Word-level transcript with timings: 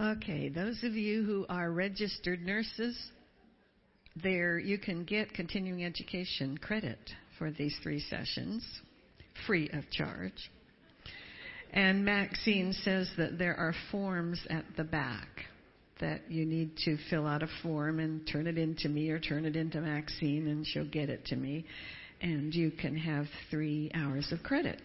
Okay, 0.00 0.48
those 0.48 0.84
of 0.84 0.92
you 0.92 1.24
who 1.24 1.44
are 1.48 1.72
registered 1.72 2.40
nurses, 2.40 2.96
there 4.22 4.56
you 4.56 4.78
can 4.78 5.04
get 5.04 5.34
continuing 5.34 5.84
education 5.84 6.56
credit 6.56 7.00
for 7.36 7.50
these 7.50 7.76
three 7.82 7.98
sessions, 7.98 8.64
free 9.44 9.68
of 9.70 9.90
charge. 9.90 10.50
And 11.72 12.04
Maxine 12.04 12.72
says 12.84 13.10
that 13.18 13.38
there 13.38 13.56
are 13.56 13.74
forms 13.90 14.40
at 14.48 14.64
the 14.76 14.84
back 14.84 15.26
that 16.00 16.30
you 16.30 16.46
need 16.46 16.76
to 16.84 16.96
fill 17.10 17.26
out 17.26 17.42
a 17.42 17.48
form 17.64 17.98
and 17.98 18.24
turn 18.24 18.46
it 18.46 18.56
into 18.56 18.88
me 18.88 19.10
or 19.10 19.18
turn 19.18 19.44
it 19.44 19.56
into 19.56 19.80
Maxine 19.80 20.46
and 20.46 20.64
she'll 20.64 20.88
get 20.88 21.10
it 21.10 21.24
to 21.26 21.34
me. 21.34 21.64
And 22.20 22.54
you 22.54 22.70
can 22.70 22.96
have 22.96 23.26
three 23.50 23.90
hours 23.92 24.30
of 24.30 24.44
credit. 24.44 24.80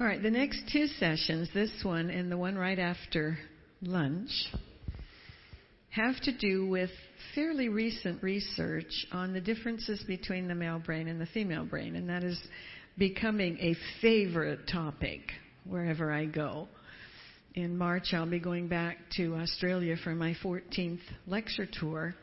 All 0.00 0.06
right, 0.06 0.22
the 0.22 0.30
next 0.30 0.62
two 0.72 0.86
sessions, 0.86 1.50
this 1.52 1.70
one 1.82 2.08
and 2.08 2.32
the 2.32 2.38
one 2.38 2.56
right 2.56 2.78
after 2.78 3.36
lunch, 3.82 4.30
have 5.90 6.20
to 6.22 6.36
do 6.36 6.66
with 6.66 6.90
fairly 7.34 7.68
recent 7.68 8.22
research 8.22 9.06
on 9.12 9.32
the 9.32 9.40
differences 9.40 10.02
between 10.06 10.48
the 10.48 10.54
male 10.54 10.78
brain 10.78 11.08
and 11.08 11.20
the 11.20 11.26
female 11.26 11.64
brain, 11.64 11.96
and 11.96 12.08
that 12.08 12.22
is 12.22 12.38
becoming 12.98 13.58
a 13.60 13.74
favorite 14.00 14.60
topic 14.70 15.20
wherever 15.64 16.12
I 16.12 16.26
go. 16.26 16.68
In 17.54 17.78
March, 17.78 18.12
I'll 18.12 18.28
be 18.28 18.38
going 18.38 18.68
back 18.68 18.98
to 19.16 19.34
Australia 19.36 19.96
for 20.04 20.14
my 20.14 20.34
14th 20.44 21.00
lecture 21.26 21.66
tour. 21.80 22.14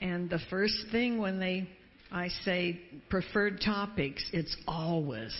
And 0.00 0.30
the 0.30 0.38
first 0.50 0.76
thing 0.92 1.18
when 1.18 1.40
they, 1.40 1.68
I 2.12 2.28
say 2.44 2.80
preferred 3.10 3.60
topics, 3.60 4.24
it's 4.32 4.56
always 4.68 5.34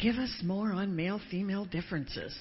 give 0.00 0.16
us 0.16 0.32
more 0.42 0.72
on 0.72 0.96
male 0.96 1.20
female 1.30 1.64
differences. 1.64 2.36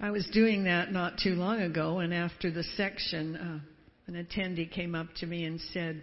I 0.00 0.10
was 0.10 0.26
doing 0.32 0.64
that 0.64 0.92
not 0.92 1.18
too 1.18 1.34
long 1.34 1.60
ago, 1.60 1.98
and 1.98 2.12
after 2.12 2.50
the 2.50 2.64
section, 2.76 3.36
uh, 3.36 3.60
an 4.06 4.14
attendee 4.14 4.70
came 4.70 4.94
up 4.94 5.06
to 5.16 5.26
me 5.26 5.44
and 5.44 5.60
said, 5.72 6.02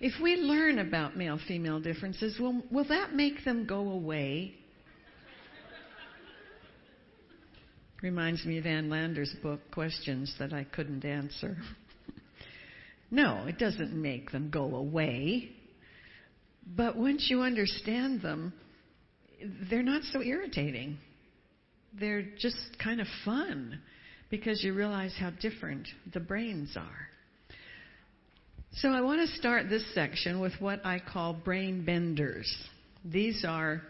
If 0.00 0.20
we 0.22 0.36
learn 0.36 0.78
about 0.78 1.16
male 1.16 1.38
female 1.48 1.80
differences, 1.80 2.38
will, 2.38 2.62
will 2.70 2.86
that 2.88 3.14
make 3.14 3.44
them 3.44 3.66
go 3.66 3.90
away? 3.90 4.54
Reminds 8.02 8.44
me 8.44 8.58
of 8.58 8.66
Ann 8.66 8.88
Landers' 8.88 9.34
book, 9.42 9.60
Questions 9.72 10.32
That 10.38 10.52
I 10.52 10.62
Couldn't 10.62 11.04
Answer. 11.04 11.56
no, 13.10 13.46
it 13.48 13.58
doesn't 13.58 13.92
make 13.92 14.30
them 14.30 14.50
go 14.50 14.76
away. 14.76 15.50
But 16.76 16.96
once 16.96 17.26
you 17.28 17.40
understand 17.40 18.22
them, 18.22 18.52
they're 19.68 19.82
not 19.82 20.02
so 20.12 20.22
irritating. 20.22 20.98
They're 21.98 22.24
just 22.38 22.56
kind 22.82 23.00
of 23.00 23.06
fun 23.24 23.80
because 24.30 24.62
you 24.62 24.74
realize 24.74 25.14
how 25.18 25.30
different 25.30 25.88
the 26.12 26.20
brains 26.20 26.76
are. 26.76 27.08
So 28.72 28.90
I 28.90 29.00
want 29.00 29.26
to 29.28 29.36
start 29.36 29.68
this 29.68 29.84
section 29.94 30.40
with 30.40 30.52
what 30.60 30.84
I 30.84 31.00
call 31.00 31.32
brain 31.32 31.84
benders. 31.84 32.54
These 33.04 33.44
are 33.46 33.82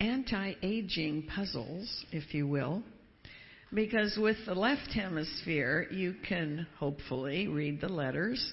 anti 0.00 0.54
aging 0.62 1.28
puzzles, 1.34 2.04
if 2.10 2.34
you 2.34 2.48
will, 2.48 2.82
because 3.72 4.16
with 4.20 4.38
the 4.46 4.54
left 4.54 4.92
hemisphere, 4.92 5.86
you 5.90 6.14
can 6.26 6.66
hopefully 6.78 7.46
read 7.46 7.80
the 7.80 7.88
letters, 7.88 8.52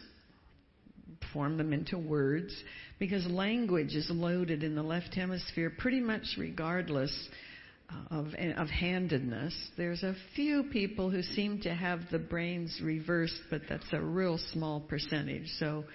form 1.33 1.57
them 1.57 1.71
into 1.73 1.97
words, 1.97 2.53
because 2.99 3.25
language 3.25 3.95
is 3.95 4.09
loaded 4.11 4.63
in 4.63 4.75
the 4.75 4.83
left 4.83 5.15
hemisphere 5.15 5.71
pretty 5.75 6.01
much 6.01 6.35
regardless 6.37 7.29
of, 8.09 8.27
of 8.57 8.67
handedness. 8.69 9.53
There's 9.77 10.03
a 10.03 10.15
few 10.35 10.63
people 10.63 11.09
who 11.09 11.21
seem 11.21 11.61
to 11.61 11.73
have 11.73 12.01
the 12.11 12.19
brains 12.19 12.79
reversed, 12.83 13.39
but 13.49 13.61
that's 13.69 13.91
a 13.91 14.01
real 14.01 14.37
small 14.51 14.81
percentage. 14.81 15.47
So, 15.59 15.85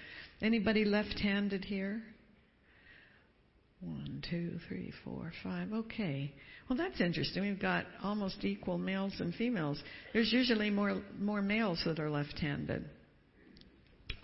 anybody 0.41 0.85
left 0.85 1.19
handed 1.19 1.65
here? 1.65 2.01
One, 3.79 4.23
two, 4.27 4.57
three, 4.67 4.91
four, 5.03 5.31
five. 5.43 5.71
Okay. 5.71 6.33
Well, 6.67 6.77
that's 6.77 6.99
interesting. 6.99 7.43
We've 7.43 7.61
got 7.61 7.85
almost 8.03 8.43
equal 8.43 8.77
males 8.77 9.13
and 9.19 9.33
females. 9.35 9.81
There's 10.13 10.33
usually 10.33 10.69
more 10.69 11.01
more 11.19 11.41
males 11.41 11.81
that 11.85 11.99
are 11.99 12.09
left-handed. 12.09 12.85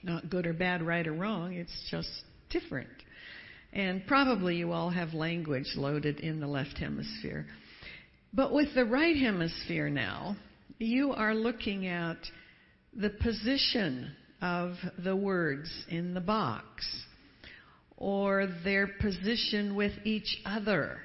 Not 0.01 0.29
good 0.29 0.47
or 0.47 0.53
bad, 0.53 0.81
right 0.81 1.05
or 1.05 1.13
wrong. 1.13 1.53
It's 1.53 1.87
just 1.89 2.09
different. 2.49 2.89
And 3.71 4.05
probably 4.05 4.57
you 4.57 4.71
all 4.71 4.89
have 4.89 5.13
language 5.13 5.71
loaded 5.75 6.19
in 6.19 6.39
the 6.39 6.47
left 6.47 6.77
hemisphere. 6.77 7.45
But 8.33 8.51
with 8.51 8.73
the 8.73 8.85
right 8.85 9.15
hemisphere 9.15 9.89
now, 9.89 10.35
you 10.79 11.11
are 11.11 11.35
looking 11.35 11.85
at 11.85 12.17
the 12.95 13.11
position 13.11 14.15
of 14.41 14.73
the 15.03 15.15
words 15.15 15.71
in 15.89 16.13
the 16.13 16.21
box 16.21 16.85
or 17.95 18.47
their 18.63 18.87
position 18.99 19.75
with 19.75 19.93
each 20.03 20.41
other. 20.45 20.97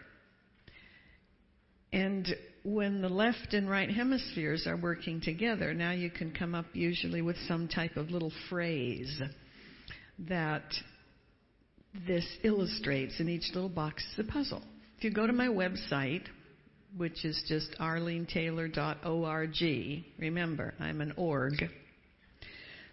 And 1.93 2.27
when 2.65 3.03
the 3.03 3.09
left 3.09 3.53
and 3.53 3.69
right 3.69 3.91
hemispheres 3.91 4.67
are 4.67 4.77
working 4.77 5.21
together, 5.21 5.75
now 5.75 5.93
you 5.93 6.11
can 6.11 6.33
come 6.33 6.55
up 6.55 6.67
usually 6.73 7.23
with 7.23 7.37
some 7.47 7.69
type 7.69 7.97
of 7.97 8.11
little 8.11 8.33
phrase 8.49 9.21
that 10.19 10.65
this 12.07 12.27
illustrates 12.43 13.21
in 13.21 13.29
each 13.29 13.51
little 13.55 13.69
box 13.69 14.03
is 14.13 14.27
a 14.27 14.33
puzzle. 14.33 14.63
If 14.97 15.05
you 15.05 15.11
go 15.13 15.27
to 15.27 15.33
my 15.33 15.49
website, 15.49 16.25
which 16.97 17.25
is 17.25 17.41
just 17.47 17.77
arlenetaylor.org, 17.81 20.05
remember, 20.19 20.75
I'm 20.81 21.01
an 21.01 21.13
org 21.17 21.63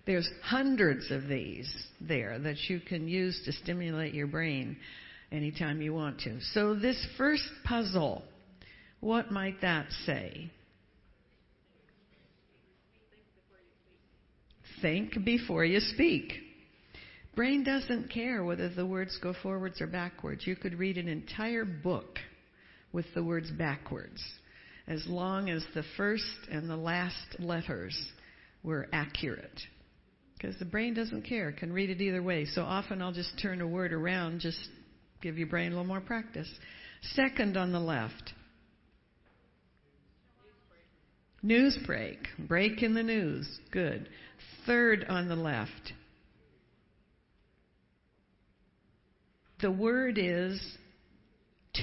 there's 0.06 0.29
hundreds 0.44 1.09
of 1.11 1.28
these 1.28 1.72
there 2.00 2.38
that 2.39 2.57
you 2.67 2.79
can 2.79 3.07
use 3.07 3.41
to 3.45 3.51
stimulate 3.51 4.13
your 4.13 4.28
brain 4.28 4.78
anytime 5.31 5.81
you 5.81 5.94
want 5.94 6.19
to. 6.22 6.39
So, 6.53 6.75
this 6.75 7.05
first 7.17 7.47
puzzle, 7.63 8.23
what 9.00 9.31
might 9.31 9.61
that 9.61 9.88
say? 10.05 10.51
Think 14.81 15.25
before 15.25 15.66
you 15.66 15.79
speak. 15.79 16.34
Brain 17.35 17.63
doesn't 17.63 18.11
care 18.11 18.44
whether 18.44 18.69
the 18.69 18.85
words 18.85 19.17
go 19.22 19.34
forwards 19.41 19.81
or 19.81 19.88
backwards. 19.88 20.45
You 20.45 20.55
could 20.55 20.78
read 20.78 20.97
an 20.97 21.07
entire 21.07 21.66
book 21.66 22.19
with 22.95 23.06
the 23.13 23.23
words 23.23 23.51
backwards, 23.51 24.23
as 24.88 25.06
long 25.06 25.50
as 25.50 25.63
the 25.75 25.83
first 25.97 26.23
and 26.50 26.69
the 26.69 26.78
last 26.78 27.39
letters 27.39 27.95
were 28.63 28.88
accurate 28.94 29.61
because 30.38 30.57
the 30.59 30.66
brain 30.66 30.94
doesn't 30.94 31.23
care, 31.23 31.51
can 31.51 31.73
read 31.73 31.89
it 31.89 32.01
either 32.01 32.22
way. 32.22 32.45
So 32.45 32.61
often 32.61 33.01
I'll 33.01 33.11
just 33.11 33.39
turn 33.41 33.61
a 33.61 33.67
word 33.67 33.94
around, 33.94 34.41
just 34.41 34.59
give 35.22 35.38
your 35.38 35.47
brain 35.47 35.67
a 35.67 35.69
little 35.72 35.85
more 35.85 36.01
practice. 36.01 36.50
Second 37.13 37.57
on 37.57 37.72
the 37.72 37.79
left. 37.79 38.34
News 41.41 41.78
break. 41.85 42.28
Break 42.47 42.81
in 42.84 42.94
the 42.94 43.03
news. 43.03 43.47
Good. 43.72 44.09
Third 44.66 45.05
on 45.07 45.28
the 45.29 45.35
left. 45.35 45.94
The 49.61 49.72
word 49.72 50.17
is 50.17 50.59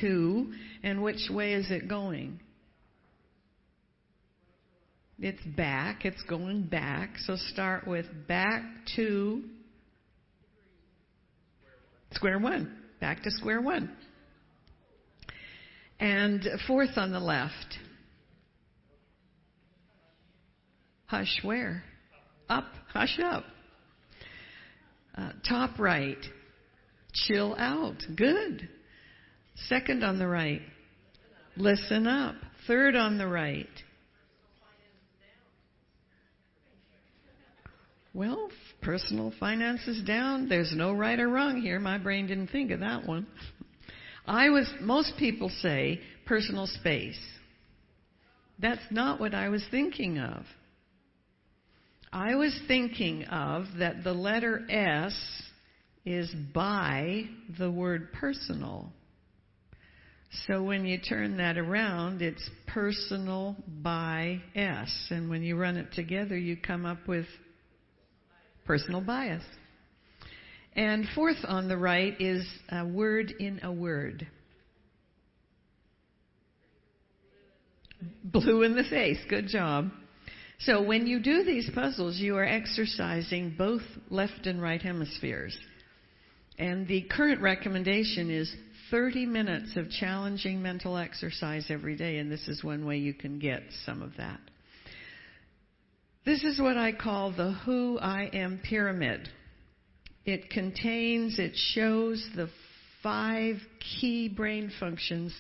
to, 0.01 0.53
and 0.83 1.03
which 1.03 1.29
way 1.31 1.55
is 1.55 1.71
it 1.71 1.89
going? 1.89 2.41
It's 5.19 5.43
back. 5.57 6.05
It's 6.05 6.23
going 6.25 6.65
back. 6.65 7.11
So 7.27 7.37
start 7.37 7.87
with 7.87 8.07
back 8.27 8.63
to 8.97 9.43
square 12.11 12.41
one. 12.41 12.77
Back 13.01 13.23
to 13.23 13.31
square 13.31 13.61
one. 13.61 13.95
And 16.01 16.45
fourth 16.67 16.97
on 16.97 17.13
the 17.13 17.21
left. 17.21 17.79
Hush 21.07 21.39
where? 21.43 21.85
Up. 22.49 22.67
Hush 22.93 23.21
up. 23.23 23.45
Uh, 25.17 25.31
top 25.49 25.79
right. 25.79 26.19
Chill 27.13 27.55
out. 27.57 28.03
Good. 28.17 28.69
Second 29.69 30.03
on 30.03 30.19
the 30.19 30.27
right. 30.27 30.63
Listen 31.57 32.07
up. 32.07 32.35
Third 32.67 32.97
on 32.97 33.19
the 33.19 33.27
right. 33.27 33.69
Well, 38.15 38.51
personal 38.83 39.33
finances 39.41 40.03
down. 40.05 40.49
There's 40.49 40.75
no 40.75 40.93
right 40.93 41.19
or 41.19 41.29
wrong 41.29 41.63
here. 41.63 41.79
My 41.79 41.99
brain 41.99 42.27
didn't 42.27 42.49
think 42.49 42.71
of 42.71 42.81
that 42.81 43.07
one. 43.07 43.27
I 44.27 44.51
was, 44.51 44.71
most 44.81 45.15
people 45.19 45.49
say 45.61 46.01
personal 46.27 46.67
space. 46.67 47.19
That's 48.59 48.83
not 48.91 49.19
what 49.19 49.35
I 49.35 49.49
was 49.49 49.65
thinking 49.71 50.19
of. 50.19 50.45
I 52.13 52.35
was 52.35 52.57
thinking 52.69 53.25
of 53.25 53.65
that 53.79 54.05
the 54.05 54.13
letter 54.13 54.63
S 54.69 55.15
is 56.05 56.31
by 56.55 57.25
the 57.59 57.71
word 57.71 58.13
personal. 58.13 58.93
So 60.47 60.63
when 60.63 60.87
you 60.87 60.99
turn 60.99 61.37
that 61.37 61.59
around, 61.59 62.23
it's 62.23 62.49
personal 62.67 63.55
by 63.83 64.41
S. 64.55 65.09
And 65.11 65.29
when 65.29 65.43
you 65.43 65.57
run 65.57 65.77
it 65.77 65.93
together, 65.93 66.37
you 66.37 66.57
come 66.57 66.87
up 66.87 67.07
with 67.07 67.27
personal 68.65 69.03
bias. 69.03 69.45
And 70.75 71.07
fourth 71.15 71.45
on 71.47 71.69
the 71.69 71.77
right 71.77 72.19
is 72.19 72.47
a 72.71 72.87
word 72.87 73.31
in 73.39 73.61
a 73.63 73.71
word. 73.71 74.27
Blue 78.25 78.63
in 78.63 78.75
the 78.75 78.85
face. 78.85 79.19
Good 79.29 79.49
job. 79.49 79.91
So 80.61 80.83
when 80.83 81.07
you 81.07 81.21
do 81.21 81.45
these 81.45 81.69
puzzles, 81.75 82.17
you 82.17 82.37
are 82.37 82.45
exercising 82.45 83.55
both 83.59 83.83
left 84.09 84.47
and 84.47 84.63
right 84.63 84.81
hemispheres. 84.81 85.57
And 86.59 86.87
the 86.89 87.03
current 87.03 87.43
recommendation 87.43 88.31
is 88.31 88.55
30 88.93 89.25
minutes 89.25 89.75
of 89.77 89.91
challenging 89.91 90.61
mental 90.61 90.99
exercise 90.99 91.65
every 91.71 91.97
day, 91.97 92.19
and 92.19 92.31
this 92.31 92.47
is 92.47 92.63
one 92.63 92.85
way 92.85 92.99
you 92.99 93.15
can 93.15 93.39
get 93.39 93.63
some 93.87 94.03
of 94.03 94.11
that. 94.19 94.39
This 96.27 96.45
is 96.45 96.61
what 96.61 96.77
I 96.77 96.93
call 96.93 97.33
the 97.33 97.53
Who 97.65 97.99
I 97.99 98.29
Am 98.35 98.61
Pyramid. 98.63 99.31
It 100.27 100.51
contains, 100.51 101.39
it 101.39 101.53
shows 101.57 102.25
the 102.37 102.51
five 103.03 103.57
key 103.99 104.29
brain 104.29 104.71
functions 104.79 105.35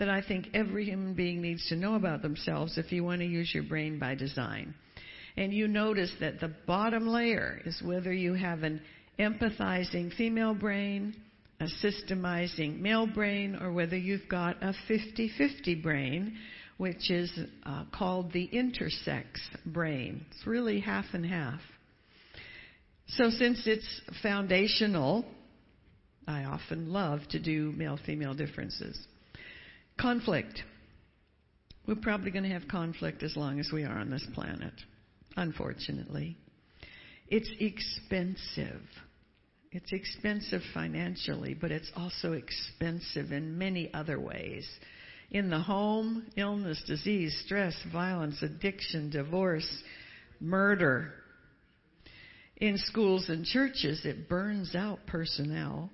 that 0.00 0.10
I 0.10 0.20
think 0.20 0.48
every 0.52 0.84
human 0.84 1.14
being 1.14 1.40
needs 1.40 1.66
to 1.68 1.76
know 1.76 1.94
about 1.94 2.22
themselves 2.22 2.76
if 2.76 2.90
you 2.90 3.04
want 3.04 3.20
to 3.20 3.26
use 3.26 3.54
your 3.54 3.62
brain 3.62 4.00
by 4.00 4.16
design. 4.16 4.74
And 5.36 5.52
you 5.52 5.68
notice 5.68 6.10
that 6.18 6.40
the 6.40 6.52
bottom 6.66 7.06
layer 7.06 7.60
is 7.64 7.80
whether 7.84 8.12
you 8.12 8.34
have 8.34 8.64
an 8.64 8.82
empathizing 9.18 10.12
female 10.14 10.54
brain, 10.54 11.14
a 11.60 11.66
systemizing 11.82 12.80
male 12.80 13.06
brain 13.06 13.56
or 13.60 13.72
whether 13.72 13.96
you've 13.96 14.28
got 14.28 14.62
a 14.62 14.74
50 14.88 15.30
50 15.36 15.74
brain, 15.76 16.36
which 16.76 17.10
is 17.10 17.32
uh, 17.64 17.84
called 17.92 18.32
the 18.32 18.48
intersex 18.52 19.24
brain. 19.64 20.24
It's 20.30 20.46
really 20.46 20.80
half 20.80 21.06
and 21.12 21.24
half. 21.24 21.60
So, 23.08 23.30
since 23.30 23.62
it's 23.66 24.00
foundational, 24.22 25.24
I 26.26 26.44
often 26.44 26.92
love 26.92 27.20
to 27.30 27.38
do 27.38 27.72
male 27.72 27.98
female 28.04 28.34
differences. 28.34 28.98
Conflict. 29.98 30.62
We're 31.86 31.94
probably 31.94 32.32
going 32.32 32.44
to 32.44 32.50
have 32.50 32.66
conflict 32.66 33.22
as 33.22 33.36
long 33.36 33.60
as 33.60 33.70
we 33.72 33.84
are 33.84 33.96
on 33.96 34.10
this 34.10 34.26
planet, 34.34 34.72
unfortunately. 35.36 36.36
It's 37.28 37.50
expensive. 37.60 38.82
It's 39.76 39.92
expensive 39.92 40.62
financially, 40.72 41.52
but 41.52 41.70
it's 41.70 41.92
also 41.94 42.32
expensive 42.32 43.30
in 43.30 43.58
many 43.58 43.92
other 43.92 44.18
ways. 44.18 44.66
In 45.30 45.50
the 45.50 45.58
home, 45.60 46.24
illness, 46.34 46.82
disease, 46.86 47.38
stress, 47.44 47.74
violence, 47.92 48.42
addiction, 48.42 49.10
divorce, 49.10 49.68
murder. 50.40 51.12
In 52.56 52.78
schools 52.78 53.28
and 53.28 53.44
churches, 53.44 54.06
it 54.06 54.30
burns 54.30 54.74
out 54.74 55.00
personnel, 55.06 55.90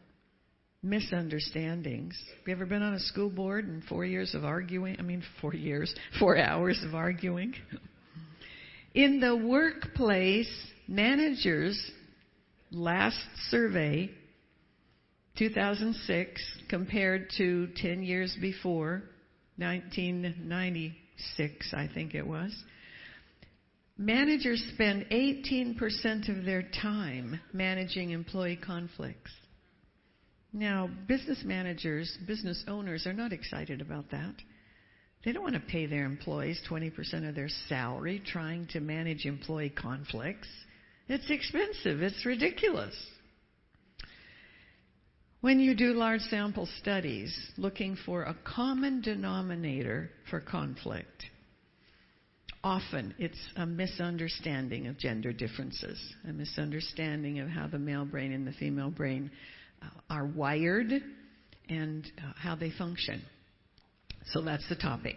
misunderstandings. 0.85 2.17
Have 2.39 2.47
you 2.47 2.55
ever 2.55 2.67
been 2.67 2.83
on 2.83 2.95
a 2.95 3.01
school 3.01 3.31
board 3.31 3.67
and 3.67 3.83
four 3.83 4.05
years 4.05 4.37
of 4.37 4.45
arguing? 4.45 4.95
I 5.01 5.03
mean, 5.03 5.25
four 5.41 5.55
years, 5.55 5.93
four 6.21 6.39
hours 6.39 6.81
of 6.87 6.95
arguing. 6.95 7.53
In 8.95 9.19
the 9.19 9.35
workplace, 9.35 10.55
managers 10.87 11.91
last 12.73 13.19
survey, 13.51 14.11
2006, 15.39 16.43
compared 16.69 17.31
to 17.37 17.69
10 17.77 18.03
years 18.03 18.37
before, 18.41 19.03
1996, 19.57 21.75
I 21.75 21.89
think 21.93 22.15
it 22.15 22.27
was, 22.27 22.55
managers 23.99 24.65
spend 24.75 25.07
18% 25.11 26.37
of 26.37 26.45
their 26.45 26.63
time 26.81 27.41
managing 27.53 28.11
employee 28.11 28.57
conflicts. 28.57 29.31
Now, 30.53 30.89
business 31.09 31.43
managers, 31.45 32.17
business 32.27 32.63
owners 32.69 33.07
are 33.07 33.13
not 33.13 33.33
excited 33.33 33.81
about 33.81 34.11
that. 34.11 34.35
They 35.25 35.33
don't 35.33 35.43
want 35.43 35.55
to 35.55 35.61
pay 35.61 35.87
their 35.87 36.05
employees 36.05 36.61
20% 36.69 37.29
of 37.29 37.35
their 37.35 37.49
salary 37.69 38.23
trying 38.25 38.67
to 38.73 38.81
manage 38.81 39.25
employee 39.25 39.71
conflicts. 39.71 40.49
It's 41.13 41.29
expensive. 41.29 42.01
It's 42.01 42.25
ridiculous. 42.25 42.95
When 45.43 45.61
you 45.61 45.75
do 45.75 45.93
large 45.93 46.23
sample 46.23 46.67
studies 46.81 47.39
looking 47.59 47.99
for 48.07 48.23
a 48.23 48.35
common 48.45 49.03
denominator 49.03 50.09
for 50.31 50.41
conflict, 50.41 51.27
often 52.65 53.15
it's 53.19 53.37
a 53.57 53.67
misunderstanding 53.67 54.87
of 54.87 54.97
gender 54.97 55.35
differences, 55.35 56.01
a 56.27 56.33
misunderstanding 56.33 57.41
of 57.41 57.49
how 57.51 57.67
the 57.67 57.79
male 57.79 58.07
brain 58.07 58.33
and 58.33 58.47
the 58.47 58.53
female 58.53 58.91
brain 58.91 59.31
uh, 59.83 59.89
are 60.09 60.25
wired 60.25 60.93
and 61.69 62.11
uh, 62.17 62.33
how 62.37 62.57
they 62.57 62.71
function. 62.71 63.21
So 64.29 64.41
that's 64.41 64.67
the 64.71 64.77
topic. 64.77 65.17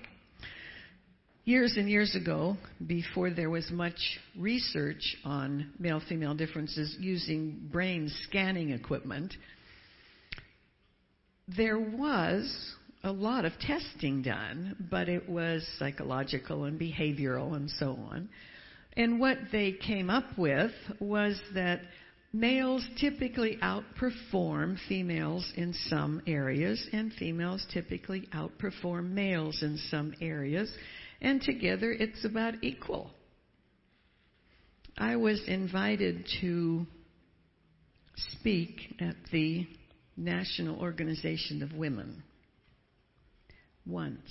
Years 1.45 1.75
and 1.77 1.87
years 1.87 2.15
ago, 2.15 2.57
before 2.87 3.29
there 3.29 3.51
was 3.51 3.69
much 3.69 3.99
research 4.35 5.15
on 5.23 5.73
male 5.77 6.01
female 6.09 6.33
differences 6.33 6.97
using 6.99 7.69
brain 7.71 8.09
scanning 8.23 8.71
equipment, 8.71 9.31
there 11.55 11.77
was 11.77 12.73
a 13.03 13.11
lot 13.11 13.45
of 13.45 13.51
testing 13.59 14.23
done, 14.23 14.87
but 14.89 15.07
it 15.07 15.29
was 15.29 15.63
psychological 15.77 16.63
and 16.63 16.79
behavioral 16.79 17.55
and 17.55 17.69
so 17.69 17.91
on. 17.91 18.27
And 18.93 19.19
what 19.19 19.37
they 19.51 19.73
came 19.73 20.09
up 20.09 20.25
with 20.39 20.71
was 20.99 21.39
that 21.53 21.81
males 22.33 22.83
typically 22.99 23.59
outperform 23.61 24.79
females 24.89 25.53
in 25.55 25.75
some 25.89 26.23
areas, 26.25 26.83
and 26.91 27.13
females 27.13 27.63
typically 27.71 28.27
outperform 28.33 29.11
males 29.11 29.61
in 29.61 29.77
some 29.91 30.11
areas 30.21 30.75
and 31.21 31.41
together 31.41 31.91
it's 31.91 32.25
about 32.25 32.63
equal. 32.63 33.11
I 34.97 35.15
was 35.17 35.41
invited 35.47 36.25
to 36.41 36.85
speak 38.15 38.95
at 38.99 39.15
the 39.31 39.67
National 40.15 40.79
Organization 40.79 41.61
of 41.61 41.73
Women 41.73 42.23
once. 43.85 44.29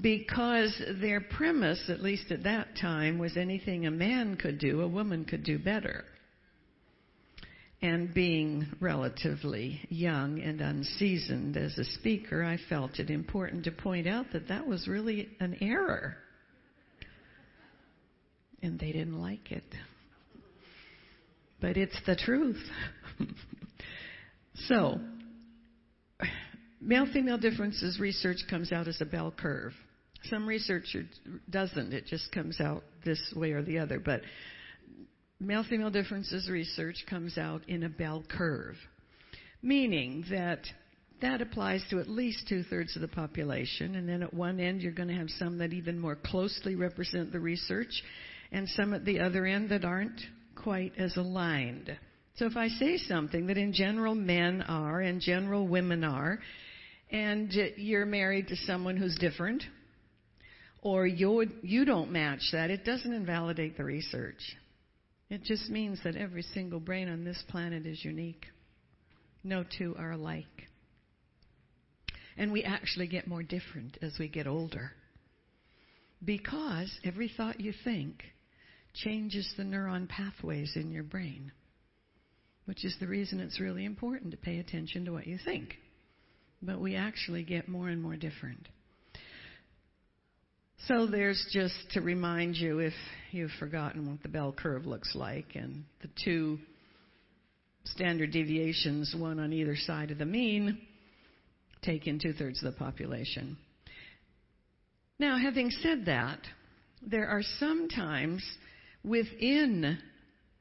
Because 0.00 0.80
their 1.02 1.20
premise, 1.20 1.90
at 1.90 2.02
least 2.02 2.32
at 2.32 2.44
that 2.44 2.68
time, 2.80 3.18
was 3.18 3.36
anything 3.36 3.86
a 3.86 3.90
man 3.90 4.36
could 4.36 4.58
do, 4.58 4.80
a 4.80 4.88
woman 4.88 5.26
could 5.26 5.44
do 5.44 5.58
better 5.58 6.04
and 7.84 8.14
being 8.14 8.66
relatively 8.80 9.78
young 9.90 10.40
and 10.40 10.62
unseasoned 10.62 11.54
as 11.58 11.76
a 11.76 11.84
speaker, 11.84 12.42
I 12.42 12.56
felt 12.70 12.98
it 12.98 13.10
important 13.10 13.64
to 13.64 13.72
point 13.72 14.06
out 14.06 14.24
that 14.32 14.48
that 14.48 14.66
was 14.66 14.88
really 14.88 15.28
an 15.38 15.58
error. 15.60 16.16
And 18.62 18.80
they 18.80 18.90
didn't 18.90 19.20
like 19.20 19.52
it. 19.52 19.64
But 21.60 21.76
it's 21.76 21.98
the 22.06 22.16
truth. 22.16 22.62
so, 24.54 24.98
male 26.80 27.06
female 27.12 27.36
differences 27.36 28.00
research 28.00 28.38
comes 28.48 28.72
out 28.72 28.88
as 28.88 29.02
a 29.02 29.06
bell 29.06 29.30
curve. 29.30 29.74
Some 30.30 30.46
research 30.46 30.96
doesn't, 31.50 31.92
it 31.92 32.06
just 32.06 32.32
comes 32.32 32.62
out 32.62 32.82
this 33.04 33.20
way 33.36 33.52
or 33.52 33.60
the 33.60 33.78
other. 33.78 34.00
But 34.00 34.22
male 35.44 35.64
female 35.68 35.90
differences 35.90 36.48
research 36.48 37.04
comes 37.08 37.38
out 37.38 37.62
in 37.68 37.82
a 37.82 37.88
bell 37.88 38.24
curve, 38.28 38.76
meaning 39.62 40.24
that 40.30 40.60
that 41.22 41.40
applies 41.40 41.84
to 41.90 42.00
at 42.00 42.08
least 42.08 42.48
two 42.48 42.62
thirds 42.64 42.96
of 42.96 43.02
the 43.02 43.08
population, 43.08 43.94
and 43.94 44.08
then 44.08 44.22
at 44.22 44.34
one 44.34 44.60
end 44.60 44.82
you're 44.82 44.92
going 44.92 45.08
to 45.08 45.14
have 45.14 45.30
some 45.30 45.58
that 45.58 45.72
even 45.72 45.98
more 45.98 46.16
closely 46.16 46.74
represent 46.74 47.32
the 47.32 47.40
research, 47.40 48.02
and 48.52 48.68
some 48.70 48.92
at 48.94 49.04
the 49.04 49.20
other 49.20 49.46
end 49.46 49.70
that 49.70 49.84
aren't 49.84 50.20
quite 50.54 50.92
as 50.98 51.16
aligned. 51.16 51.96
So 52.36 52.46
if 52.46 52.56
I 52.56 52.68
say 52.68 52.96
something 52.98 53.46
that 53.46 53.58
in 53.58 53.72
general 53.72 54.14
men 54.14 54.62
are 54.62 55.00
and 55.00 55.20
general 55.20 55.68
women 55.68 56.04
are, 56.04 56.40
and 57.10 57.52
you're 57.76 58.06
married 58.06 58.48
to 58.48 58.56
someone 58.56 58.96
who's 58.96 59.16
different, 59.16 59.62
or 60.82 61.06
you 61.06 61.46
you 61.62 61.84
don't 61.84 62.10
match 62.10 62.42
that, 62.52 62.70
it 62.70 62.84
doesn't 62.84 63.12
invalidate 63.12 63.76
the 63.76 63.84
research. 63.84 64.42
It 65.30 65.42
just 65.44 65.70
means 65.70 66.00
that 66.04 66.16
every 66.16 66.42
single 66.42 66.80
brain 66.80 67.08
on 67.08 67.24
this 67.24 67.42
planet 67.48 67.86
is 67.86 68.04
unique. 68.04 68.46
No 69.42 69.64
two 69.78 69.94
are 69.98 70.12
alike. 70.12 70.68
And 72.36 72.52
we 72.52 72.62
actually 72.64 73.06
get 73.06 73.26
more 73.28 73.42
different 73.42 73.98
as 74.02 74.14
we 74.18 74.28
get 74.28 74.46
older. 74.46 74.92
Because 76.24 76.90
every 77.04 77.28
thought 77.28 77.60
you 77.60 77.72
think 77.84 78.22
changes 78.94 79.52
the 79.56 79.62
neuron 79.64 80.08
pathways 80.08 80.72
in 80.76 80.90
your 80.90 81.02
brain. 81.02 81.52
which 82.66 82.84
is 82.84 82.96
the 82.98 83.06
reason 83.06 83.40
it's 83.40 83.60
really 83.60 83.84
important 83.84 84.30
to 84.30 84.36
pay 84.36 84.58
attention 84.58 85.04
to 85.04 85.12
what 85.12 85.26
you 85.26 85.38
think. 85.44 85.74
But 86.62 86.80
we 86.80 86.96
actually 86.96 87.42
get 87.42 87.68
more 87.68 87.88
and 87.88 88.00
more 88.00 88.16
different. 88.16 88.68
So 90.88 91.06
there's 91.06 91.42
just 91.50 91.74
to 91.92 92.02
remind 92.02 92.56
you 92.56 92.78
if 92.78 92.92
you've 93.30 93.50
forgotten 93.58 94.10
what 94.10 94.22
the 94.22 94.28
bell 94.28 94.52
curve 94.52 94.84
looks 94.84 95.14
like 95.14 95.54
and 95.54 95.84
the 96.02 96.10
two 96.22 96.58
standard 97.84 98.32
deviations, 98.32 99.14
one 99.18 99.40
on 99.40 99.54
either 99.54 99.76
side 99.76 100.10
of 100.10 100.18
the 100.18 100.26
mean, 100.26 100.78
take 101.80 102.06
in 102.06 102.18
two 102.18 102.34
thirds 102.34 102.62
of 102.62 102.70
the 102.70 102.78
population. 102.78 103.56
Now, 105.18 105.38
having 105.38 105.70
said 105.70 106.04
that, 106.04 106.40
there 107.00 107.28
are 107.28 107.42
sometimes 107.58 108.44
within 109.02 109.96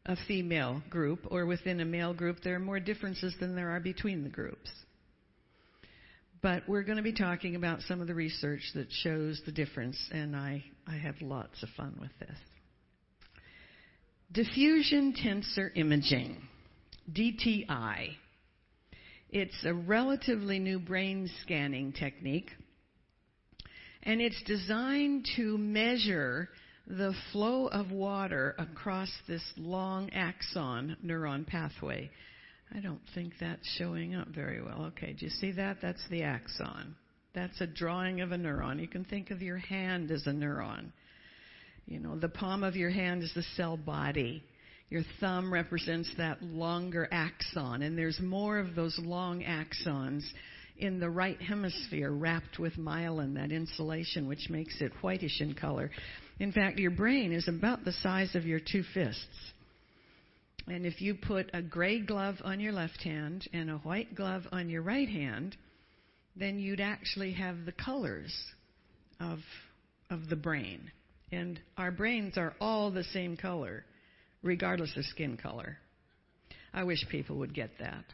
a 0.06 0.15
female 0.25 0.82
group 0.89 1.20
or 1.32 1.46
within 1.46 1.82
a 1.82 1.86
male 1.86 2.13
group, 2.13 2.38
there 2.44 2.56
are 2.56 2.60
more 2.60 2.80
differences 2.80 3.36
than 3.42 3.58
there 3.58 3.72
are 3.72 3.82
between 3.82 4.24
the 4.24 4.30
groups. 4.30 4.70
But 6.43 6.67
we're 6.67 6.83
going 6.83 6.97
to 6.97 7.03
be 7.03 7.13
talking 7.13 7.55
about 7.55 7.81
some 7.83 8.01
of 8.01 8.07
the 8.07 8.13
research 8.13 8.59
that 8.75 8.88
shows 8.91 9.41
the 9.45 9.51
difference, 9.53 9.97
and 10.12 10.35
I, 10.35 10.62
I 10.85 10.97
have 10.97 11.15
lots 11.21 11.63
of 11.63 11.69
fun 11.77 11.97
with 12.01 12.12
this. 12.19 12.38
Diffusion 14.29 15.13
tensor 15.13 15.69
imaging, 15.73 16.41
DTI. 17.09 18.09
It's 19.29 19.63
a 19.63 19.73
relatively 19.73 20.59
new 20.59 20.79
brain 20.79 21.29
scanning 21.43 21.93
technique, 21.93 22.51
and 24.03 24.19
it's 24.19 24.43
designed 24.43 25.29
to 25.38 25.57
measure 25.57 26.50
the 26.85 27.13
flow 27.31 27.67
of 27.67 27.89
water 27.89 28.53
across 28.57 29.09
this 29.29 29.43
long 29.55 30.09
axon 30.09 30.97
neuron 31.05 31.47
pathway. 31.47 32.12
I 32.75 32.80
don't 32.80 33.01
think 33.13 33.34
that's 33.39 33.68
showing 33.77 34.15
up 34.15 34.30
very 34.30 34.62
well. 34.62 34.86
Okay, 34.88 35.13
do 35.13 35.25
you 35.25 35.32
see 35.32 35.51
that? 35.53 35.77
That's 35.82 36.03
the 36.10 36.24
axon. 36.24 36.96
That's 37.36 37.62
a 37.62 37.68
drawing 37.68 38.22
of 38.22 38.32
a 38.32 38.38
neuron. 38.38 38.80
You 38.80 38.88
can 38.88 39.06
think 39.06 39.32
of 39.32 39.42
your 39.42 39.58
hand 39.58 40.10
as 40.12 40.25
a 40.25 40.32
neuron. 40.32 40.92
You 41.86 42.00
know, 42.00 42.18
the 42.18 42.30
palm 42.30 42.63
of 42.63 42.75
your 42.75 42.89
hand 42.89 43.24
is 43.24 43.32
the 43.36 43.44
cell 43.56 43.77
body. 43.77 44.44
Your 44.89 45.03
thumb 45.20 45.53
represents 45.53 46.10
that 46.18 46.42
longer 46.42 47.08
axon, 47.12 47.82
and 47.82 47.98
there's 47.98 48.20
more 48.20 48.60
of 48.60 48.75
those 48.75 48.98
long 49.00 49.44
axons 49.44 50.24
in 50.77 51.00
the 51.00 51.10
right 51.10 51.42
hemisphere 51.42 52.12
wrapped 52.12 52.60
with 52.60 52.75
myelin, 52.77 53.36
that 53.36 53.51
insulation 53.51 54.27
which 54.27 54.50
makes 54.50 54.82
it 54.82 54.92
whitish 55.01 55.42
in 55.42 55.53
color. 55.53 55.92
In 56.39 56.51
fact, 56.51 56.80
your 56.80 56.92
brain 56.92 57.32
is 57.32 57.48
about 57.48 57.86
the 57.86 57.92
size 57.92 58.36
of 58.36 58.46
your 58.46 58.60
two 58.60 58.84
fists. 58.94 59.52
And 60.67 60.86
if 60.86 61.01
you 61.01 61.15
put 61.15 61.50
a 61.53 61.62
gray 61.62 62.00
glove 62.00 62.36
on 62.43 62.60
your 62.60 62.72
left 62.72 63.03
hand 63.03 63.48
and 63.51 63.70
a 63.70 63.77
white 63.77 64.15
glove 64.15 64.43
on 64.51 64.70
your 64.70 64.82
right 64.82 65.10
hand, 65.10 65.58
then 66.36 66.58
you'd 66.58 66.79
actually 66.79 67.34
have 67.34 67.65
the 67.65 67.74
colors 67.74 68.34
of, 69.20 69.39
of 70.10 70.29
the 70.29 70.36
brain. 70.36 70.91
And 71.32 71.60
our 71.77 71.91
brains 71.91 72.38
are 72.38 72.53
all 72.62 72.91
the 72.91 73.03
same 73.03 73.36
color, 73.36 73.84
regardless 74.41 74.96
of 74.96 75.03
skin 75.05 75.36
color. 75.36 75.77
I 76.74 76.84
wish 76.86 77.05
people 77.10 77.38
would 77.38 77.53
get 77.53 77.72
that. 77.79 78.05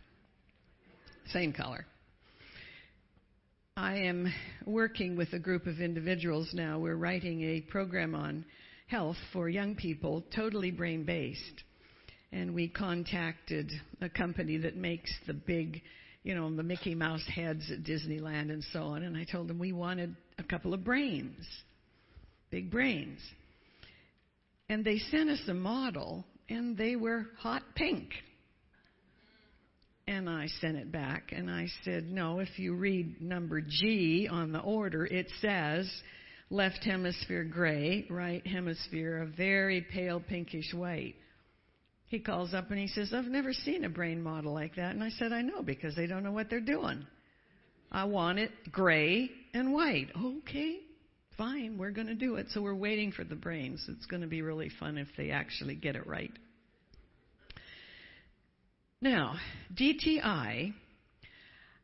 Same 1.32 1.53
color. 1.53 1.86
I 3.77 3.98
am 4.00 4.34
working 4.65 5.15
with 5.15 5.32
a 5.34 5.39
group 5.39 5.68
of 5.68 5.79
individuals 5.79 6.50
now. 6.53 6.79
We're 6.79 6.96
writing 6.96 7.41
a 7.44 7.62
program 7.62 8.15
on 8.15 8.44
health 8.88 9.15
for 9.32 9.48
young 9.48 9.75
people, 9.75 10.24
totally 10.36 10.72
brain 10.72 11.06
based. 11.06 11.63
And 12.31 12.53
we 12.53 12.69
contacted 12.69 13.71
a 14.01 14.09
company 14.09 14.57
that 14.57 14.75
makes 14.75 15.12
the 15.25 15.33
big, 15.33 15.81
you 16.24 16.36
know, 16.36 16.55
the 16.55 16.63
Mickey 16.63 16.93
Mouse 16.93 17.25
heads 17.33 17.71
at 17.71 17.83
Disneyland 17.83 18.51
and 18.51 18.63
so 18.71 18.83
on. 18.83 19.03
And 19.03 19.17
I 19.17 19.24
told 19.24 19.48
them 19.48 19.57
we 19.57 19.71
wanted 19.71 20.15
a 20.38 20.43
couple 20.43 20.74
of 20.74 20.83
brains, 20.83 21.45
big 22.51 22.69
brains. 22.69 23.19
And 24.69 24.86
they 24.86 25.00
sent 25.09 25.29
us 25.31 25.41
a 25.48 25.53
model, 25.55 26.24
and 26.48 26.77
they 26.77 26.95
were 26.95 27.25
hot 27.39 27.63
pink. 27.75 28.09
And 30.07 30.27
I 30.27 30.48
sent 30.59 30.75
it 30.75 30.91
back 30.91 31.33
and 31.33 31.51
I 31.51 31.67
said, 31.83 32.12
no, 32.12 32.39
if 32.39 32.57
you 32.57 32.74
read 32.74 33.21
number 33.21 33.62
G 33.62 34.27
on 34.27 34.51
the 34.51 34.59
order, 34.59 35.05
it 35.05 35.27
says 35.39 35.88
left 36.50 36.83
hemisphere 36.83 37.43
gray, 37.43 38.07
right 38.09 38.45
hemisphere 38.48 39.21
a 39.21 39.27
very 39.27 39.86
pale 39.93 40.19
pinkish 40.19 40.74
white. 40.74 41.13
He 42.10 42.20
calls 42.20 42.54
up 42.54 42.72
and 42.72 42.80
he 42.80 42.88
says, 42.88 43.13
I've 43.13 43.25
never 43.25 43.54
seen 43.54 43.86
a 43.86 43.89
brain 43.89 44.22
model 44.22 44.54
like 44.54 44.75
that. 44.75 44.92
And 44.92 45.04
I 45.04 45.10
said, 45.10 45.32
I 45.32 45.42
know 45.42 45.62
because 45.62 45.96
they 45.96 46.08
don't 46.08 46.24
know 46.24 46.32
what 46.32 46.50
they're 46.50 46.60
doing. 46.60 47.06
I 47.92 48.06
want 48.06 48.39
it 48.39 48.51
gray 48.72 49.30
and 49.54 49.74
white. 49.74 50.08
Okay, 50.20 50.80
fine, 51.38 51.78
we're 51.78 51.92
going 51.92 52.08
to 52.08 52.16
do 52.16 52.36
it. 52.36 52.48
So 52.50 52.62
we're 52.62 52.75
waiting 52.75 53.12
for 53.12 53.24
the 53.24 53.36
brains. 53.36 53.86
It's 53.88 54.08
going 54.08 54.22
to 54.22 54.28
be 54.28 54.42
really 54.42 54.70
fun 54.80 54.98
if 54.98 55.08
they 55.18 55.30
actually 55.30 55.75
get 55.75 55.96
it 55.96 56.06
right. 56.08 56.32
Now, 59.01 59.36
DTI 59.74 60.74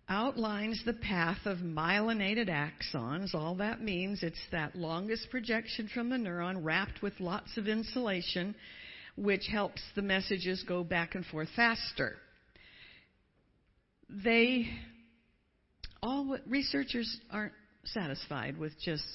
outlines 0.10 0.82
the 0.86 0.94
path 0.94 1.40
of 1.46 1.60
myelinated 1.60 2.50
axons. 2.50 3.34
All 3.34 3.56
that 3.56 3.82
means 3.82 4.22
it's 4.22 4.38
that 4.52 4.76
longest 4.76 5.30
projection 5.32 5.88
from 5.94 6.10
the 6.10 6.18
neuron 6.18 6.64
wrapped 6.64 7.02
with 7.02 7.14
lots 7.20 7.58
of 7.58 7.68
insulation, 7.68 8.54
which 9.16 9.48
helps 9.48 9.82
the 9.96 10.02
messages 10.02 10.64
go 10.68 10.84
back 10.84 11.16
and 11.16 11.26
forth 11.26 11.50
faster. 11.56 12.18
They 14.10 14.68
all 16.02 16.38
researchers 16.48 17.18
aren't 17.32 17.54
satisfied 17.86 18.58
with 18.58 18.74
just 18.80 19.06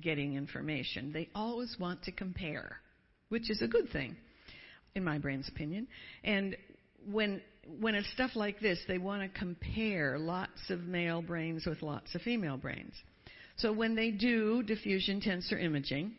getting 0.00 0.34
information. 0.34 1.12
They 1.12 1.28
always 1.34 1.76
want 1.80 2.04
to 2.04 2.12
compare, 2.12 2.76
which 3.28 3.50
is 3.50 3.62
a 3.62 3.66
good 3.66 3.90
thing 3.90 4.16
in 4.94 5.02
my 5.02 5.18
brain's 5.18 5.48
opinion. 5.48 5.88
And 6.22 6.56
when 7.10 7.40
when 7.80 7.94
it's 7.94 8.10
stuff 8.12 8.36
like 8.36 8.60
this, 8.60 8.78
they 8.86 8.98
want 8.98 9.22
to 9.22 9.38
compare 9.38 10.18
lots 10.18 10.70
of 10.70 10.84
male 10.84 11.20
brains 11.20 11.66
with 11.66 11.82
lots 11.82 12.14
of 12.14 12.22
female 12.22 12.56
brains. 12.56 12.94
So 13.56 13.72
when 13.72 13.96
they 13.96 14.10
do 14.10 14.62
diffusion 14.62 15.20
tensor 15.20 15.60
imaging, 15.60 16.14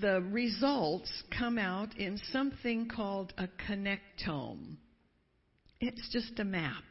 the 0.00 0.22
results 0.30 1.10
come 1.36 1.58
out 1.58 1.96
in 1.98 2.18
something 2.32 2.88
called 2.88 3.32
a 3.36 3.48
connectome. 3.68 4.76
It's 5.80 6.08
just 6.10 6.38
a 6.38 6.44
map. 6.44 6.84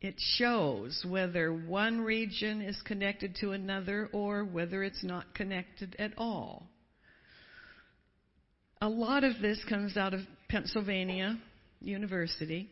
It 0.00 0.14
shows 0.18 1.04
whether 1.08 1.52
one 1.52 2.00
region 2.00 2.60
is 2.60 2.80
connected 2.82 3.36
to 3.36 3.52
another 3.52 4.08
or 4.12 4.44
whether 4.44 4.82
it's 4.82 5.04
not 5.04 5.34
connected 5.34 5.94
at 5.98 6.12
all. 6.18 6.66
A 8.80 8.88
lot 8.88 9.22
of 9.22 9.40
this 9.40 9.62
comes 9.68 9.96
out 9.96 10.12
of 10.12 10.20
Pennsylvania 10.48 11.38
University. 11.80 12.68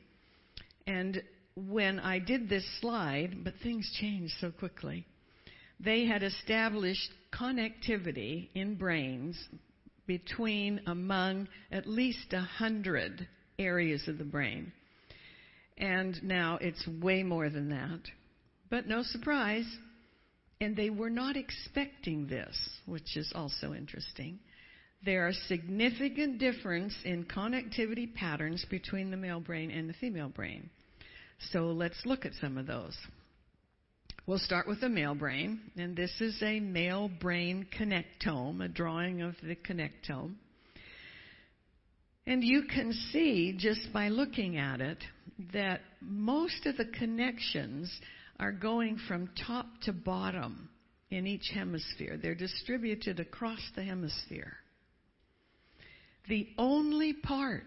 And 0.89 1.23
when 1.55 2.01
I 2.01 2.19
did 2.19 2.49
this 2.49 2.65
slide, 2.81 3.45
but 3.45 3.55
things 3.63 3.89
changed 4.01 4.35
so 4.41 4.51
quickly, 4.51 5.07
they 5.83 6.05
had 6.07 6.23
established 6.23 7.11
connectivity 7.33 8.49
in 8.55 8.75
brains 8.75 9.37
between 10.07 10.81
among 10.87 11.49
at 11.71 11.87
least 11.87 12.33
a 12.33 12.41
hundred 12.41 13.27
areas 13.59 14.09
of 14.09 14.19
the 14.19 14.25
brain. 14.25 14.73
And 15.79 16.23
now 16.23 16.59
it's 16.61 16.87
way 17.01 17.23
more 17.23 17.49
than 17.49 17.71
that. 17.71 18.01
But 18.69 18.87
no 18.87 19.03
surprise. 19.03 19.67
And 20.61 20.77
they 20.77 20.91
were 20.91 21.11
not 21.11 21.37
expecting 21.37 22.27
this, 22.27 22.57
which 22.87 23.17
is 23.17 23.33
also 23.35 23.73
interesting 23.73 24.39
there 25.05 25.27
are 25.27 25.33
significant 25.49 26.39
difference 26.39 26.95
in 27.05 27.25
connectivity 27.25 28.13
patterns 28.15 28.65
between 28.69 29.11
the 29.11 29.17
male 29.17 29.41
brain 29.41 29.71
and 29.71 29.89
the 29.89 29.95
female 29.95 30.29
brain. 30.29 30.69
So 31.53 31.67
let's 31.67 32.05
look 32.05 32.27
at 32.27 32.33
some 32.41 32.59
of 32.59 32.67
those. 32.67 32.97
We'll 34.27 34.39
start 34.39 34.69
with 34.69 34.81
the 34.81 34.89
male 34.89 35.15
brain, 35.15 35.61
and 35.77 35.97
this 35.97 36.13
is 36.21 36.41
a 36.43 36.61
male 36.61 37.11
brain 37.21 37.67
connectome, 37.79 38.63
a 38.63 38.69
drawing 38.69 39.23
of 39.23 39.35
the 39.43 39.57
connectome. 39.57 40.35
And 42.27 42.45
you 42.45 42.65
can 42.73 42.93
see 43.13 43.57
just 43.59 43.93
by 43.93 44.09
looking 44.09 44.59
at 44.59 44.81
it 44.81 44.99
that 45.55 45.81
most 46.01 46.67
of 46.67 46.77
the 46.77 46.85
connections 46.85 47.91
are 48.39 48.53
going 48.53 48.99
from 49.09 49.31
top 49.47 49.67
to 49.85 49.93
bottom 49.93 50.69
in 51.11 51.27
each 51.27 51.51
hemisphere. 51.53 52.19
They're 52.21 52.35
distributed 52.35 53.21
across 53.21 53.61
the 53.75 53.83
hemisphere. 53.83 54.53
The 56.29 56.47
only 56.59 57.15
part 57.15 57.65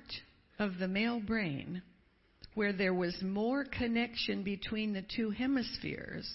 of 0.59 0.77
the 0.77 0.87
male 0.87 1.19
brain 1.19 1.81
where 2.55 2.73
there 2.73 2.93
was 2.93 3.15
more 3.21 3.65
connection 3.65 4.43
between 4.43 4.93
the 4.93 5.03
two 5.15 5.31
hemispheres 5.31 6.29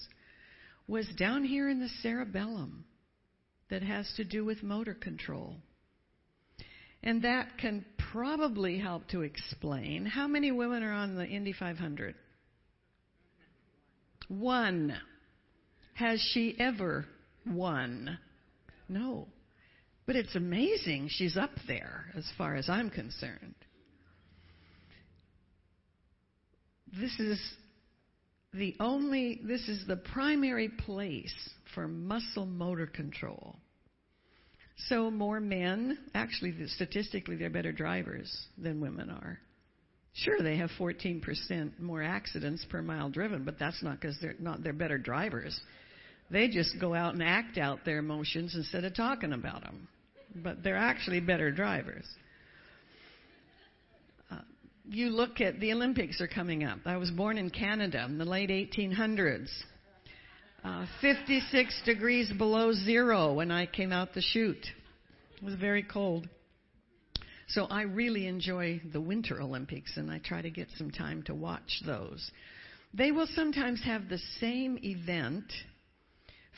was 0.87 1.07
down 1.19 1.45
here 1.45 1.69
in 1.69 1.81
the 1.81 1.91
cerebellum 2.03 2.85
that 3.71 3.83
has 3.83 4.11
to 4.17 4.25
do 4.25 4.45
with 4.45 4.63
motor 4.63 4.95
control. 4.95 5.55
And 7.03 7.23
that 7.23 7.59
can 7.59 7.85
probably 8.13 8.79
help 8.79 9.07
to 9.09 9.23
explain 9.23 10.07
how 10.07 10.27
many 10.27 10.51
women 10.51 10.83
are 10.83 10.93
on 10.93 11.15
the 11.15 11.27
Indy 11.27 11.53
500. 11.53 12.15
One. 14.29 14.97
Has 15.95 16.21
she 16.33 16.57
ever 16.59 17.07
won? 17.47 18.19
No. 18.89 19.29
But 20.07 20.17
it's 20.17 20.35
amazing 20.35 21.09
she's 21.11 21.37
up 21.37 21.51
there 21.67 22.07
as 22.17 22.25
far 22.39 22.57
as 22.57 22.69
I'm 22.69 22.89
concerned. 22.89 23.55
This 26.99 27.19
is 27.19 27.41
the 28.55 28.75
only, 28.81 29.41
this 29.45 29.69
is 29.69 29.87
the 29.87 29.97
primary 29.97 30.69
place 30.69 31.35
for 31.75 31.87
muscle 31.89 32.47
motor 32.47 32.87
control. 32.87 33.57
So 34.87 35.11
more 35.11 35.41
men, 35.41 35.99
actually 36.15 36.55
statistically 36.69 37.37
they're 37.37 37.51
better 37.51 37.73
drivers 37.73 38.47
than 38.57 38.81
women 38.81 39.11
are. 39.11 39.39
Sure, 40.15 40.41
they 40.43 40.57
have 40.57 40.71
14% 40.79 41.79
more 41.79 42.03
accidents 42.03 42.65
per 42.69 42.83
mile 42.83 43.09
driven, 43.11 43.45
but 43.45 43.59
that's 43.59 43.83
not 43.83 44.01
because 44.01 44.17
they're 44.21 44.35
not 44.41 44.63
they're 44.63 44.73
better 44.73 44.99
drivers. 44.99 45.59
They 46.31 46.49
just 46.49 46.79
go 46.81 46.95
out 46.95 47.15
and 47.15 47.23
act 47.23 47.59
out 47.59 47.85
their 47.85 47.99
emotions 47.99 48.55
instead 48.55 48.85
of 48.85 48.95
talking 48.95 49.33
about 49.33 49.63
them. 49.63 49.89
But 50.35 50.63
they're 50.63 50.77
actually 50.77 51.21
better 51.21 51.51
drivers. 51.51 52.05
You 54.91 55.11
look 55.11 55.43
at 55.43 55.61
the 55.61 55.73
Olympics 55.73 56.19
are 56.23 56.29
coming 56.29 56.65
up. 56.65 56.79
I 56.87 56.97
was 56.97 57.11
born 57.11 57.37
in 57.37 57.51
Canada 57.51 58.07
in 58.07 58.17
the 58.17 58.25
late 58.25 58.49
1800s. 58.49 59.51
Uh, 60.65 60.87
56 61.03 61.83
degrees 61.85 62.33
below 62.33 62.73
zero 62.73 63.35
when 63.35 63.51
I 63.51 63.67
came 63.67 63.93
out 63.93 64.15
the 64.15 64.23
chute. 64.23 64.67
It 65.37 65.45
was 65.45 65.57
very 65.57 65.83
cold. 65.83 66.27
So 67.49 67.67
I 67.67 67.83
really 67.83 68.27
enjoy 68.27 68.81
the 68.91 69.01
Winter 69.01 69.43
Olympics 69.43 69.99
and 69.99 70.11
I 70.11 70.21
try 70.21 70.41
to 70.41 70.51
get 70.51 70.69
some 70.79 70.91
time 70.91 71.23
to 71.25 71.35
watch 71.35 71.83
those. 71.85 72.31
They 72.95 73.13
will 73.13 73.29
sometimes 73.35 73.85
have 73.85 74.09
the 74.09 74.21
same 74.41 74.79
event 74.83 75.53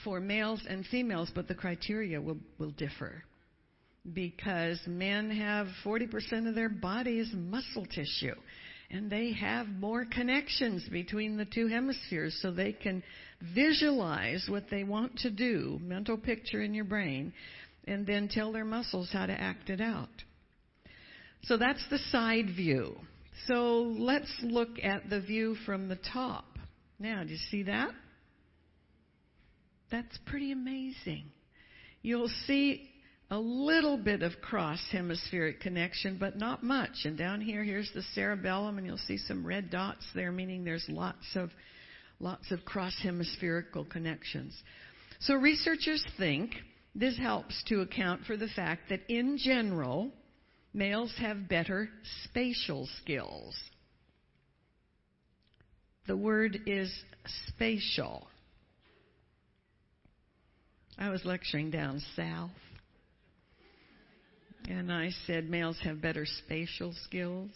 for 0.05 0.21
males 0.21 0.63
and 0.69 0.87
females, 0.87 1.33
but 1.35 1.49
the 1.49 1.55
criteria 1.57 2.21
will, 2.21 2.39
will 2.59 2.71
differ. 2.71 3.25
Because 4.13 4.81
men 4.87 5.31
have 5.31 5.67
40% 5.85 6.49
of 6.49 6.55
their 6.55 6.69
body 6.69 7.19
is 7.19 7.31
muscle 7.33 7.87
tissue. 7.87 8.35
And 8.91 9.11
they 9.11 9.33
have 9.33 9.69
more 9.69 10.05
connections 10.05 10.89
between 10.91 11.37
the 11.37 11.45
two 11.45 11.69
hemispheres 11.69 12.37
so 12.43 12.51
they 12.51 12.73
can 12.73 13.03
visualize 13.55 14.47
what 14.49 14.65
they 14.71 14.83
want 14.83 15.17
to 15.19 15.31
do, 15.31 15.79
mental 15.83 16.19
picture 16.19 16.63
in 16.63 16.75
your 16.75 16.85
brain, 16.85 17.33
and 17.87 18.07
then 18.07 18.29
tell 18.29 18.53
their 18.53 18.65
muscles 18.65 19.11
how 19.13 19.27
to 19.27 19.33
act 19.33 19.71
it 19.71 19.81
out. 19.81 20.09
So 21.45 21.57
that's 21.57 21.85
the 21.89 21.99
side 22.11 22.47
view. 22.57 22.97
So 23.47 23.95
let's 23.99 24.31
look 24.43 24.71
at 24.83 25.09
the 25.09 25.21
view 25.21 25.55
from 25.65 25.89
the 25.89 25.99
top. 26.13 26.45
Now, 26.99 27.23
do 27.25 27.31
you 27.31 27.39
see 27.51 27.63
that? 27.65 27.91
That's 29.91 30.19
pretty 30.27 30.53
amazing. 30.53 31.25
You'll 32.03 32.31
see 32.47 32.90
a 33.31 33.39
little 33.39 33.97
bit 33.97 34.23
of 34.23 34.33
cross 34.41 34.81
hemispheric 34.91 35.61
connection, 35.61 36.17
but 36.19 36.37
not 36.37 36.63
much. 36.63 37.05
And 37.05 37.17
down 37.17 37.41
here, 37.41 37.63
here's 37.63 37.91
the 37.95 38.03
cerebellum, 38.15 38.77
and 38.77 38.87
you'll 38.87 38.99
see 38.99 39.19
some 39.19 39.47
red 39.47 39.71
dots 39.71 40.05
there, 40.15 40.33
meaning 40.33 40.65
there's 40.65 40.87
lots 40.89 41.27
of 41.37 41.51
lots 42.19 42.51
of 42.51 42.65
cross 42.65 42.95
hemispherical 43.03 43.85
connections. 43.85 44.61
So 45.21 45.35
researchers 45.35 46.05
think 46.19 46.53
this 46.95 47.17
helps 47.17 47.63
to 47.69 47.81
account 47.81 48.25
for 48.27 48.37
the 48.37 48.49
fact 48.49 48.91
that 48.91 49.01
in 49.09 49.39
general, 49.39 50.13
Males 50.73 51.15
have 51.19 51.49
better 51.49 51.89
spatial 52.25 52.89
skills. 53.01 53.57
The 56.07 56.17
word 56.17 56.61
is 56.67 56.93
spatial. 57.49 58.27
I 60.99 61.09
was 61.09 61.25
lecturing 61.25 61.71
down 61.71 62.03
south, 62.15 62.51
and 64.71 64.93
I 64.93 65.11
said 65.27 65.51
males 65.51 65.77
have 65.83 66.01
better 66.01 66.25
spatial 66.25 66.95
skills. 67.05 67.51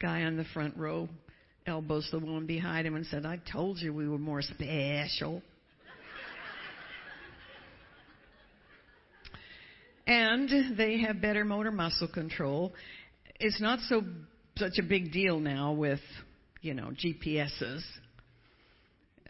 Guy 0.00 0.24
on 0.24 0.36
the 0.36 0.44
front 0.52 0.76
row 0.76 1.08
elbows 1.66 2.08
the 2.10 2.18
woman 2.18 2.46
behind 2.46 2.86
him 2.86 2.96
and 2.96 3.06
said, 3.06 3.24
I 3.24 3.40
told 3.50 3.78
you 3.78 3.94
we 3.94 4.08
were 4.08 4.18
more 4.18 4.42
special. 4.42 5.42
and 10.06 10.76
they 10.76 11.00
have 11.02 11.22
better 11.22 11.44
motor 11.44 11.70
muscle 11.70 12.08
control. 12.08 12.74
It's 13.38 13.60
not 13.60 13.78
so 13.88 14.02
such 14.56 14.78
a 14.78 14.82
big 14.82 15.12
deal 15.12 15.38
now 15.38 15.72
with, 15.72 16.00
you 16.60 16.74
know, 16.74 16.90
GPSs, 16.90 17.82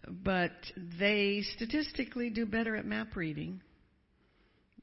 but 0.08 0.52
they 0.98 1.42
statistically 1.54 2.30
do 2.30 2.46
better 2.46 2.76
at 2.76 2.84
map 2.84 3.14
reading, 3.14 3.60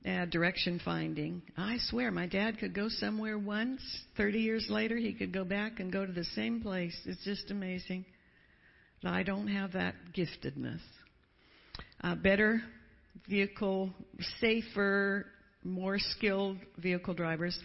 uh, 0.06 0.26
direction 0.26 0.80
finding. 0.84 1.42
I 1.58 1.78
swear, 1.80 2.12
my 2.12 2.28
dad 2.28 2.60
could 2.60 2.74
go 2.74 2.88
somewhere 2.90 3.38
once. 3.38 3.82
Thirty 4.18 4.40
years 4.40 4.68
later, 4.70 4.98
he 4.98 5.14
could 5.14 5.32
go 5.32 5.44
back 5.44 5.80
and 5.80 5.92
go 5.92 6.06
to 6.06 6.12
the 6.12 6.24
same 6.36 6.62
place. 6.62 6.96
It's 7.06 7.24
just 7.24 7.52
amazing. 7.52 8.06
I 9.04 9.24
don't 9.24 9.48
have 9.48 9.74
that 9.74 9.96
giftedness. 10.16 10.82
Uh, 12.04 12.16
better 12.16 12.62
vehicle, 13.28 13.92
safer 14.40 15.26
more 15.64 15.98
skilled 16.00 16.58
vehicle 16.78 17.14
drivers, 17.14 17.58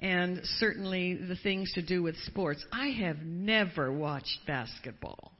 and 0.00 0.40
certainly 0.58 1.14
the 1.14 1.36
things 1.36 1.72
to 1.74 1.82
do 1.82 2.02
with 2.02 2.16
sports. 2.26 2.64
I 2.72 2.88
have 2.88 3.18
never 3.18 3.92
watched 3.92 4.38
basketball. 4.46 5.32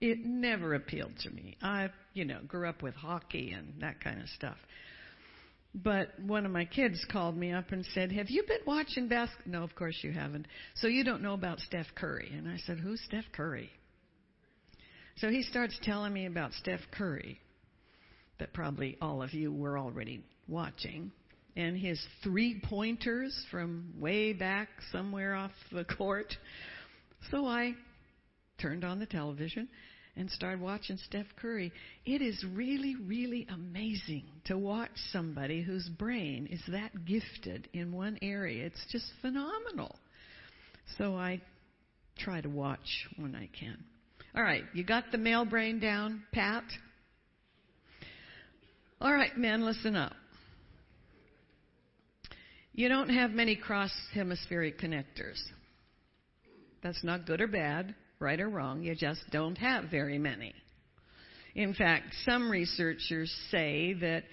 It 0.00 0.24
never 0.24 0.74
appealed 0.74 1.12
to 1.20 1.30
me. 1.30 1.56
I, 1.62 1.90
you 2.12 2.24
know, 2.24 2.40
grew 2.46 2.68
up 2.68 2.82
with 2.82 2.94
hockey 2.94 3.52
and 3.52 3.80
that 3.80 4.02
kind 4.02 4.20
of 4.20 4.28
stuff. 4.30 4.56
But 5.74 6.18
one 6.20 6.44
of 6.44 6.52
my 6.52 6.66
kids 6.66 7.04
called 7.10 7.36
me 7.36 7.52
up 7.52 7.72
and 7.72 7.84
said, 7.86 8.12
"Have 8.12 8.28
you 8.28 8.42
been 8.42 8.60
watching 8.66 9.08
basketball?" 9.08 9.52
No, 9.52 9.62
of 9.62 9.74
course 9.74 9.98
you 10.02 10.12
haven't. 10.12 10.46
So 10.74 10.86
you 10.86 11.02
don't 11.02 11.22
know 11.22 11.32
about 11.34 11.60
Steph 11.60 11.94
Curry? 11.94 12.30
And 12.36 12.48
I 12.48 12.58
said, 12.58 12.78
"Who's 12.78 13.00
Steph 13.02 13.24
Curry?" 13.32 13.70
So 15.16 15.30
he 15.30 15.42
starts 15.42 15.78
telling 15.82 16.12
me 16.12 16.26
about 16.26 16.52
Steph 16.54 16.80
Curry, 16.90 17.40
that 18.38 18.52
probably 18.52 18.98
all 19.00 19.22
of 19.22 19.32
you 19.32 19.52
were 19.52 19.78
already 19.78 20.24
watching 20.48 21.12
and 21.56 21.76
his 21.76 22.02
three 22.22 22.60
pointers 22.64 23.44
from 23.50 23.92
way 23.98 24.32
back 24.32 24.68
somewhere 24.90 25.34
off 25.34 25.52
the 25.70 25.84
court. 25.84 26.34
So 27.30 27.46
I 27.46 27.74
turned 28.58 28.84
on 28.84 28.98
the 28.98 29.06
television 29.06 29.68
and 30.16 30.30
started 30.30 30.60
watching 30.60 30.98
Steph 30.98 31.26
Curry. 31.40 31.72
It 32.04 32.20
is 32.20 32.44
really, 32.52 32.96
really 32.96 33.46
amazing 33.52 34.24
to 34.44 34.58
watch 34.58 34.90
somebody 35.10 35.62
whose 35.62 35.88
brain 35.88 36.46
is 36.50 36.60
that 36.68 37.04
gifted 37.04 37.68
in 37.72 37.92
one 37.92 38.18
area. 38.20 38.66
It's 38.66 38.84
just 38.90 39.06
phenomenal. 39.20 39.96
So 40.98 41.16
I 41.16 41.40
try 42.18 42.40
to 42.40 42.48
watch 42.48 43.08
when 43.16 43.34
I 43.34 43.48
can. 43.58 43.82
All 44.34 44.42
right, 44.42 44.64
you 44.74 44.84
got 44.84 45.04
the 45.12 45.18
male 45.18 45.44
brain 45.44 45.80
down, 45.80 46.22
Pat? 46.32 46.64
All 49.00 49.12
right, 49.12 49.36
men, 49.36 49.62
listen 49.62 49.96
up. 49.96 50.12
You 52.74 52.88
don't 52.88 53.10
have 53.10 53.32
many 53.32 53.56
cross 53.56 53.92
hemispheric 54.14 54.80
connectors. 54.80 55.38
That's 56.82 57.04
not 57.04 57.26
good 57.26 57.40
or 57.40 57.46
bad, 57.46 57.94
right 58.22 58.40
or 58.40 58.48
wrong. 58.48 58.82
You 58.82 58.94
just 58.94 59.20
don't 59.30 59.58
have 59.58 59.90
very 59.90 60.18
many. 60.18 60.54
In 61.54 61.74
fact, 61.74 62.14
some 62.24 62.50
researchers 62.50 63.30
say 63.50 63.94
that 64.00 64.24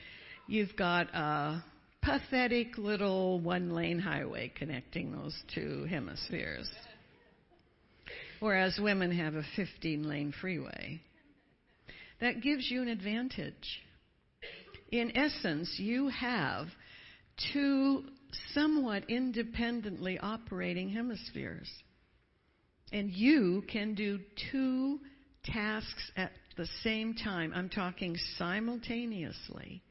you've 0.47 0.75
got 0.77 1.13
a 1.13 1.63
pathetic 2.01 2.77
little 2.77 3.39
one 3.41 3.71
lane 3.71 3.99
highway 3.99 4.51
connecting 4.55 5.11
those 5.11 5.35
two 5.53 5.85
hemispheres. 5.89 6.69
Whereas 8.39 8.79
women 8.81 9.11
have 9.11 9.35
a 9.35 9.43
15 9.57 10.07
lane 10.07 10.33
freeway. 10.39 11.01
That 12.21 12.41
gives 12.41 12.69
you 12.71 12.81
an 12.81 12.87
advantage. 12.87 13.81
In 14.91 15.15
essence, 15.15 15.75
you 15.77 16.07
have 16.07 16.67
two 17.53 18.03
somewhat 18.53 19.03
independently 19.09 20.19
operating 20.19 20.89
hemispheres. 20.89 21.69
And 22.91 23.11
you 23.11 23.63
can 23.71 23.93
do 23.93 24.19
two 24.51 24.99
tasks 25.43 26.11
at 26.17 26.31
the 26.57 26.67
same 26.83 27.13
time. 27.13 27.53
I'm 27.55 27.69
talking 27.69 28.15
simultaneously, 28.37 29.81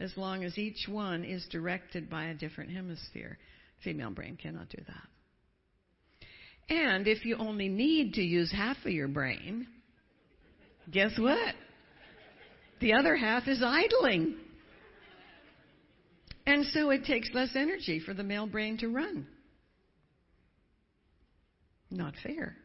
as 0.00 0.16
long 0.16 0.44
as 0.44 0.56
each 0.58 0.88
one 0.88 1.24
is 1.24 1.46
directed 1.50 2.08
by 2.08 2.26
a 2.26 2.34
different 2.34 2.70
hemisphere. 2.70 3.38
Female 3.84 4.10
brain 4.10 4.36
cannot 4.36 4.68
do 4.68 4.82
that. 4.86 5.08
And 6.74 7.08
if 7.08 7.24
you 7.24 7.36
only 7.36 7.68
need 7.68 8.14
to 8.14 8.22
use 8.22 8.52
half 8.52 8.76
of 8.84 8.92
your 8.92 9.08
brain, 9.08 9.66
guess 10.90 11.12
what? 11.18 11.54
The 12.80 12.94
other 12.94 13.16
half 13.16 13.48
is 13.48 13.62
idling. 13.62 14.36
And 16.46 16.64
so 16.66 16.90
it 16.90 17.04
takes 17.04 17.28
less 17.34 17.50
energy 17.54 18.00
for 18.00 18.14
the 18.14 18.22
male 18.22 18.46
brain 18.46 18.78
to 18.78 18.88
run. 18.88 19.26
Not 21.90 22.14
fair. 22.22 22.56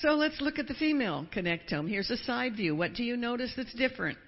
So 0.00 0.10
let's 0.10 0.40
look 0.40 0.58
at 0.58 0.68
the 0.68 0.74
female 0.74 1.26
connectome. 1.34 1.88
Here's 1.88 2.10
a 2.10 2.18
side 2.18 2.56
view. 2.56 2.76
What 2.76 2.94
do 2.94 3.02
you 3.02 3.16
notice 3.16 3.52
that's 3.56 3.72
different? 3.74 4.18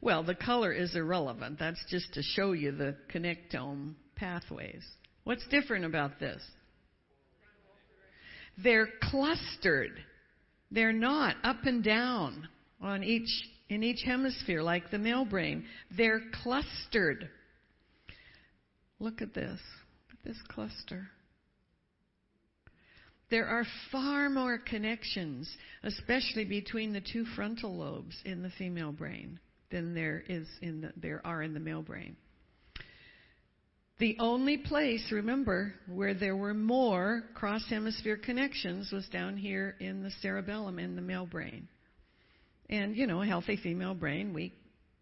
Well, 0.00 0.22
the 0.22 0.34
color 0.34 0.72
is 0.72 0.94
irrelevant. 0.94 1.58
That's 1.58 1.84
just 1.88 2.14
to 2.14 2.22
show 2.22 2.52
you 2.52 2.72
the 2.72 2.96
connectome 3.12 3.94
pathways. 4.14 4.84
What's 5.24 5.46
different 5.48 5.84
about 5.84 6.20
this? 6.20 6.40
They're 8.62 8.88
clustered. 9.02 9.92
They're 10.70 10.92
not 10.92 11.36
up 11.42 11.64
and 11.64 11.82
down 11.82 12.48
on 12.80 13.02
each 13.02 13.28
in 13.68 13.82
each 13.82 14.02
hemisphere 14.04 14.62
like 14.62 14.90
the 14.90 14.98
male 14.98 15.24
brain. 15.24 15.64
They're 15.96 16.22
clustered. 16.42 17.28
Look 19.00 19.22
at 19.22 19.34
this. 19.34 19.60
This 20.24 20.36
cluster. 20.48 21.08
There 23.30 23.46
are 23.46 23.64
far 23.90 24.28
more 24.28 24.58
connections, 24.58 25.48
especially 25.82 26.44
between 26.44 26.92
the 26.92 27.00
two 27.00 27.24
frontal 27.36 27.76
lobes 27.76 28.16
in 28.24 28.42
the 28.42 28.50
female 28.58 28.92
brain 28.92 29.38
than 29.70 29.94
there 29.94 30.22
is 30.28 30.46
in 30.60 30.82
the, 30.82 30.92
there 30.96 31.22
are 31.24 31.42
in 31.42 31.54
the 31.54 31.60
male 31.60 31.82
brain. 31.82 32.16
The 33.98 34.16
only 34.18 34.56
place, 34.56 35.12
remember, 35.12 35.74
where 35.86 36.14
there 36.14 36.36
were 36.36 36.54
more 36.54 37.22
cross 37.34 37.62
hemisphere 37.68 38.16
connections 38.16 38.90
was 38.90 39.06
down 39.08 39.36
here 39.36 39.76
in 39.78 40.02
the 40.02 40.10
cerebellum 40.22 40.78
in 40.78 40.96
the 40.96 41.02
male 41.02 41.26
brain. 41.26 41.68
And, 42.68 42.96
you 42.96 43.06
know, 43.06 43.22
a 43.22 43.26
healthy 43.26 43.56
female 43.56 43.94
brain, 43.94 44.32
we 44.32 44.54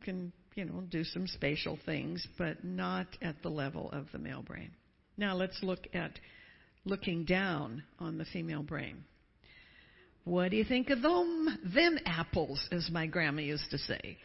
can, 0.04 0.32
you 0.58 0.64
know, 0.64 0.80
do 0.90 1.04
some 1.04 1.28
spatial 1.28 1.78
things, 1.86 2.26
but 2.36 2.64
not 2.64 3.06
at 3.22 3.40
the 3.42 3.48
level 3.48 3.90
of 3.92 4.06
the 4.10 4.18
male 4.18 4.42
brain. 4.42 4.72
Now 5.16 5.36
let's 5.36 5.62
look 5.62 5.86
at 5.94 6.18
looking 6.84 7.24
down 7.24 7.84
on 8.00 8.18
the 8.18 8.24
female 8.24 8.64
brain. 8.64 9.04
What 10.24 10.50
do 10.50 10.56
you 10.56 10.64
think 10.64 10.90
of 10.90 11.00
them, 11.00 11.58
them 11.72 11.96
apples, 12.04 12.60
as 12.72 12.90
my 12.90 13.06
grandma 13.06 13.40
used 13.40 13.70
to 13.70 13.78
say? 13.78 14.18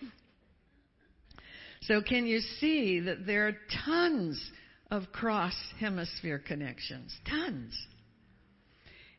So 1.82 2.02
can 2.02 2.26
you 2.26 2.40
see 2.60 3.00
that 3.02 3.28
there 3.28 3.50
are 3.50 3.58
tons 3.86 4.44
of 4.90 5.12
cross 5.12 5.56
hemisphere 5.80 6.40
connections? 6.40 7.16
Tons. 7.30 7.78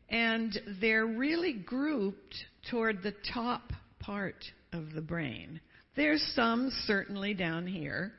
And 0.08 0.58
they're 0.80 1.06
really 1.06 1.52
grouped 1.52 2.34
toward 2.70 3.04
the 3.04 3.14
top 3.32 3.72
part 4.00 4.44
of 4.72 4.92
the 4.92 5.00
brain. 5.00 5.60
There's 5.96 6.22
some 6.34 6.70
certainly 6.86 7.34
down 7.34 7.66
here, 7.66 8.12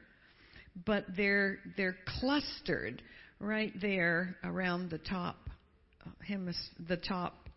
but 0.86 1.06
they're 1.16 1.60
they're 1.76 1.98
clustered 2.20 3.02
right 3.40 3.74
there 3.82 4.38
around 4.44 4.90
the 4.90 4.98
top 4.98 5.38
hemis- 6.30 6.70
the 6.88 6.98
top 6.98 7.50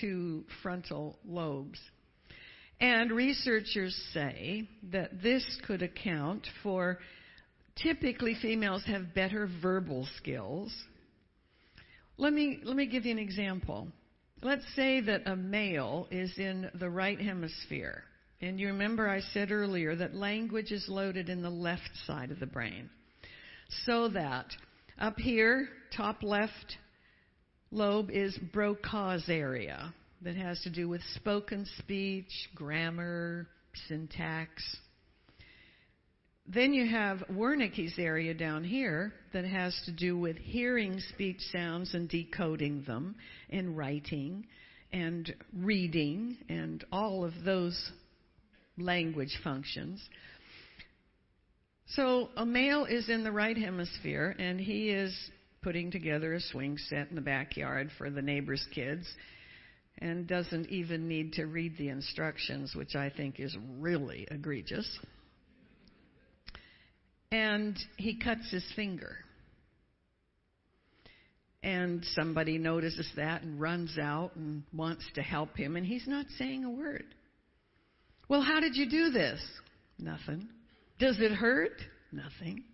two 0.00 0.44
frontal 0.62 1.18
lobes. 1.26 1.78
And 2.80 3.12
researchers 3.12 3.94
say 4.12 4.68
that 4.90 5.22
this 5.22 5.44
could 5.66 5.82
account 5.82 6.46
for 6.62 6.98
typically 7.76 8.34
females 8.40 8.82
have 8.86 9.14
better 9.14 9.48
verbal 9.62 10.08
skills. 10.16 10.74
Let 12.16 12.32
me, 12.32 12.60
let 12.64 12.76
me 12.76 12.86
give 12.86 13.04
you 13.06 13.12
an 13.12 13.18
example. 13.18 13.88
Let's 14.42 14.64
say 14.74 15.00
that 15.00 15.22
a 15.26 15.36
male 15.36 16.08
is 16.10 16.32
in 16.38 16.70
the 16.74 16.90
right 16.90 17.20
hemisphere. 17.20 18.02
And 18.42 18.58
you 18.58 18.66
remember 18.66 19.08
I 19.08 19.20
said 19.20 19.52
earlier 19.52 19.94
that 19.94 20.16
language 20.16 20.72
is 20.72 20.88
loaded 20.88 21.28
in 21.28 21.42
the 21.42 21.50
left 21.50 21.90
side 22.06 22.32
of 22.32 22.40
the 22.40 22.46
brain. 22.46 22.90
So 23.86 24.08
that 24.08 24.46
up 24.98 25.16
here, 25.16 25.68
top 25.96 26.24
left 26.24 26.76
lobe 27.70 28.10
is 28.10 28.36
Broca's 28.52 29.28
area 29.28 29.94
that 30.22 30.34
has 30.34 30.60
to 30.62 30.70
do 30.70 30.88
with 30.88 31.02
spoken 31.14 31.66
speech, 31.78 32.50
grammar, 32.56 33.46
syntax. 33.86 34.50
Then 36.44 36.74
you 36.74 36.88
have 36.88 37.18
Wernicke's 37.30 37.96
area 37.96 38.34
down 38.34 38.64
here 38.64 39.12
that 39.32 39.44
has 39.44 39.80
to 39.84 39.92
do 39.92 40.18
with 40.18 40.36
hearing 40.36 40.98
speech 41.14 41.40
sounds 41.52 41.94
and 41.94 42.08
decoding 42.08 42.82
them, 42.82 43.14
and 43.50 43.76
writing, 43.76 44.46
and 44.92 45.32
reading, 45.56 46.38
and 46.48 46.84
all 46.90 47.24
of 47.24 47.32
those 47.44 47.92
language 48.78 49.38
functions. 49.42 50.02
So 51.86 52.30
a 52.36 52.46
male 52.46 52.84
is 52.86 53.08
in 53.08 53.22
the 53.24 53.32
right 53.32 53.56
hemisphere 53.56 54.34
and 54.38 54.60
he 54.60 54.90
is 54.90 55.14
putting 55.62 55.90
together 55.90 56.32
a 56.34 56.40
swing 56.40 56.78
set 56.78 57.08
in 57.08 57.14
the 57.14 57.20
backyard 57.20 57.90
for 57.98 58.10
the 58.10 58.22
neighbor's 58.22 58.66
kids 58.74 59.06
and 59.98 60.26
doesn't 60.26 60.68
even 60.68 61.06
need 61.06 61.34
to 61.34 61.46
read 61.46 61.76
the 61.76 61.88
instructions, 61.88 62.74
which 62.74 62.96
I 62.96 63.10
think 63.10 63.38
is 63.38 63.56
really 63.78 64.26
egregious. 64.30 64.98
And 67.30 67.78
he 67.96 68.18
cuts 68.18 68.50
his 68.50 68.64
finger. 68.74 69.16
And 71.62 72.04
somebody 72.14 72.58
notices 72.58 73.08
that 73.16 73.42
and 73.42 73.60
runs 73.60 73.96
out 73.96 74.34
and 74.34 74.64
wants 74.72 75.04
to 75.14 75.22
help 75.22 75.56
him, 75.56 75.76
and 75.76 75.86
he's 75.86 76.08
not 76.08 76.26
saying 76.36 76.64
a 76.64 76.70
word. 76.70 77.04
Well, 78.32 78.40
how 78.40 78.60
did 78.60 78.76
you 78.76 78.88
do 78.88 79.10
this? 79.10 79.42
Nothing. 79.98 80.48
Does 80.98 81.20
it 81.20 81.32
hurt? 81.32 81.82
Nothing. 82.12 82.64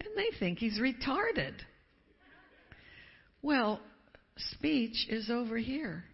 And 0.00 0.08
they 0.16 0.38
think 0.38 0.58
he's 0.58 0.80
retarded. 0.80 1.52
Well, 3.42 3.78
speech 4.38 5.06
is 5.10 5.28
over 5.28 5.58
here. 5.58 6.04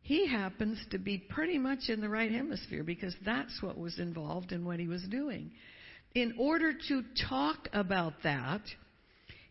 He 0.00 0.26
happens 0.26 0.82
to 0.90 0.96
be 0.96 1.18
pretty 1.18 1.58
much 1.58 1.90
in 1.90 2.00
the 2.00 2.08
right 2.08 2.32
hemisphere 2.32 2.82
because 2.82 3.14
that's 3.26 3.60
what 3.60 3.76
was 3.76 3.98
involved 3.98 4.52
in 4.52 4.64
what 4.64 4.80
he 4.80 4.88
was 4.88 5.02
doing. 5.02 5.50
In 6.14 6.34
order 6.38 6.72
to 6.88 7.02
talk 7.28 7.68
about 7.74 8.14
that, 8.22 8.62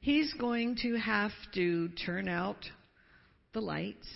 he's 0.01 0.33
going 0.33 0.77
to 0.81 0.95
have 0.95 1.31
to 1.53 1.89
turn 1.89 2.27
out 2.27 2.65
the 3.53 3.61
lights, 3.61 4.07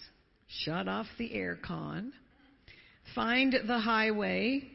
shut 0.47 0.87
off 0.87 1.05
the 1.19 1.31
air 1.35 1.59
con, 1.63 2.11
find 3.15 3.55
the 3.67 3.79
highway 3.79 4.67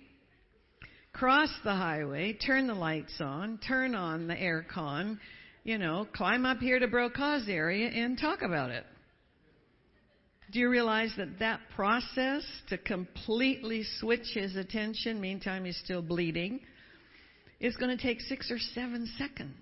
cross 1.16 1.48
the 1.64 1.74
highway, 1.74 2.34
turn 2.34 2.66
the 2.66 2.74
lights 2.74 3.20
on, 3.20 3.58
turn 3.66 3.94
on 3.94 4.28
the 4.28 4.38
air 4.38 4.66
con, 4.70 5.18
you 5.64 5.78
know, 5.78 6.06
climb 6.14 6.44
up 6.44 6.58
here 6.58 6.78
to 6.78 6.86
Broca's 6.86 7.48
area 7.48 7.88
and 7.88 8.18
talk 8.18 8.42
about 8.42 8.70
it. 8.70 8.84
Do 10.52 10.60
you 10.60 10.68
realize 10.68 11.12
that 11.16 11.38
that 11.40 11.60
process 11.74 12.44
to 12.68 12.78
completely 12.78 13.82
switch 13.98 14.28
his 14.34 14.56
attention, 14.56 15.20
meantime 15.20 15.64
he's 15.64 15.80
still 15.82 16.02
bleeding, 16.02 16.60
is 17.60 17.76
going 17.76 17.96
to 17.96 18.02
take 18.02 18.20
six 18.20 18.50
or 18.50 18.58
seven 18.58 19.10
seconds? 19.16 19.56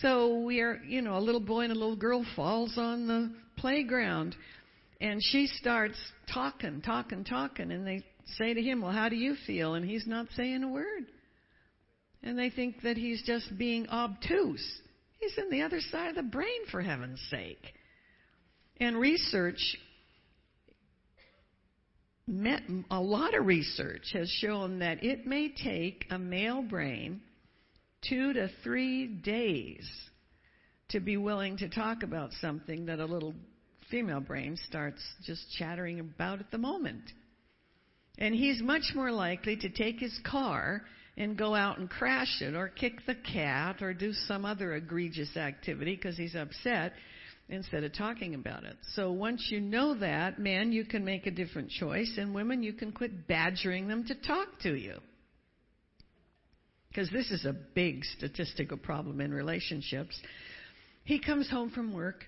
So 0.00 0.40
we 0.40 0.60
are, 0.60 0.80
you 0.86 1.02
know, 1.02 1.16
a 1.16 1.20
little 1.20 1.40
boy 1.40 1.62
and 1.62 1.72
a 1.72 1.76
little 1.76 1.96
girl 1.96 2.26
falls 2.36 2.76
on 2.76 3.06
the 3.06 3.32
playground 3.56 4.36
and 5.00 5.20
she 5.22 5.46
starts 5.46 5.96
talking, 6.32 6.82
talking, 6.82 7.24
talking, 7.24 7.70
and 7.70 7.86
they 7.86 8.04
say 8.36 8.52
to 8.52 8.60
him, 8.60 8.82
Well, 8.82 8.92
how 8.92 9.08
do 9.08 9.16
you 9.16 9.36
feel? 9.46 9.74
And 9.74 9.88
he's 9.88 10.06
not 10.06 10.26
saying 10.36 10.62
a 10.64 10.68
word. 10.68 11.06
And 12.22 12.36
they 12.36 12.50
think 12.50 12.82
that 12.82 12.96
he's 12.96 13.22
just 13.22 13.56
being 13.56 13.88
obtuse. 13.88 14.80
He's 15.20 15.38
in 15.38 15.50
the 15.50 15.62
other 15.62 15.80
side 15.80 16.10
of 16.10 16.16
the 16.16 16.22
brain, 16.22 16.66
for 16.70 16.82
heaven's 16.82 17.20
sake. 17.30 17.64
And 18.80 18.96
research, 18.96 19.76
a 22.90 23.00
lot 23.00 23.34
of 23.34 23.46
research 23.46 24.10
has 24.12 24.28
shown 24.40 24.80
that 24.80 25.02
it 25.04 25.26
may 25.26 25.48
take 25.48 26.06
a 26.10 26.18
male 26.18 26.62
brain 26.62 27.20
two 28.08 28.32
to 28.32 28.48
three 28.62 29.06
days 29.06 29.88
to 30.90 31.00
be 31.00 31.16
willing 31.16 31.56
to 31.58 31.68
talk 31.68 32.02
about 32.02 32.30
something 32.40 32.86
that 32.86 32.98
a 32.98 33.04
little 33.04 33.34
female 33.90 34.20
brain 34.20 34.56
starts 34.66 35.00
just 35.24 35.42
chattering 35.58 36.00
about 36.00 36.40
at 36.40 36.50
the 36.50 36.58
moment. 36.58 37.04
And 38.18 38.34
he's 38.34 38.60
much 38.62 38.92
more 38.94 39.12
likely 39.12 39.56
to 39.56 39.68
take 39.68 40.00
his 40.00 40.18
car 40.24 40.82
and 41.16 41.36
go 41.36 41.54
out 41.54 41.78
and 41.78 41.88
crash 41.90 42.40
it 42.40 42.54
or 42.54 42.68
kick 42.68 43.04
the 43.06 43.14
cat 43.14 43.82
or 43.82 43.92
do 43.92 44.12
some 44.12 44.44
other 44.44 44.74
egregious 44.74 45.36
activity 45.36 45.96
because 45.96 46.16
he's 46.16 46.34
upset 46.34 46.92
instead 47.48 47.82
of 47.82 47.92
talking 47.92 48.34
about 48.34 48.64
it. 48.64 48.76
So 48.94 49.10
once 49.10 49.48
you 49.50 49.60
know 49.60 49.94
that, 49.98 50.38
men, 50.38 50.70
you 50.72 50.84
can 50.84 51.04
make 51.04 51.26
a 51.26 51.30
different 51.30 51.70
choice, 51.70 52.16
and 52.18 52.34
women, 52.34 52.62
you 52.62 52.72
can 52.72 52.92
quit 52.92 53.26
badgering 53.26 53.88
them 53.88 54.04
to 54.06 54.14
talk 54.14 54.60
to 54.62 54.74
you. 54.74 54.98
Because 56.88 57.10
this 57.10 57.30
is 57.30 57.44
a 57.44 57.52
big 57.52 58.04
statistical 58.04 58.76
problem 58.76 59.20
in 59.20 59.32
relationships. 59.32 60.20
He 61.04 61.18
comes 61.20 61.50
home 61.50 61.70
from 61.70 61.92
work. 61.92 62.24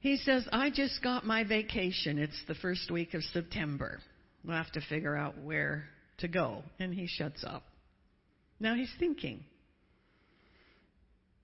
He 0.00 0.16
says, 0.16 0.48
I 0.50 0.70
just 0.70 1.02
got 1.02 1.26
my 1.26 1.44
vacation. 1.44 2.18
It's 2.18 2.42
the 2.48 2.54
first 2.54 2.90
week 2.90 3.12
of 3.14 3.22
September. 3.22 4.00
We'll 4.44 4.56
have 4.56 4.72
to 4.72 4.80
figure 4.88 5.14
out 5.14 5.38
where 5.38 5.84
to 6.18 6.28
go. 6.28 6.62
And 6.78 6.94
he 6.94 7.06
shuts 7.06 7.44
up. 7.46 7.64
Now 8.58 8.74
he's 8.74 8.92
thinking. 8.98 9.44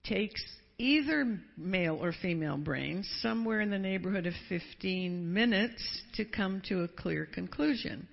Takes 0.04 0.42
either 0.78 1.38
male 1.58 1.98
or 2.02 2.12
female 2.12 2.56
brain 2.56 3.04
somewhere 3.20 3.60
in 3.60 3.70
the 3.70 3.78
neighborhood 3.78 4.26
of 4.26 4.34
15 4.48 5.32
minutes 5.32 6.02
to 6.14 6.24
come 6.24 6.62
to 6.68 6.82
a 6.82 6.88
clear 6.88 7.26
conclusion. 7.26 8.08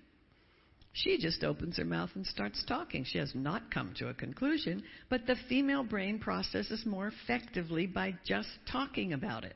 She 0.91 1.17
just 1.17 1.43
opens 1.43 1.77
her 1.77 1.85
mouth 1.85 2.11
and 2.15 2.25
starts 2.25 2.63
talking. 2.67 3.05
She 3.05 3.17
has 3.17 3.31
not 3.33 3.71
come 3.71 3.93
to 3.97 4.09
a 4.09 4.13
conclusion, 4.13 4.83
but 5.09 5.25
the 5.25 5.35
female 5.49 5.83
brain 5.83 6.19
processes 6.19 6.85
more 6.85 7.07
effectively 7.07 7.87
by 7.87 8.13
just 8.25 8.49
talking 8.71 9.13
about 9.13 9.43
it. 9.43 9.55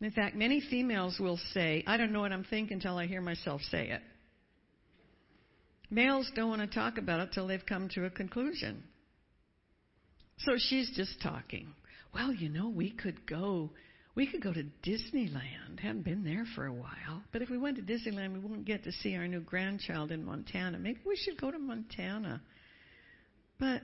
In 0.00 0.10
fact, 0.10 0.36
many 0.36 0.60
females 0.60 1.18
will 1.18 1.38
say, 1.54 1.82
I 1.86 1.96
don't 1.96 2.12
know 2.12 2.20
what 2.20 2.32
I'm 2.32 2.44
thinking 2.44 2.74
until 2.74 2.98
I 2.98 3.06
hear 3.06 3.22
myself 3.22 3.62
say 3.70 3.88
it. 3.90 4.02
Males 5.90 6.30
don't 6.34 6.50
want 6.50 6.60
to 6.60 6.74
talk 6.74 6.98
about 6.98 7.20
it 7.20 7.30
till 7.32 7.46
they've 7.46 7.64
come 7.64 7.88
to 7.90 8.04
a 8.04 8.10
conclusion. 8.10 8.82
So 10.38 10.52
she's 10.56 10.90
just 10.94 11.22
talking. 11.22 11.72
Well, 12.12 12.32
you 12.32 12.48
know, 12.48 12.68
we 12.68 12.90
could 12.90 13.26
go 13.26 13.70
we 14.16 14.26
could 14.26 14.42
go 14.42 14.52
to 14.52 14.64
Disneyland. 14.82 15.78
Haven't 15.78 16.04
been 16.04 16.24
there 16.24 16.46
for 16.54 16.64
a 16.64 16.72
while. 16.72 17.22
But 17.32 17.42
if 17.42 17.50
we 17.50 17.58
went 17.58 17.76
to 17.76 17.82
Disneyland, 17.82 18.32
we 18.32 18.38
wouldn't 18.38 18.64
get 18.64 18.82
to 18.84 18.92
see 18.92 19.14
our 19.14 19.28
new 19.28 19.40
grandchild 19.40 20.10
in 20.10 20.24
Montana. 20.24 20.78
Maybe 20.78 21.00
we 21.06 21.16
should 21.16 21.38
go 21.38 21.50
to 21.50 21.58
Montana. 21.58 22.40
But 23.60 23.82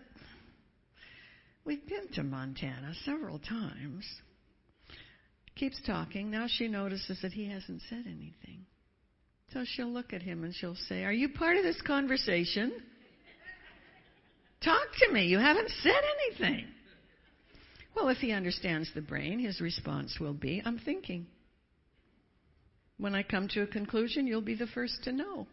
we've 1.66 1.86
been 1.86 2.08
to 2.14 2.22
Montana 2.22 2.94
several 3.04 3.40
times. 3.40 4.06
Keeps 5.54 5.80
talking. 5.86 6.30
Now 6.30 6.46
she 6.48 6.68
notices 6.68 7.18
that 7.22 7.32
he 7.32 7.48
hasn't 7.48 7.82
said 7.88 8.04
anything. 8.06 8.66
So 9.52 9.64
she'll 9.64 9.92
look 9.92 10.12
at 10.12 10.22
him 10.22 10.44
and 10.44 10.54
she'll 10.54 10.76
say, 10.88 11.04
Are 11.04 11.12
you 11.12 11.28
part 11.28 11.56
of 11.56 11.62
this 11.62 11.80
conversation? 11.82 12.72
Talk 14.64 14.86
to 15.00 15.12
me. 15.12 15.26
You 15.26 15.38
haven't 15.38 15.70
said 15.82 16.00
anything. 16.28 16.66
Well, 17.94 18.08
if 18.08 18.18
he 18.18 18.32
understands 18.32 18.90
the 18.94 19.02
brain, 19.02 19.38
his 19.38 19.60
response 19.60 20.18
will 20.18 20.32
be, 20.32 20.62
I'm 20.64 20.78
thinking. 20.78 21.26
When 22.96 23.14
I 23.14 23.22
come 23.22 23.48
to 23.48 23.62
a 23.62 23.66
conclusion, 23.66 24.26
you'll 24.26 24.40
be 24.40 24.54
the 24.54 24.68
first 24.68 25.02
to 25.04 25.12
know. 25.12 25.46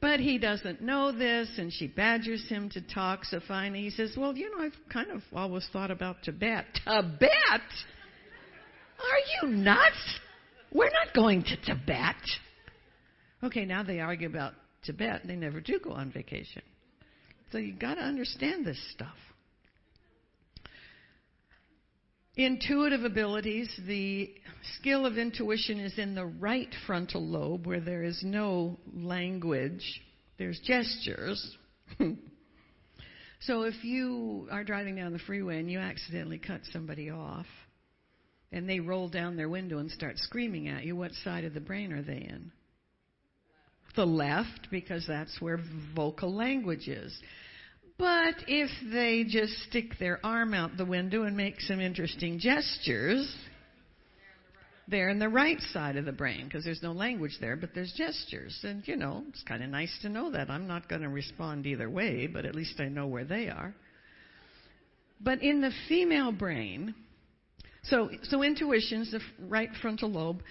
But 0.00 0.20
he 0.20 0.36
doesn't 0.36 0.82
know 0.82 1.12
this, 1.12 1.48
and 1.56 1.72
she 1.72 1.86
badgers 1.86 2.46
him 2.46 2.68
to 2.70 2.82
talk. 2.82 3.24
So 3.24 3.40
finally 3.48 3.80
he 3.80 3.90
says, 3.90 4.14
Well, 4.16 4.36
you 4.36 4.54
know, 4.54 4.62
I've 4.62 4.78
kind 4.92 5.10
of 5.10 5.22
always 5.34 5.66
thought 5.72 5.90
about 5.90 6.22
Tibet. 6.22 6.66
Tibet? 6.84 7.62
Are 9.04 9.48
you 9.48 9.56
nuts? 9.56 10.18
We're 10.72 10.90
not 10.90 11.14
going 11.14 11.44
to 11.44 11.56
Tibet. 11.56 12.16
Okay, 13.42 13.64
now 13.64 13.82
they 13.82 14.00
argue 14.00 14.28
about 14.28 14.54
Tibet. 14.82 15.22
They 15.26 15.36
never 15.36 15.60
do 15.60 15.78
go 15.78 15.92
on 15.92 16.10
vacation. 16.10 16.62
So 17.52 17.58
you've 17.58 17.78
got 17.78 17.94
to 17.94 18.00
understand 18.00 18.66
this 18.66 18.80
stuff. 18.92 19.14
Intuitive 22.36 23.04
abilities, 23.04 23.70
the 23.86 24.34
skill 24.78 25.06
of 25.06 25.18
intuition 25.18 25.78
is 25.78 25.96
in 25.98 26.16
the 26.16 26.26
right 26.26 26.74
frontal 26.84 27.24
lobe 27.24 27.64
where 27.64 27.80
there 27.80 28.02
is 28.02 28.20
no 28.24 28.76
language, 28.92 30.02
there's 30.36 30.58
gestures. 30.64 31.56
so 33.40 33.62
if 33.62 33.84
you 33.84 34.48
are 34.50 34.64
driving 34.64 34.96
down 34.96 35.12
the 35.12 35.20
freeway 35.20 35.60
and 35.60 35.70
you 35.70 35.78
accidentally 35.78 36.38
cut 36.38 36.62
somebody 36.72 37.08
off, 37.08 37.46
and 38.52 38.68
they 38.68 38.80
roll 38.80 39.08
down 39.08 39.36
their 39.36 39.48
window 39.48 39.78
and 39.78 39.90
start 39.90 40.18
screaming 40.18 40.68
at 40.68 40.84
you, 40.84 40.96
what 40.96 41.12
side 41.24 41.44
of 41.44 41.54
the 41.54 41.60
brain 41.60 41.92
are 41.92 42.02
they 42.02 42.18
in? 42.28 42.52
The 43.96 44.06
left, 44.06 44.68
because 44.70 45.06
that's 45.06 45.40
where 45.40 45.60
vocal 45.94 46.34
language 46.34 46.88
is. 46.88 47.16
But 47.96 48.34
if 48.48 48.70
they 48.92 49.24
just 49.28 49.52
stick 49.68 49.98
their 50.00 50.18
arm 50.24 50.52
out 50.52 50.76
the 50.76 50.84
window 50.84 51.22
and 51.22 51.36
make 51.36 51.60
some 51.60 51.80
interesting 51.80 52.40
gestures, 52.40 53.32
they're 54.88 55.08
in 55.08 55.18
the 55.18 55.28
right 55.28 55.60
side 55.72 55.96
of 55.96 56.04
the 56.04 56.12
brain 56.12 56.44
because 56.44 56.64
there's 56.64 56.82
no 56.82 56.92
language 56.92 57.38
there, 57.40 57.56
but 57.56 57.70
there's 57.74 57.92
gestures. 57.92 58.58
And, 58.64 58.86
you 58.86 58.96
know, 58.96 59.24
it's 59.28 59.42
kind 59.44 59.62
of 59.62 59.70
nice 59.70 59.96
to 60.02 60.08
know 60.08 60.30
that. 60.32 60.50
I'm 60.50 60.66
not 60.66 60.88
going 60.88 61.02
to 61.02 61.08
respond 61.08 61.66
either 61.66 61.88
way, 61.88 62.26
but 62.26 62.44
at 62.44 62.54
least 62.54 62.80
I 62.80 62.88
know 62.88 63.06
where 63.06 63.24
they 63.24 63.48
are. 63.48 63.74
But 65.20 65.42
in 65.42 65.60
the 65.60 65.70
female 65.88 66.32
brain, 66.32 66.94
so, 67.84 68.10
so 68.24 68.42
intuition's 68.42 69.10
the 69.10 69.20
right 69.38 69.70
frontal 69.80 70.10
lobe. 70.10 70.42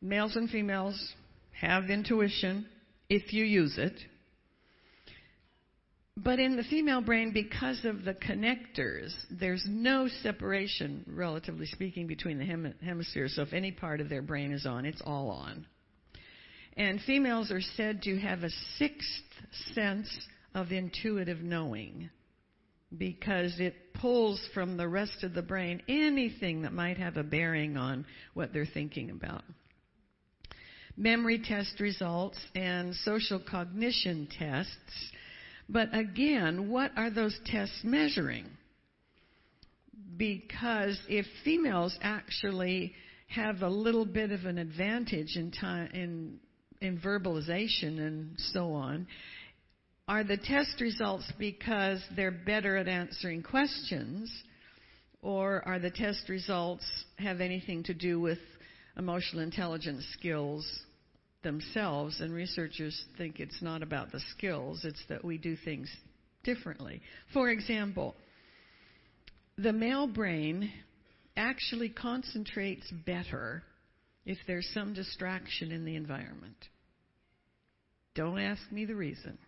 Males 0.00 0.36
and 0.36 0.48
females 0.48 1.14
have 1.60 1.90
intuition 1.90 2.66
if 3.08 3.32
you 3.32 3.44
use 3.44 3.78
it. 3.78 3.94
But 6.16 6.40
in 6.40 6.56
the 6.56 6.64
female 6.64 7.00
brain, 7.00 7.32
because 7.32 7.84
of 7.84 8.04
the 8.04 8.14
connectors, 8.14 9.14
there's 9.30 9.64
no 9.68 10.08
separation, 10.22 11.04
relatively 11.06 11.66
speaking, 11.66 12.08
between 12.08 12.38
the 12.38 12.44
hem- 12.44 12.74
hemispheres. 12.82 13.36
So 13.36 13.42
if 13.42 13.52
any 13.52 13.70
part 13.70 14.00
of 14.00 14.08
their 14.08 14.22
brain 14.22 14.52
is 14.52 14.66
on, 14.66 14.84
it's 14.84 15.00
all 15.04 15.30
on. 15.30 15.64
And 16.76 17.00
females 17.02 17.52
are 17.52 17.60
said 17.60 18.02
to 18.02 18.18
have 18.18 18.42
a 18.42 18.50
sixth 18.78 19.22
sense 19.74 20.08
of 20.54 20.72
intuitive 20.72 21.38
knowing 21.38 22.10
because 22.96 23.58
it 23.60 23.92
pulls 23.94 24.40
from 24.54 24.76
the 24.76 24.88
rest 24.88 25.22
of 25.22 25.34
the 25.34 25.42
brain 25.42 25.82
anything 25.88 26.62
that 26.62 26.72
might 26.72 26.98
have 26.98 27.16
a 27.16 27.22
bearing 27.22 27.76
on 27.76 28.06
what 28.34 28.52
they're 28.52 28.66
thinking 28.66 29.10
about. 29.10 29.42
Memory 30.96 31.42
test 31.44 31.80
results 31.80 32.38
and 32.54 32.94
social 32.94 33.40
cognition 33.40 34.28
tests 34.38 35.12
but 35.68 35.94
again, 35.94 36.70
what 36.70 36.92
are 36.96 37.10
those 37.10 37.38
tests 37.44 37.80
measuring? 37.84 38.46
Because 40.16 40.98
if 41.08 41.26
females 41.44 41.96
actually 42.00 42.94
have 43.28 43.60
a 43.60 43.68
little 43.68 44.06
bit 44.06 44.32
of 44.32 44.46
an 44.46 44.56
advantage 44.56 45.36
in 45.36 45.50
time 45.50 45.90
in 45.92 46.40
in 46.80 46.98
verbalization 46.98 47.98
and 47.98 48.38
so 48.52 48.72
on, 48.72 49.06
are 50.08 50.24
the 50.24 50.38
test 50.38 50.80
results 50.80 51.30
because 51.38 52.02
they're 52.16 52.30
better 52.30 52.78
at 52.78 52.88
answering 52.88 53.42
questions, 53.42 54.32
or 55.20 55.62
are 55.66 55.78
the 55.78 55.90
test 55.90 56.30
results 56.30 56.84
have 57.18 57.42
anything 57.42 57.82
to 57.84 57.92
do 57.92 58.18
with 58.18 58.38
emotional 58.96 59.42
intelligence 59.42 60.04
skills 60.14 60.66
themselves, 61.42 62.20
and 62.20 62.32
researchers 62.32 63.04
think 63.18 63.38
it's 63.38 63.60
not 63.60 63.82
about 63.82 64.10
the 64.10 64.20
skills, 64.30 64.80
it's 64.84 65.02
that 65.10 65.22
we 65.22 65.36
do 65.36 65.56
things 65.62 65.94
differently. 66.42 67.02
For 67.34 67.50
example, 67.50 68.16
the 69.58 69.72
male 69.72 70.06
brain 70.06 70.72
actually 71.36 71.90
concentrates 71.90 72.90
better 73.04 73.62
if 74.24 74.38
there's 74.46 74.68
some 74.72 74.94
distraction 74.94 75.70
in 75.70 75.84
the 75.84 75.96
environment. 75.96 76.56
Don't 78.14 78.38
ask 78.38 78.60
me 78.72 78.84
the 78.84 78.96
reason. 78.96 79.38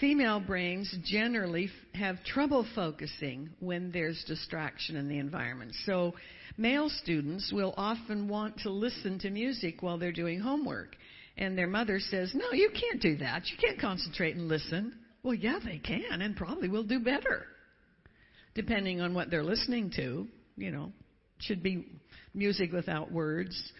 Female 0.00 0.40
brains 0.40 0.94
generally 1.04 1.70
have 1.94 2.24
trouble 2.24 2.66
focusing 2.74 3.50
when 3.60 3.92
there's 3.92 4.24
distraction 4.26 4.96
in 4.96 5.08
the 5.08 5.18
environment. 5.18 5.72
So 5.84 6.14
Male 6.56 6.90
students 6.90 7.50
will 7.52 7.72
often 7.76 8.28
want 8.28 8.58
to 8.60 8.70
listen 8.70 9.18
to 9.20 9.30
music 9.30 9.82
while 9.82 9.98
they're 9.98 10.12
doing 10.12 10.40
homework. 10.40 10.96
And 11.38 11.56
their 11.56 11.66
mother 11.66 11.98
says, 11.98 12.32
No, 12.34 12.52
you 12.52 12.70
can't 12.70 13.00
do 13.00 13.16
that. 13.18 13.42
You 13.48 13.56
can't 13.58 13.80
concentrate 13.80 14.36
and 14.36 14.48
listen. 14.48 14.94
Well, 15.22 15.34
yeah, 15.34 15.58
they 15.64 15.78
can, 15.78 16.20
and 16.20 16.36
probably 16.36 16.68
will 16.68 16.84
do 16.84 17.00
better. 17.00 17.46
Depending 18.54 19.00
on 19.00 19.14
what 19.14 19.30
they're 19.30 19.44
listening 19.44 19.90
to, 19.96 20.26
you 20.56 20.70
know, 20.70 20.92
should 21.38 21.62
be 21.62 21.86
music 22.34 22.72
without 22.72 23.10
words. 23.10 23.72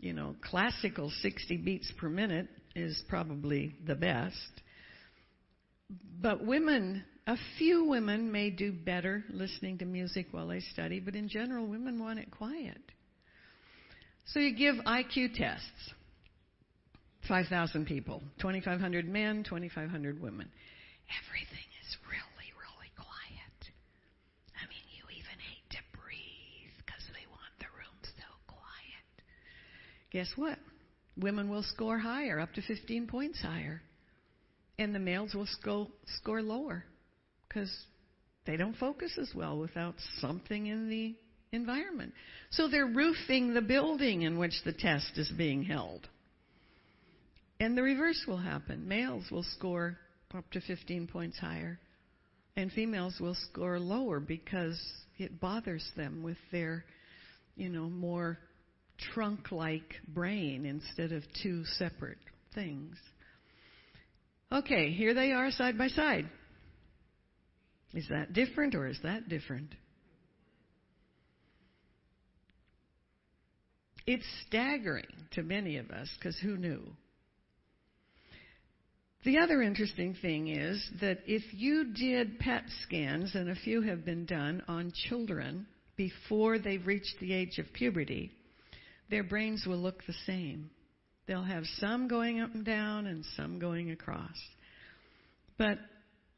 You 0.00 0.12
know, 0.12 0.34
classical 0.42 1.10
60 1.22 1.58
beats 1.58 1.92
per 1.98 2.08
minute 2.08 2.48
is 2.74 3.00
probably 3.08 3.74
the 3.86 3.94
best. 3.94 4.36
But 6.20 6.44
women 6.44 7.04
a 7.26 7.36
few 7.58 7.84
women 7.84 8.30
may 8.30 8.50
do 8.50 8.72
better 8.72 9.24
listening 9.30 9.78
to 9.78 9.84
music 9.84 10.28
while 10.30 10.46
they 10.46 10.60
study, 10.60 11.00
but 11.00 11.16
in 11.16 11.28
general, 11.28 11.66
women 11.66 11.98
want 11.98 12.20
it 12.20 12.30
quiet. 12.30 12.80
So 14.26 14.38
you 14.38 14.54
give 14.56 14.76
IQ 14.84 15.34
tests 15.34 15.92
5,000 17.26 17.84
people, 17.84 18.22
2,500 18.38 19.08
men, 19.08 19.42
2,500 19.42 20.22
women. 20.22 20.48
Everything 21.26 21.66
is 21.82 21.96
really, 22.08 22.52
really 22.54 22.92
quiet. 22.94 23.72
I 24.54 24.68
mean, 24.68 24.86
you 24.94 25.02
even 25.10 25.38
hate 25.42 25.70
to 25.70 25.98
breathe 25.98 26.70
because 26.78 27.02
they 27.12 27.26
want 27.26 27.58
the 27.58 27.66
room 27.74 27.98
so 28.04 28.28
quiet. 28.46 29.24
Guess 30.12 30.28
what? 30.36 30.58
Women 31.16 31.50
will 31.50 31.64
score 31.64 31.98
higher, 31.98 32.38
up 32.38 32.52
to 32.54 32.62
15 32.62 33.08
points 33.08 33.40
higher. 33.40 33.82
And 34.78 34.94
the 34.94 34.98
males 34.98 35.34
will 35.34 35.46
sco- 35.46 35.90
score 36.18 36.42
lower 36.42 36.84
because 37.48 37.72
they 38.44 38.56
don't 38.56 38.76
focus 38.76 39.18
as 39.20 39.30
well 39.34 39.58
without 39.58 39.94
something 40.20 40.66
in 40.66 40.88
the 40.88 41.14
environment. 41.52 42.12
So 42.50 42.68
they're 42.68 42.86
roofing 42.86 43.54
the 43.54 43.62
building 43.62 44.22
in 44.22 44.38
which 44.38 44.54
the 44.64 44.72
test 44.72 45.12
is 45.16 45.30
being 45.36 45.64
held. 45.64 46.06
And 47.58 47.76
the 47.76 47.82
reverse 47.82 48.24
will 48.26 48.36
happen. 48.36 48.86
Males 48.86 49.24
will 49.30 49.44
score 49.56 49.96
up 50.34 50.44
to 50.52 50.60
15 50.60 51.06
points 51.06 51.38
higher, 51.38 51.78
and 52.56 52.70
females 52.70 53.16
will 53.20 53.36
score 53.50 53.78
lower 53.78 54.20
because 54.20 54.78
it 55.18 55.40
bothers 55.40 55.88
them 55.96 56.22
with 56.22 56.36
their, 56.52 56.84
you 57.56 57.70
know, 57.70 57.88
more 57.88 58.38
trunk 59.14 59.52
like 59.52 59.94
brain 60.08 60.66
instead 60.66 61.12
of 61.12 61.22
two 61.42 61.64
separate 61.64 62.18
things. 62.54 62.96
Okay, 64.52 64.92
here 64.92 65.14
they 65.14 65.32
are 65.32 65.50
side 65.50 65.76
by 65.76 65.88
side. 65.88 66.28
Is 67.94 68.06
that 68.10 68.32
different 68.32 68.74
or 68.74 68.86
is 68.86 68.98
that 69.02 69.28
different? 69.28 69.74
It's 74.06 74.26
staggering 74.46 75.06
to 75.32 75.42
many 75.42 75.78
of 75.78 75.90
us 75.90 76.08
because 76.18 76.38
who 76.38 76.56
knew? 76.56 76.82
The 79.24 79.38
other 79.38 79.60
interesting 79.60 80.14
thing 80.22 80.46
is 80.46 80.88
that 81.00 81.18
if 81.26 81.42
you 81.52 81.92
did 81.92 82.38
PET 82.38 82.62
scans, 82.84 83.34
and 83.34 83.50
a 83.50 83.56
few 83.56 83.82
have 83.82 84.04
been 84.04 84.24
done 84.24 84.62
on 84.68 84.92
children 85.08 85.66
before 85.96 86.60
they've 86.60 86.86
reached 86.86 87.16
the 87.18 87.32
age 87.32 87.58
of 87.58 87.72
puberty, 87.72 88.30
their 89.10 89.24
brains 89.24 89.64
will 89.66 89.78
look 89.78 90.04
the 90.06 90.14
same. 90.26 90.70
They'll 91.26 91.42
have 91.42 91.64
some 91.78 92.08
going 92.08 92.40
up 92.40 92.54
and 92.54 92.64
down 92.64 93.06
and 93.06 93.24
some 93.36 93.58
going 93.58 93.90
across. 93.90 94.36
But 95.58 95.78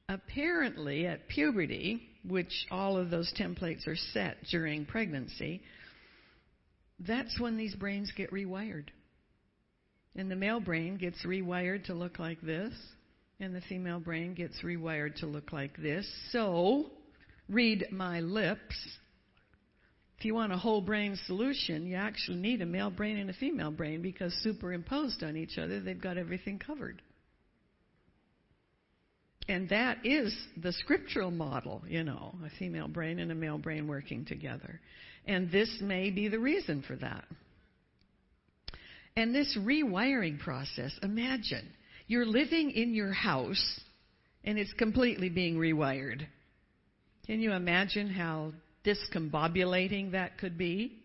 apparently, 0.08 1.06
at 1.06 1.28
puberty, 1.28 2.02
which 2.26 2.66
all 2.70 2.96
of 2.96 3.10
those 3.10 3.32
templates 3.38 3.86
are 3.86 3.96
set 4.12 4.38
during 4.50 4.86
pregnancy, 4.86 5.60
that's 7.00 7.38
when 7.38 7.56
these 7.56 7.74
brains 7.74 8.12
get 8.16 8.30
rewired. 8.32 8.86
And 10.16 10.30
the 10.30 10.36
male 10.36 10.60
brain 10.60 10.96
gets 10.96 11.24
rewired 11.24 11.84
to 11.84 11.94
look 11.94 12.18
like 12.18 12.40
this, 12.40 12.72
and 13.40 13.54
the 13.54 13.60
female 13.62 14.00
brain 14.00 14.34
gets 14.34 14.62
rewired 14.64 15.16
to 15.16 15.26
look 15.26 15.52
like 15.52 15.76
this. 15.76 16.08
So, 16.32 16.86
read 17.48 17.86
my 17.92 18.20
lips. 18.20 18.74
If 20.18 20.24
you 20.24 20.34
want 20.34 20.52
a 20.52 20.56
whole 20.56 20.80
brain 20.80 21.16
solution, 21.26 21.86
you 21.86 21.94
actually 21.94 22.38
need 22.38 22.60
a 22.60 22.66
male 22.66 22.90
brain 22.90 23.18
and 23.18 23.30
a 23.30 23.34
female 23.34 23.70
brain 23.70 24.02
because 24.02 24.34
superimposed 24.42 25.22
on 25.22 25.36
each 25.36 25.58
other, 25.58 25.78
they've 25.78 26.00
got 26.00 26.18
everything 26.18 26.58
covered. 26.58 27.00
And 29.48 29.68
that 29.68 30.04
is 30.04 30.36
the 30.56 30.72
scriptural 30.72 31.30
model, 31.30 31.82
you 31.86 32.02
know, 32.02 32.34
a 32.44 32.50
female 32.58 32.88
brain 32.88 33.20
and 33.20 33.30
a 33.30 33.34
male 33.34 33.58
brain 33.58 33.86
working 33.86 34.24
together. 34.24 34.80
And 35.24 35.52
this 35.52 35.78
may 35.80 36.10
be 36.10 36.26
the 36.28 36.40
reason 36.40 36.82
for 36.82 36.96
that. 36.96 37.24
And 39.16 39.32
this 39.32 39.56
rewiring 39.56 40.40
process, 40.40 40.92
imagine 41.02 41.68
you're 42.08 42.26
living 42.26 42.72
in 42.72 42.92
your 42.92 43.12
house 43.12 43.80
and 44.42 44.58
it's 44.58 44.72
completely 44.74 45.28
being 45.28 45.56
rewired. 45.56 46.26
Can 47.26 47.40
you 47.40 47.52
imagine 47.52 48.08
how 48.08 48.52
discombobulating 48.84 50.12
that 50.12 50.38
could 50.38 50.56
be? 50.56 50.98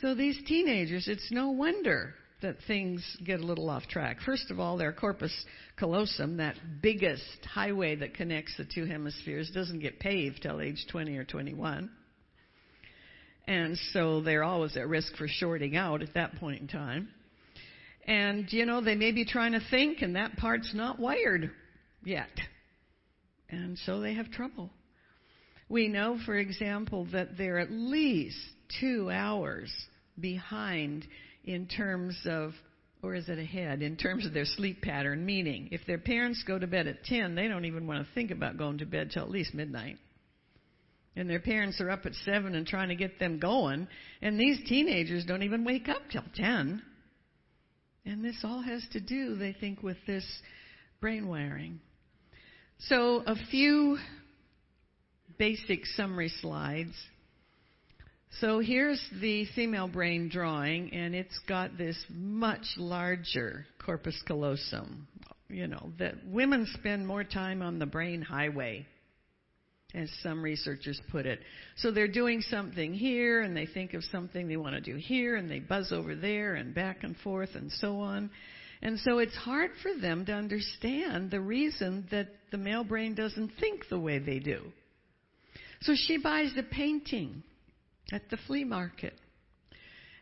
So 0.00 0.14
these 0.14 0.38
teenagers, 0.46 1.08
it's 1.08 1.30
no 1.30 1.50
wonder 1.50 2.14
that 2.42 2.56
things 2.66 3.04
get 3.24 3.40
a 3.40 3.46
little 3.46 3.70
off 3.70 3.86
track. 3.88 4.18
First 4.24 4.50
of 4.50 4.58
all, 4.58 4.76
their 4.76 4.92
corpus 4.92 5.32
callosum, 5.78 6.38
that 6.38 6.56
biggest 6.82 7.22
highway 7.44 7.94
that 7.96 8.14
connects 8.14 8.56
the 8.56 8.64
two 8.64 8.84
hemispheres, 8.84 9.50
doesn't 9.50 9.78
get 9.78 10.00
paved 10.00 10.42
till 10.42 10.60
age 10.60 10.84
20 10.90 11.16
or 11.16 11.24
21. 11.24 11.90
And 13.46 13.76
so 13.92 14.20
they're 14.20 14.44
always 14.44 14.76
at 14.76 14.88
risk 14.88 15.16
for 15.16 15.26
shorting 15.28 15.76
out 15.76 16.02
at 16.02 16.14
that 16.14 16.36
point 16.36 16.60
in 16.60 16.68
time. 16.68 17.08
And, 18.06 18.52
you 18.52 18.66
know, 18.66 18.80
they 18.80 18.96
may 18.96 19.12
be 19.12 19.24
trying 19.24 19.52
to 19.52 19.60
think, 19.70 20.02
and 20.02 20.16
that 20.16 20.36
part's 20.36 20.72
not 20.74 20.98
wired 20.98 21.50
yet. 22.04 22.30
And 23.48 23.78
so 23.78 24.00
they 24.00 24.14
have 24.14 24.30
trouble. 24.30 24.70
We 25.72 25.88
know, 25.88 26.18
for 26.26 26.36
example, 26.36 27.08
that 27.12 27.38
they're 27.38 27.58
at 27.58 27.70
least 27.70 28.36
two 28.78 29.10
hours 29.10 29.72
behind 30.20 31.06
in 31.44 31.66
terms 31.66 32.20
of, 32.26 32.52
or 33.02 33.14
is 33.14 33.28
it 33.28 33.38
ahead, 33.38 33.80
in 33.80 33.96
terms 33.96 34.26
of 34.26 34.34
their 34.34 34.44
sleep 34.44 34.82
pattern, 34.82 35.24
meaning 35.24 35.70
if 35.72 35.80
their 35.86 35.98
parents 35.98 36.44
go 36.46 36.58
to 36.58 36.66
bed 36.66 36.86
at 36.86 37.04
10, 37.04 37.34
they 37.34 37.48
don't 37.48 37.64
even 37.64 37.86
want 37.86 38.06
to 38.06 38.14
think 38.14 38.30
about 38.30 38.58
going 38.58 38.78
to 38.78 38.86
bed 38.86 39.10
till 39.12 39.22
at 39.22 39.30
least 39.30 39.54
midnight 39.54 39.96
and 41.16 41.28
their 41.28 41.40
parents 41.40 41.80
are 41.80 41.90
up 41.90 42.06
at 42.06 42.14
seven 42.24 42.54
and 42.54 42.66
trying 42.66 42.88
to 42.88 42.94
get 42.94 43.18
them 43.18 43.38
going, 43.38 43.86
and 44.22 44.38
these 44.38 44.58
teenagers 44.66 45.24
don't 45.24 45.42
even 45.42 45.64
wake 45.64 45.88
up 45.88 46.02
till 46.10 46.24
ten. 46.34 46.82
And 48.04 48.24
this 48.24 48.40
all 48.42 48.62
has 48.62 48.84
to 48.92 49.00
do, 49.00 49.36
they 49.36 49.52
think, 49.52 49.82
with 49.82 49.98
this 50.06 50.24
brain 51.00 51.28
wiring. 51.28 51.80
So, 52.86 53.22
a 53.26 53.36
few 53.50 53.98
basic 55.42 55.84
summary 55.96 56.28
slides. 56.40 56.94
So, 58.38 58.60
here's 58.60 59.04
the 59.20 59.44
female 59.56 59.88
brain 59.88 60.28
drawing, 60.28 60.94
and 60.94 61.16
it's 61.16 61.36
got 61.48 61.76
this 61.76 61.96
much 62.08 62.64
larger 62.76 63.66
corpus 63.84 64.14
callosum. 64.24 65.08
You 65.48 65.66
know, 65.66 65.90
that 65.98 66.14
women 66.26 66.68
spend 66.74 67.08
more 67.08 67.24
time 67.24 67.60
on 67.60 67.80
the 67.80 67.86
brain 67.86 68.22
highway 68.22 68.86
as 69.94 70.08
some 70.22 70.44
researchers 70.44 71.00
put 71.10 71.26
it. 71.26 71.40
So 71.76 71.90
they're 71.90 72.06
doing 72.06 72.40
something 72.42 72.94
here 72.94 73.40
and 73.40 73.56
they 73.56 73.66
think 73.66 73.94
of 73.94 74.04
something 74.04 74.46
they 74.46 74.56
want 74.56 74.76
to 74.76 74.80
do 74.80 74.96
here 74.96 75.34
and 75.34 75.50
they 75.50 75.58
buzz 75.58 75.90
over 75.90 76.14
there 76.14 76.54
and 76.54 76.72
back 76.72 77.02
and 77.02 77.16
forth 77.16 77.50
and 77.56 77.70
so 77.72 77.98
on. 77.98 78.30
And 78.80 78.98
so 79.00 79.18
it's 79.18 79.34
hard 79.34 79.72
for 79.82 79.92
them 80.00 80.24
to 80.26 80.32
understand 80.32 81.32
the 81.32 81.40
reason 81.40 82.06
that 82.12 82.28
the 82.52 82.58
male 82.58 82.84
brain 82.84 83.16
doesn't 83.16 83.50
think 83.58 83.88
the 83.90 83.98
way 83.98 84.20
they 84.20 84.38
do. 84.38 84.72
So 85.82 85.94
she 85.96 86.18
buys 86.18 86.52
a 86.56 86.62
painting 86.62 87.42
at 88.12 88.30
the 88.30 88.36
flea 88.46 88.64
market. 88.64 89.14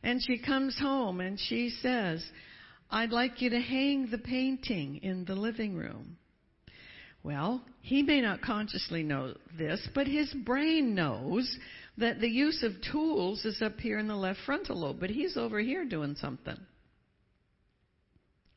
And 0.02 0.22
she 0.22 0.38
comes 0.38 0.78
home 0.78 1.20
and 1.20 1.38
she 1.38 1.70
says, 1.82 2.24
I'd 2.90 3.10
like 3.10 3.42
you 3.42 3.50
to 3.50 3.60
hang 3.60 4.10
the 4.10 4.18
painting 4.18 5.00
in 5.02 5.24
the 5.24 5.34
living 5.34 5.74
room. 5.74 6.16
Well, 7.22 7.62
he 7.82 8.02
may 8.02 8.22
not 8.22 8.40
consciously 8.40 9.02
know 9.02 9.34
this, 9.58 9.86
but 9.94 10.06
his 10.06 10.32
brain 10.32 10.94
knows 10.94 11.54
that 11.98 12.20
the 12.20 12.28
use 12.28 12.62
of 12.62 12.72
tools 12.90 13.44
is 13.44 13.60
up 13.60 13.78
here 13.78 13.98
in 13.98 14.08
the 14.08 14.16
left 14.16 14.40
frontal 14.46 14.80
lobe, 14.80 14.98
but 14.98 15.10
he's 15.10 15.36
over 15.36 15.60
here 15.60 15.84
doing 15.84 16.16
something. 16.18 16.56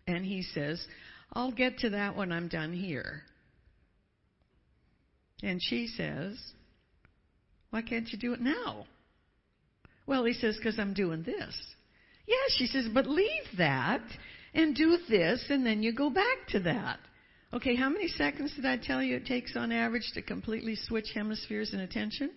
And 0.08 0.26
he 0.26 0.44
says, 0.44 0.86
I'll 1.34 1.52
get 1.52 1.80
to 1.80 1.90
that 1.92 2.16
when 2.16 2.32
I'm 2.32 2.48
done 2.48 2.74
here. 2.74 3.24
And 5.42 5.62
she 5.62 5.88
says, 5.88 6.38
Why 7.74 7.82
can't 7.82 8.08
you 8.12 8.20
do 8.20 8.34
it 8.34 8.40
now? 8.40 8.86
Well, 10.06 10.26
he 10.26 10.34
says, 10.34 10.56
Because 10.58 10.78
I'm 10.78 10.94
doing 10.94 11.24
this. 11.24 11.60
Yeah, 12.28 12.36
she 12.56 12.68
says, 12.68 12.86
But 12.94 13.08
leave 13.08 13.46
that 13.58 14.04
and 14.54 14.76
do 14.76 14.96
this, 15.10 15.44
and 15.50 15.66
then 15.66 15.82
you 15.82 15.92
go 15.92 16.12
back 16.12 16.50
to 16.50 16.60
that. 16.60 17.00
Okay, 17.52 17.76
how 17.76 17.90
many 17.90 18.10
seconds 18.10 18.54
did 18.56 18.68
I 18.68 18.78
tell 18.78 19.02
you 19.02 19.16
it 19.16 19.26
takes 19.26 19.56
on 19.56 19.72
average 19.72 20.08
to 20.14 20.22
completely 20.22 20.76
switch 20.76 21.08
hemispheres 21.16 21.74
in 21.74 21.80
attention? 21.80 22.30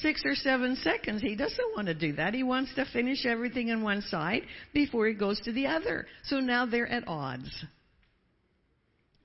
Six 0.00 0.20
or 0.26 0.34
seven 0.34 0.76
seconds. 0.76 1.22
He 1.22 1.34
doesn't 1.34 1.74
want 1.74 1.86
to 1.86 1.94
do 1.94 2.12
that. 2.16 2.34
He 2.34 2.42
wants 2.42 2.74
to 2.74 2.84
finish 2.92 3.24
everything 3.24 3.70
on 3.70 3.82
one 3.82 4.02
side 4.02 4.42
before 4.74 5.06
he 5.06 5.14
goes 5.14 5.40
to 5.46 5.52
the 5.52 5.68
other. 5.68 6.04
So 6.24 6.40
now 6.40 6.66
they're 6.66 6.86
at 6.86 7.08
odds. 7.08 7.64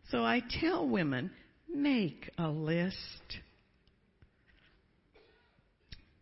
So 0.10 0.24
I 0.24 0.42
tell 0.62 0.88
women, 0.88 1.32
make 1.68 2.30
a 2.38 2.48
list. 2.48 2.96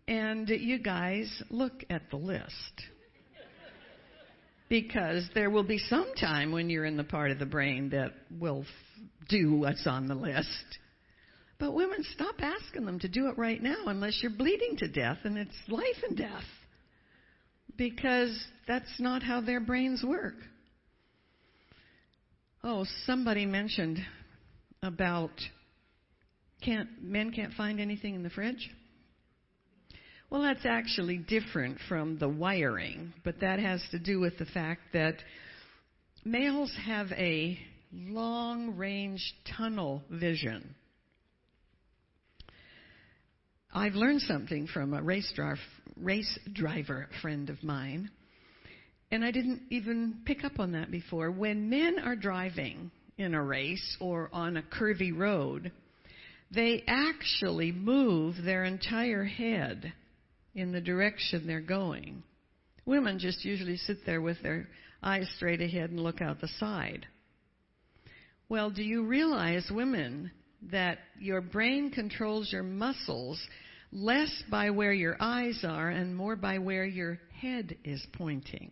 And 0.10 0.50
you 0.50 0.80
guys, 0.80 1.32
look 1.52 1.86
at 1.92 2.10
the 2.10 2.18
list 2.18 2.50
because 4.68 5.30
there 5.36 5.52
will 5.52 5.64
be 5.64 5.78
some 5.78 6.12
time 6.20 6.52
when 6.52 6.72
you're 6.72 6.86
in 6.86 6.98
the 6.98 7.04
part 7.04 7.30
of 7.30 7.38
the 7.38 7.46
brain 7.46 7.92
that 7.92 8.14
will 8.40 8.66
do 9.30 9.54
what's 9.54 9.86
on 9.86 10.08
the 10.08 10.16
list. 10.16 10.48
But 11.60 11.76
women, 11.76 12.04
stop 12.16 12.38
asking 12.40 12.88
them 12.88 12.98
to 13.02 13.08
do 13.08 13.28
it 13.28 13.38
right 13.38 13.62
now 13.62 13.84
unless 13.86 14.18
you're 14.24 14.32
bleeding 14.32 14.78
to 14.78 14.88
death 14.88 15.20
and 15.26 15.38
it's 15.38 15.54
life 15.68 16.02
and 16.08 16.18
death. 16.18 16.44
Because 17.78 18.36
that's 18.68 19.00
not 19.00 19.22
how 19.22 19.42
their 19.42 19.60
brains 19.60 20.04
work. 20.04 20.38
Oh, 22.64 22.84
somebody 23.06 23.46
mentioned 23.46 24.00
about 24.82 25.34
can't 26.64 26.90
men 27.00 27.32
can't 27.32 27.54
find 27.54 27.80
anything 27.80 28.16
in 28.16 28.24
the 28.24 28.32
fridge? 28.32 28.72
Well, 30.30 30.44
that's 30.44 30.66
actually 30.66 31.18
different 31.18 31.80
from 31.88 32.20
the 32.20 32.30
wiring, 32.30 33.14
but 33.24 33.40
that 33.42 33.60
has 33.60 33.82
to 33.92 34.00
do 34.00 34.20
with 34.20 34.38
the 34.38 34.46
fact 34.46 34.82
that 34.94 35.16
males 36.24 36.72
have 36.86 37.12
a 37.14 37.58
long 37.92 38.78
range 38.78 39.34
tunnel 39.58 40.04
vision. 40.12 40.76
I've 43.74 43.96
learned 43.96 44.22
something 44.22 44.68
from 44.68 44.94
a 44.94 45.02
race, 45.02 45.32
race 45.98 46.40
driver 46.54 47.08
friend 47.22 47.50
of 47.50 47.64
mine. 47.64 48.12
and 49.12 49.26
I 49.26 49.32
didn't 49.32 49.64
even 49.72 50.22
pick 50.26 50.44
up 50.44 50.60
on 50.60 50.74
that 50.74 50.92
before. 50.92 51.32
When 51.32 51.72
men 51.72 51.98
are 51.98 52.16
driving 52.16 52.92
in 53.18 53.34
a 53.34 53.44
race 53.44 53.98
or 54.00 54.30
on 54.32 54.58
a 54.58 54.62
curvy 54.62 55.16
road, 55.18 55.72
they 56.52 56.84
actually 56.88 57.72
move 57.72 58.36
their 58.44 58.66
entire 58.66 59.24
head 59.24 59.94
in 60.60 60.72
the 60.72 60.82
direction 60.82 61.46
they're 61.46 61.62
going. 61.62 62.24
Women 62.86 63.20
just 63.20 63.46
usually 63.46 63.78
sit 63.78 64.06
there 64.06 64.22
with 64.22 64.42
their 64.42 64.68
eyes 65.02 65.30
straight 65.36 65.62
ahead 65.62 65.90
and 65.90 66.00
look 66.00 66.22
out 66.22 66.42
the 66.42 66.50
side. 66.60 67.06
Well, 68.50 68.72
do 68.72 68.84
you 68.84 69.06
realize, 69.06 69.70
women, 69.70 70.32
that 70.72 70.98
your 71.20 71.42
brain 71.42 71.92
controls 71.92 72.52
your 72.52 72.64
muscles 72.64 73.40
less 73.92 74.44
by 74.50 74.72
where 74.72 74.94
your 74.94 75.18
eyes 75.20 75.64
are 75.64 75.90
and 75.90 76.16
more 76.16 76.36
by 76.36 76.58
where 76.58 76.86
your 76.86 77.20
head 77.42 77.78
is 77.84 78.06
pointing? 78.14 78.72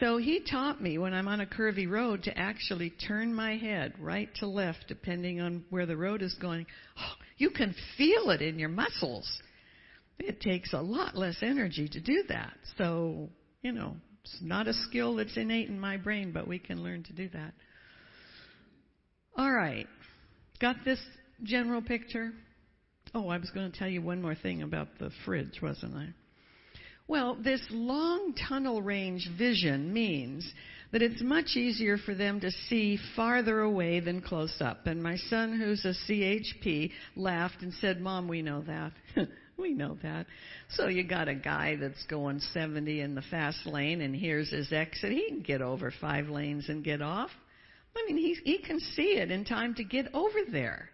So 0.00 0.16
he 0.16 0.40
taught 0.40 0.82
me 0.82 0.98
when 0.98 1.14
I'm 1.14 1.28
on 1.28 1.40
a 1.40 1.46
curvy 1.46 1.88
road 1.88 2.24
to 2.24 2.36
actually 2.36 2.90
turn 2.90 3.32
my 3.32 3.56
head 3.56 3.94
right 4.00 4.28
to 4.36 4.46
left 4.46 4.86
depending 4.88 5.40
on 5.40 5.64
where 5.70 5.86
the 5.86 5.96
road 5.96 6.20
is 6.20 6.34
going. 6.34 6.66
Oh, 6.98 7.12
you 7.36 7.50
can 7.50 7.74
feel 7.96 8.30
it 8.30 8.42
in 8.42 8.58
your 8.58 8.68
muscles. 8.68 9.30
It 10.18 10.40
takes 10.40 10.72
a 10.72 10.80
lot 10.80 11.16
less 11.16 11.36
energy 11.42 11.88
to 11.88 12.00
do 12.00 12.24
that. 12.28 12.56
So, 12.78 13.28
you 13.62 13.72
know, 13.72 13.96
it's 14.22 14.38
not 14.40 14.68
a 14.68 14.72
skill 14.72 15.16
that's 15.16 15.36
innate 15.36 15.68
in 15.68 15.78
my 15.78 15.96
brain, 15.96 16.32
but 16.32 16.48
we 16.48 16.58
can 16.58 16.82
learn 16.82 17.02
to 17.04 17.12
do 17.12 17.28
that. 17.30 17.52
All 19.36 19.50
right. 19.50 19.86
Got 20.60 20.76
this 20.84 21.00
general 21.42 21.82
picture? 21.82 22.32
Oh, 23.14 23.28
I 23.28 23.38
was 23.38 23.50
going 23.50 23.70
to 23.70 23.78
tell 23.78 23.88
you 23.88 24.02
one 24.02 24.22
more 24.22 24.34
thing 24.34 24.62
about 24.62 24.88
the 24.98 25.10
fridge, 25.24 25.60
wasn't 25.60 25.94
I? 25.96 26.08
Well, 27.06 27.36
this 27.42 27.60
long 27.70 28.34
tunnel 28.48 28.80
range 28.80 29.28
vision 29.36 29.92
means 29.92 30.50
that 30.90 31.02
it's 31.02 31.20
much 31.22 31.56
easier 31.56 31.98
for 31.98 32.14
them 32.14 32.40
to 32.40 32.50
see 32.50 32.98
farther 33.14 33.60
away 33.60 34.00
than 34.00 34.22
close 34.22 34.56
up. 34.60 34.86
And 34.86 35.02
my 35.02 35.16
son, 35.16 35.58
who's 35.58 35.84
a 35.84 35.92
CHP, 36.08 36.92
laughed 37.16 37.62
and 37.62 37.74
said, 37.74 38.00
Mom, 38.00 38.26
we 38.26 38.40
know 38.40 38.62
that. 38.62 38.92
we 39.58 39.72
know 39.72 39.96
that. 40.02 40.26
So 40.70 40.88
you 40.88 41.04
got 41.04 41.28
a 41.28 41.34
guy 41.34 41.76
that's 41.76 42.04
going 42.06 42.40
70 42.40 43.00
in 43.00 43.14
the 43.14 43.22
fast 43.22 43.66
lane 43.66 44.00
and 44.00 44.14
here's 44.14 44.50
his 44.50 44.72
exit. 44.72 45.12
He 45.12 45.28
can 45.28 45.42
get 45.42 45.62
over 45.62 45.92
five 46.00 46.28
lanes 46.28 46.68
and 46.68 46.84
get 46.84 47.02
off. 47.02 47.30
I 47.96 48.04
mean, 48.06 48.16
he, 48.16 48.34
he 48.44 48.58
can 48.58 48.80
see 48.80 49.16
it 49.16 49.30
in 49.30 49.44
time 49.44 49.74
to 49.74 49.84
get 49.84 50.12
over 50.14 50.38
there. 50.50 50.88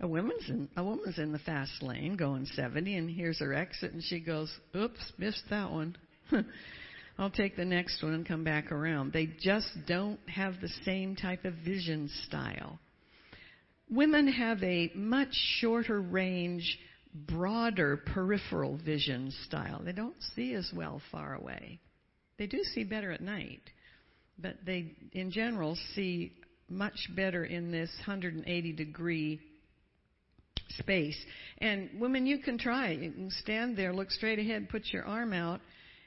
A 0.00 0.06
woman's 0.06 0.48
in 0.48 0.68
a 0.76 0.84
woman's 0.84 1.18
in 1.18 1.32
the 1.32 1.38
fast 1.38 1.82
lane 1.82 2.16
going 2.16 2.44
70, 2.44 2.96
and 2.96 3.10
here's 3.10 3.38
her 3.38 3.54
exit, 3.54 3.92
and 3.92 4.02
she 4.02 4.20
goes, 4.20 4.52
"Oops, 4.74 5.12
missed 5.16 5.44
that 5.48 5.70
one. 5.70 5.96
I'll 7.18 7.30
take 7.30 7.56
the 7.56 7.64
next 7.64 8.02
one 8.02 8.12
and 8.12 8.26
come 8.26 8.44
back 8.44 8.70
around." 8.70 9.14
They 9.14 9.26
just 9.40 9.70
don't 9.86 10.20
have 10.28 10.60
the 10.60 10.68
same 10.84 11.16
type 11.16 11.46
of 11.46 11.54
vision 11.64 12.10
style. 12.26 12.78
Women 13.88 14.28
have 14.28 14.62
a 14.62 14.92
much 14.94 15.32
shorter 15.60 16.00
range, 16.00 16.78
broader 17.26 17.96
peripheral 17.96 18.76
vision 18.76 19.32
style. 19.46 19.80
They 19.84 19.92
don't 19.92 20.20
see 20.34 20.54
as 20.54 20.70
well 20.74 21.00
far 21.10 21.34
away. 21.34 21.80
They 22.38 22.46
do 22.46 22.62
see 22.74 22.84
better 22.84 23.10
at 23.10 23.20
night, 23.20 23.62
but 24.38 24.56
they, 24.64 24.92
in 25.12 25.30
general, 25.30 25.76
see 25.94 26.32
much 26.68 27.08
better 27.14 27.44
in 27.44 27.70
this 27.70 27.90
180 28.06 28.72
degree 28.72 29.40
space. 30.70 31.16
And 31.58 31.90
women, 31.98 32.26
you 32.26 32.38
can 32.38 32.58
try. 32.58 32.90
You 32.90 33.12
can 33.12 33.30
stand 33.30 33.76
there, 33.76 33.94
look 33.94 34.10
straight 34.10 34.38
ahead, 34.38 34.68
put 34.68 34.82
your 34.92 35.04
arm 35.04 35.32
out, 35.32 35.60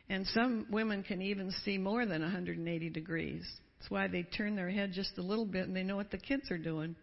and 0.10 0.28
some 0.28 0.68
women 0.70 1.04
can 1.04 1.22
even 1.22 1.52
see 1.64 1.78
more 1.78 2.06
than 2.06 2.22
180 2.22 2.90
degrees. 2.90 3.46
That's 3.80 3.90
why 3.90 4.08
they 4.08 4.24
turn 4.24 4.56
their 4.56 4.70
head 4.70 4.92
just 4.94 5.18
a 5.18 5.22
little 5.22 5.46
bit 5.46 5.68
and 5.68 5.76
they 5.76 5.84
know 5.84 5.96
what 5.96 6.12
the 6.12 6.18
kids 6.18 6.52
are 6.52 6.58
doing. 6.58 6.96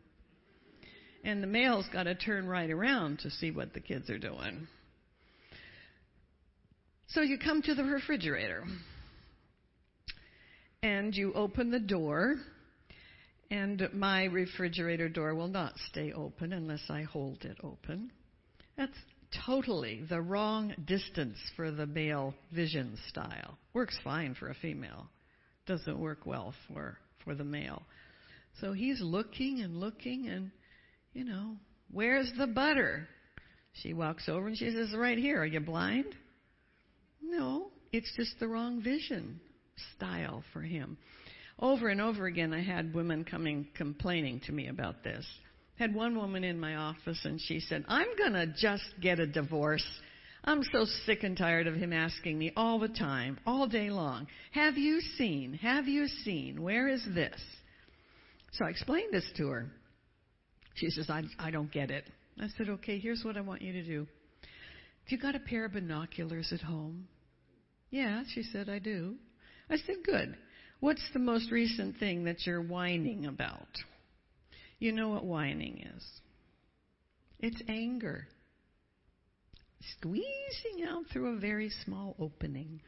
And 1.27 1.43
the 1.43 1.49
male's 1.49 1.89
got 1.93 2.05
to 2.05 2.15
turn 2.15 2.47
right 2.47 2.71
around 2.71 3.19
to 3.19 3.31
see 3.31 3.51
what 3.51 3.75
the 3.75 3.81
kids 3.81 4.09
are 4.11 4.19
doing. 4.19 4.69
So 7.09 7.21
you 7.21 7.37
come 7.37 7.63
to 7.63 7.75
the 7.75 7.83
refrigerator 7.83 8.63
and 10.85 11.13
you 11.13 11.33
open 11.33 11.73
the 11.73 11.81
door 11.81 12.37
and 13.51 13.89
my 13.93 14.27
refrigerator 14.27 15.09
door 15.09 15.35
will 15.35 15.49
not 15.49 15.73
stay 15.91 16.13
open 16.13 16.53
unless 16.53 16.83
I 16.89 17.03
hold 17.03 17.45
it 17.45 17.59
open. 17.65 18.13
That's 18.77 18.97
totally 19.47 20.05
the 20.09 20.21
wrong 20.21 20.75
distance 20.85 21.39
for 21.57 21.73
the 21.73 21.87
male 21.87 22.35
vision 22.55 22.97
style. 23.09 23.59
Works 23.75 23.99
fine 24.05 24.37
for 24.37 24.51
a 24.51 24.55
female. 24.55 25.09
Doesn't 25.67 25.99
work 25.99 26.25
well 26.25 26.55
for, 26.69 26.99
for 27.25 27.35
the 27.35 27.43
male. 27.43 27.83
So 28.61 28.73
he's 28.73 29.01
looking 29.01 29.63
and 29.63 29.79
looking 29.79 30.29
and, 30.29 30.53
you 31.17 31.25
know, 31.25 31.57
where's 31.91 32.31
the 32.37 32.47
butter? 32.47 33.09
She 33.73 33.95
walks 33.95 34.29
over 34.29 34.49
and 34.49 34.57
she 34.57 34.71
says, 34.71 34.95
right 34.95 35.17
here. 35.17 35.41
Are 35.41 35.47
you 35.47 35.61
blind? 35.61 36.15
No, 37.23 37.69
it's 37.91 38.13
just 38.17 38.39
the 38.39 38.47
wrong 38.47 38.83
vision 38.83 39.41
style 39.97 40.45
for 40.53 40.61
him. 40.61 40.99
Over 41.59 41.89
and 41.89 42.03
over 42.03 42.27
again, 42.27 42.53
I 42.53 42.63
had 42.63 42.95
women 42.95 43.25
coming 43.25 43.67
complaining 43.75 44.43
to 44.45 44.53
me 44.53 44.69
about 44.69 45.03
this. 45.03 45.27
Had 45.79 45.95
one 45.95 46.19
woman 46.19 46.45
in 46.45 46.61
my 46.61 46.77
office 46.77 47.21
and 47.25 47.41
she 47.41 47.61
said, 47.61 47.87
I'm 47.89 48.09
going 48.19 48.35
to 48.35 48.55
just 48.55 48.85
get 49.01 49.19
a 49.19 49.27
divorce. 49.27 49.87
I'm 50.45 50.63
so 50.71 50.85
sick 51.07 51.23
and 51.23 51.35
tired 51.35 51.67
of 51.67 51.77
him 51.77 51.95
asking 51.95 52.39
me 52.39 52.53
all 52.59 52.79
the 52.79 52.89
time, 52.89 53.39
all 53.47 53.67
day 53.67 53.89
long, 53.89 54.27
have 54.53 54.77
you 54.77 55.01
seen? 55.17 55.55
Have 55.55 55.89
you 55.89 56.09
seen? 56.25 56.63
Where 56.63 56.89
is 56.89 57.07
this? 57.15 57.41
So 58.53 58.67
I 58.67 58.69
explained 58.69 59.15
this 59.15 59.25
to 59.39 59.49
her. 59.49 59.71
She 60.77 60.91
says, 60.91 61.11
I, 61.11 61.23
I 61.39 61.51
don't 61.51 61.71
get 61.73 61.91
it. 61.91 62.05
I 62.41 62.49
said, 62.57 62.69
okay, 62.69 62.99
here's 62.99 63.25
what 63.25 63.37
I 63.37 63.41
want 63.41 63.63
you 63.63 63.73
to 63.73 63.83
do. 63.83 64.01
Have 64.01 65.13
you 65.13 65.19
got 65.19 65.35
a 65.35 65.41
pair 65.41 65.65
of 65.65 65.73
binoculars 65.73 66.53
at 66.53 66.61
home? 66.61 67.09
Yeah, 67.91 68.25
she 68.35 68.43
said, 68.43 68.69
I 68.69 68.79
do. 68.79 69.15
I 69.71 69.77
said, 69.77 69.97
good. 70.05 70.37
What's 70.81 71.09
the 71.13 71.19
most 71.19 71.51
recent 71.51 71.97
thing 71.99 72.25
that 72.25 72.47
you're 72.47 72.63
whining 72.63 73.27
about? 73.27 73.69
You 74.79 74.93
know 74.93 75.09
what 75.09 75.25
whining 75.25 75.87
is 75.97 76.05
it's 77.39 77.63
anger. 77.69 78.27
Squeezing 79.99 80.87
out 80.89 81.05
through 81.13 81.37
a 81.37 81.39
very 81.39 81.71
small 81.85 82.17
opening. 82.19 82.81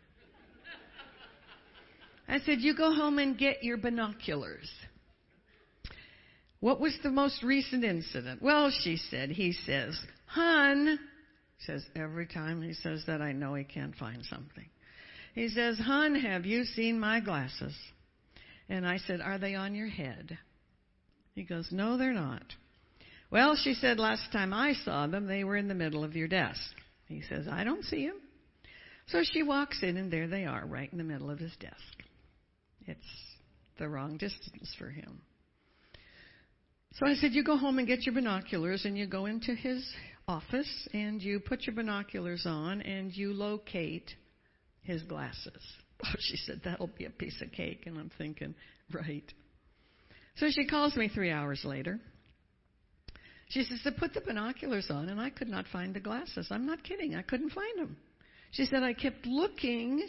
I 2.27 2.39
said, 2.41 2.61
You 2.61 2.77
go 2.77 2.93
home 2.93 3.19
and 3.19 3.39
get 3.39 3.63
your 3.63 3.77
binoculars. 3.77 4.69
What 6.61 6.81
was 6.81 6.99
the 7.03 7.11
most 7.11 7.43
recent 7.43 7.85
incident? 7.85 8.43
Well, 8.43 8.71
she 8.71 8.97
said, 8.97 9.31
he 9.31 9.53
says, 9.53 9.99
Hun, 10.27 10.99
says 11.61 11.85
every 11.95 12.27
time 12.27 12.63
he 12.63 12.73
says 12.73 13.05
that, 13.07 13.23
I 13.23 13.33
know 13.33 13.55
he 13.55 13.65
can't 13.65 13.95
find 13.95 14.25
something. 14.25 14.67
He 15.35 15.49
says, 15.49 15.79
Hun, 15.79 16.17
have 16.17 16.47
you 16.47 16.65
seen 16.65 16.99
my 16.99 17.21
glasses? 17.21 17.77
And 18.69 18.87
I 18.87 18.99
said, 18.99 19.21
Are 19.21 19.39
they 19.39 19.55
on 19.55 19.75
your 19.75 19.87
head? 19.87 20.37
He 21.35 21.45
goes, 21.45 21.69
No, 21.71 21.97
they're 21.97 22.13
not. 22.13 22.43
Well, 23.31 23.57
she 23.57 23.75
said, 23.75 23.99
Last 23.99 24.33
time 24.33 24.53
I 24.53 24.73
saw 24.73 25.07
them, 25.07 25.27
they 25.27 25.45
were 25.45 25.57
in 25.57 25.69
the 25.69 25.75
middle 25.75 26.03
of 26.03 26.17
your 26.17 26.29
desk. 26.29 26.61
He 27.07 27.23
says, 27.23 27.47
I 27.49 27.63
don't 27.63 27.85
see 27.85 28.07
them. 28.07 28.21
So 29.07 29.23
she 29.23 29.43
walks 29.43 29.83
in, 29.83 29.97
and 29.97 30.13
there 30.13 30.27
they 30.27 30.45
are, 30.45 30.67
right 30.67 30.91
in 30.91 30.99
the 30.99 31.05
middle 31.05 31.31
of 31.31 31.39
his 31.39 31.55
desk. 31.61 32.03
It's 32.87 32.99
the 33.79 33.89
wrong 33.89 34.17
distance 34.17 34.75
for 34.79 34.91
him. 34.91 35.23
So 36.95 37.07
I 37.07 37.15
said, 37.15 37.33
You 37.33 37.45
go 37.45 37.57
home 37.57 37.79
and 37.79 37.87
get 37.87 38.05
your 38.05 38.15
binoculars, 38.15 38.85
and 38.85 38.97
you 38.97 39.07
go 39.07 39.27
into 39.27 39.55
his 39.55 39.87
office, 40.27 40.89
and 40.93 41.23
you 41.23 41.41
put 41.41 41.63
your 41.63 41.75
binoculars 41.75 42.45
on, 42.47 42.83
and 42.83 43.15
you 43.15 43.33
locate 43.33 44.11
his 44.83 45.03
glasses. 45.03 45.63
Oh, 46.01 46.15
she 46.21 46.37
said, 46.37 46.61
That'll 46.65 46.87
be 46.87 47.07
a 47.07 47.11
piece 47.11 47.43
of 47.43 47.51
cake. 47.51 47.83
And 47.87 47.99
I'm 47.99 48.13
thinking, 48.17 48.55
Right. 48.93 49.25
So 50.37 50.47
she 50.49 50.65
calls 50.65 50.95
me 50.95 51.09
three 51.09 51.33
hours 51.33 51.63
later. 51.65 51.99
She 53.49 53.65
says, 53.65 53.81
I 53.85 53.91
put 53.99 54.15
the 54.15 54.21
binoculars 54.21 54.87
on 54.91 55.09
and 55.09 55.21
I 55.21 55.31
could 55.31 55.49
not 55.49 55.67
find 55.73 55.95
the 55.95 56.01
glasses. 56.01 56.49
I'm 56.51 56.67
not 56.67 56.85
kidding. 56.85 57.15
I 57.15 57.23
couldn't 57.23 57.51
find 57.51 57.79
them. 57.79 57.97
She 58.53 58.67
said, 58.67 58.83
I 58.83 58.93
kept 58.93 59.27
looking, 59.27 60.07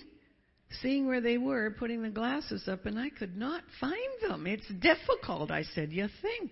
seeing 0.82 1.08
where 1.08 1.22
they 1.22 1.38
were, 1.38 1.72
putting 1.72 2.02
the 2.02 2.10
glasses 2.10 2.68
up, 2.68 2.86
and 2.86 3.00
I 3.00 3.10
could 3.10 3.36
not 3.38 3.64
find 3.80 3.96
them. 4.28 4.48
It's 4.48 4.68
difficult. 4.68 5.52
I 5.52 5.64
said, 5.64 5.92
You 5.92 6.08
think? 6.22 6.52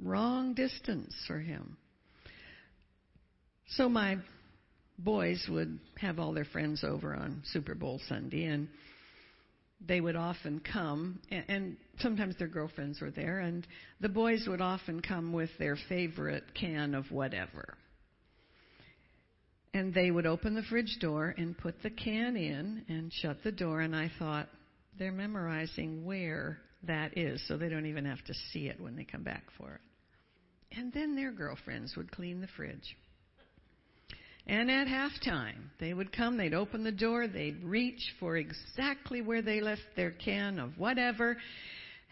Wrong 0.00 0.54
distance 0.54 1.14
for 1.26 1.38
him. 1.40 1.76
So 3.70 3.88
my 3.88 4.18
boys 4.98 5.44
would 5.48 5.78
have 5.98 6.18
all 6.18 6.32
their 6.32 6.44
friends 6.44 6.84
over 6.84 7.14
on 7.14 7.42
Super 7.52 7.74
Bowl 7.74 8.00
Sunday, 8.08 8.44
and 8.44 8.68
they 9.86 10.00
would 10.00 10.16
often 10.16 10.60
come, 10.60 11.20
and, 11.30 11.76
sometimes 11.98 12.36
their 12.38 12.48
girlfriends 12.48 13.00
were 13.00 13.10
there, 13.10 13.40
and 13.40 13.66
the 14.00 14.08
boys 14.08 14.46
would 14.48 14.60
often 14.60 15.00
come 15.00 15.32
with 15.32 15.50
their 15.58 15.76
favorite 15.88 16.44
can 16.54 16.94
of 16.94 17.10
whatever. 17.10 17.76
And 19.74 19.92
they 19.92 20.10
would 20.10 20.26
open 20.26 20.54
the 20.54 20.62
fridge 20.62 20.98
door 21.00 21.34
and 21.36 21.56
put 21.56 21.82
the 21.82 21.90
can 21.90 22.36
in 22.36 22.84
and 22.88 23.12
shut 23.12 23.38
the 23.44 23.52
door. 23.52 23.80
And 23.80 23.94
I 23.94 24.10
thought, 24.18 24.48
they're 24.98 25.12
memorizing 25.12 26.04
where 26.04 26.58
that 26.84 27.16
is 27.16 27.42
so 27.46 27.56
they 27.56 27.68
don't 27.68 27.86
even 27.86 28.04
have 28.04 28.24
to 28.24 28.34
see 28.52 28.68
it 28.68 28.80
when 28.80 28.96
they 28.96 29.04
come 29.04 29.22
back 29.22 29.44
for 29.56 29.74
it. 29.74 29.80
And 30.76 30.92
then 30.92 31.14
their 31.14 31.32
girlfriends 31.32 31.96
would 31.96 32.10
clean 32.10 32.40
the 32.40 32.48
fridge. 32.56 32.96
And 34.46 34.70
at 34.70 34.86
halftime, 34.86 35.70
they 35.78 35.92
would 35.92 36.10
come, 36.10 36.36
they'd 36.36 36.54
open 36.54 36.82
the 36.82 36.92
door, 36.92 37.28
they'd 37.28 37.62
reach 37.62 38.00
for 38.18 38.36
exactly 38.36 39.20
where 39.20 39.42
they 39.42 39.60
left 39.60 39.82
their 39.94 40.10
can 40.10 40.58
of 40.58 40.78
whatever, 40.78 41.36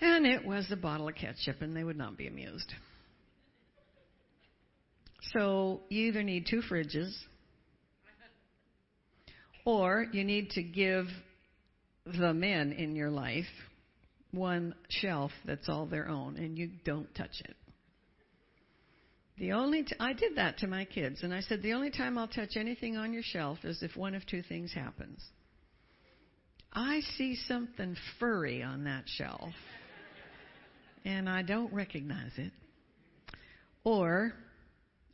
and 0.03 0.27
it 0.27 0.45
was 0.45 0.67
a 0.71 0.77
bottle 0.77 1.09
of 1.09 1.15
ketchup, 1.15 1.63
and 1.63 1.75
they 1.75 1.83
would 1.83 1.97
not 1.97 2.19
be 2.19 2.27
amused. 2.27 2.71
So 5.33 5.81
you 5.89 6.09
either 6.09 6.23
need 6.23 6.47
two 6.49 6.61
fridges, 6.71 7.15
or 9.67 10.07
you 10.13 10.25
need 10.25 10.51
to 10.51 10.63
give 10.63 11.07
the 12.07 12.33
men 12.33 12.73
in 12.73 12.95
your 12.95 13.11
life 13.11 13.45
one 14.31 14.75
shelf 14.89 15.33
that's 15.45 15.69
all 15.69 15.87
their 15.87 16.09
own, 16.09 16.37
and 16.37 16.57
you 16.57 16.71
don't 16.85 17.13
touch 17.15 17.43
it. 17.45 17.57
The 19.39 19.53
only 19.53 19.83
t- 19.83 19.97
I 20.01 20.13
did 20.13 20.37
that 20.37 20.59
to 20.59 20.67
my 20.67 20.85
kids, 20.85 21.23
and 21.23 21.35
I 21.35 21.41
said 21.41 21.63
the 21.63 21.73
only 21.73 21.91
time 21.91 22.17
I'll 22.17 22.29
touch 22.29 22.57
anything 22.57 22.97
on 22.97 23.13
your 23.13 23.25
shelf 23.25 23.59
is 23.65 23.83
if 23.83 23.97
one 23.97 24.15
of 24.15 24.25
two 24.25 24.43
things 24.43 24.73
happens. 24.73 25.21
I 26.73 27.01
see 27.19 27.37
something 27.49 27.97
furry 28.21 28.63
on 28.63 28.85
that 28.85 29.05
shelf, 29.07 29.53
and 31.05 31.29
I 31.29 31.43
don't 31.43 31.73
recognize 31.73 32.33
it, 32.37 32.53
or 33.83 34.33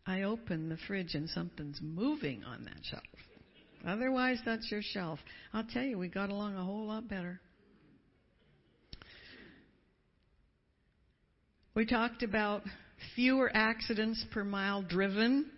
I 0.07 0.23
open 0.23 0.69
the 0.69 0.79
fridge 0.87 1.15
and 1.15 1.29
something's 1.31 1.81
moving 1.81 2.45
on 2.45 2.65
that 2.65 2.85
shelf. 2.85 3.03
Otherwise, 3.87 4.39
that's 4.45 4.71
your 4.71 4.83
shelf. 4.83 5.19
I'll 5.53 5.65
tell 5.65 5.83
you, 5.83 5.99
we 5.99 6.09
got 6.09 6.31
along 6.31 6.57
a 6.57 6.65
whole 6.65 6.87
lot 6.87 7.09
better. 7.09 7.41
We 11.75 11.87
talked 11.87 12.23
about 12.23 12.63
fewer 13.17 13.51
accidents 13.53 14.25
per 14.33 14.45
mile 14.45 14.83
driven, 14.83 15.51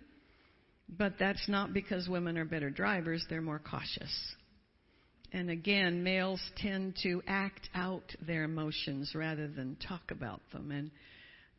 but 0.87 1.13
that's 1.19 1.47
not 1.49 1.73
because 1.73 2.07
women 2.07 2.37
are 2.37 2.45
better 2.45 2.69
drivers, 2.69 3.25
they're 3.29 3.41
more 3.41 3.59
cautious. 3.59 4.35
And 5.33 5.49
again, 5.49 6.03
males 6.03 6.39
tend 6.57 6.95
to 7.03 7.21
act 7.27 7.69
out 7.75 8.03
their 8.25 8.43
emotions 8.43 9.11
rather 9.13 9.47
than 9.47 9.75
talk 9.85 10.11
about 10.11 10.39
them 10.53 10.71
and 10.71 10.91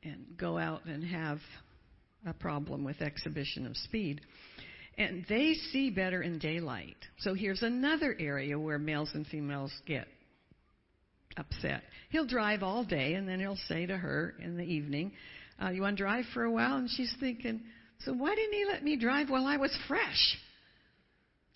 and 0.02 0.36
go 0.38 0.56
out 0.56 0.84
and 0.86 1.02
have 1.04 1.38
a 2.26 2.32
problem 2.32 2.84
with 2.84 3.00
exhibition 3.00 3.66
of 3.66 3.76
speed. 3.76 4.20
And 4.98 5.26
they 5.28 5.54
see 5.72 5.90
better 5.90 6.22
in 6.22 6.38
daylight. 6.38 6.96
So 7.18 7.34
here's 7.34 7.62
another 7.62 8.16
area 8.18 8.58
where 8.58 8.78
males 8.78 9.10
and 9.12 9.26
females 9.26 9.72
get 9.86 10.08
upset. 11.36 11.82
He'll 12.10 12.26
drive 12.26 12.62
all 12.62 12.84
day 12.84 13.14
and 13.14 13.28
then 13.28 13.38
he'll 13.40 13.58
say 13.68 13.84
to 13.86 13.96
her 13.96 14.34
in 14.42 14.56
the 14.56 14.64
evening, 14.64 15.12
uh, 15.62 15.68
You 15.68 15.82
want 15.82 15.98
to 15.98 16.02
drive 16.02 16.24
for 16.32 16.44
a 16.44 16.50
while? 16.50 16.76
And 16.76 16.88
she's 16.88 17.14
thinking, 17.20 17.60
So 18.00 18.14
why 18.14 18.34
didn't 18.34 18.54
he 18.54 18.64
let 18.64 18.82
me 18.82 18.96
drive 18.96 19.28
while 19.28 19.44
I 19.44 19.58
was 19.58 19.76
fresh? 19.86 20.38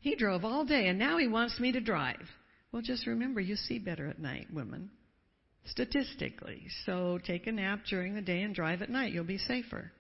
He 0.01 0.17
drove 0.17 0.45
all 0.45 0.65
day 0.65 0.89
and 0.89 0.99
now 0.99 1.19
he 1.19 1.29
wants 1.29 1.59
me 1.59 1.73
to 1.73 1.81
drive. 1.81 2.29
Well, 2.73 2.83
just 2.83 3.07
remember, 3.07 3.41
you 3.41 3.57
see 3.57 3.79
better 3.79 4.07
at 4.07 4.19
night, 4.19 4.47
women, 4.53 4.91
statistically. 5.65 6.67
So 6.87 7.19
take 7.27 7.47
a 7.47 7.53
nap 7.53 7.81
during 7.89 8.15
the 8.15 8.21
day 8.21 8.43
and 8.43 8.55
drive 8.55 8.83
at 8.83 8.91
night. 8.91 9.13
You'll 9.13 9.25
be 9.25 9.39
safer. 9.39 9.93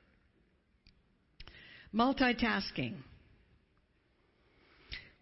Multitasking. 1.92 2.94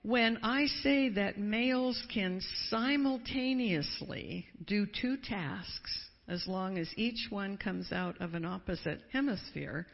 When 0.02 0.38
I 0.42 0.66
say 0.82 1.08
that 1.10 1.38
males 1.38 2.00
can 2.12 2.40
simultaneously 2.70 4.46
do 4.64 4.86
two 4.86 5.16
tasks 5.16 6.08
as 6.28 6.46
long 6.46 6.78
as 6.78 6.88
each 6.96 7.26
one 7.30 7.56
comes 7.56 7.90
out 7.90 8.20
of 8.20 8.34
an 8.34 8.44
opposite 8.44 9.00
hemisphere, 9.12 9.86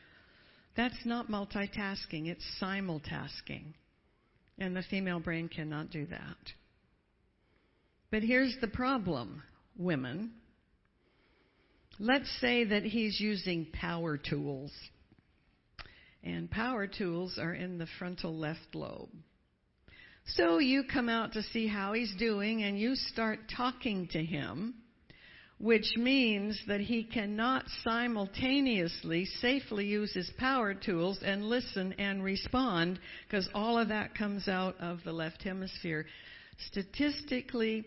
that's 0.77 1.07
not 1.07 1.29
multitasking, 1.29 2.27
it's 2.27 2.45
simultasking. 2.61 3.75
And 4.59 4.77
the 4.77 4.83
female 4.83 5.21
brain 5.21 5.49
cannot 5.49 5.91
do 5.91 6.07
that. 6.07 6.37
But 8.11 8.23
here's 8.23 8.57
the 8.61 8.69
problem, 8.69 9.43
women. 9.77 10.33
Let's 11.99 12.31
say 12.41 12.65
that 12.65 12.85
he's 12.85 13.21
using 13.21 13.67
power 13.73 14.19
tools. 14.19 14.73
And 16.23 16.51
power 16.51 16.87
tools 16.87 17.39
are 17.39 17.55
in 17.55 17.79
the 17.79 17.89
frontal 17.99 18.37
left 18.37 18.75
lobe. 18.75 19.11
So 20.27 20.59
you 20.59 20.85
come 20.85 21.09
out 21.09 21.35
to 21.35 21.43
see 21.43 21.67
how 21.67 21.93
he's 21.93 22.15
doing 22.17 22.63
and 22.63 22.79
you 22.79 22.95
start 22.95 23.41
talking 23.55 24.09
to 24.13 24.25
him, 24.25 24.75
which 25.59 25.97
means 25.97 26.59
that 26.67 26.81
he 26.81 27.05
cannot 27.05 27.65
simultaneously 27.83 29.27
safely 29.27 29.87
use 29.87 30.15
his 30.15 30.31
power 30.39 30.73
tools 30.75 31.19
and 31.23 31.45
listen 31.45 31.95
and 31.99 32.25
respond 32.25 32.99
because 33.27 33.49
all 33.55 33.79
of 33.79 33.89
that 33.89 34.15
comes 34.15 34.49
out 34.49 34.77
of 34.81 35.01
the 35.05 35.13
left 35.13 35.43
hemisphere. 35.43 36.07
Statistically, 36.69 37.85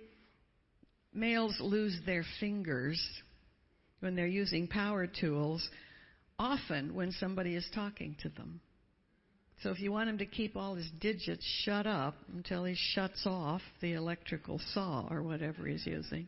males 1.13 1.57
lose 1.59 1.99
their 2.05 2.23
fingers 2.39 3.01
when 3.99 4.15
they're 4.15 4.27
using 4.27 4.67
power 4.67 5.07
tools 5.07 5.67
often 6.37 6.93
when 6.93 7.11
somebody 7.11 7.55
is 7.55 7.67
talking 7.73 8.15
to 8.21 8.29
them. 8.29 8.61
So 9.63 9.71
if 9.71 9.79
you 9.79 9.91
want 9.91 10.09
him 10.09 10.19
to 10.19 10.25
keep 10.25 10.55
all 10.55 10.75
his 10.75 10.89
digits 10.99 11.43
shut 11.63 11.87
up 11.87 12.15
until 12.33 12.63
he 12.63 12.75
shuts 12.75 13.23
off 13.25 13.61
the 13.81 13.93
electrical 13.93 14.59
saw 14.73 15.07
or 15.09 15.23
whatever 15.23 15.65
he's 15.65 15.85
using. 15.85 16.27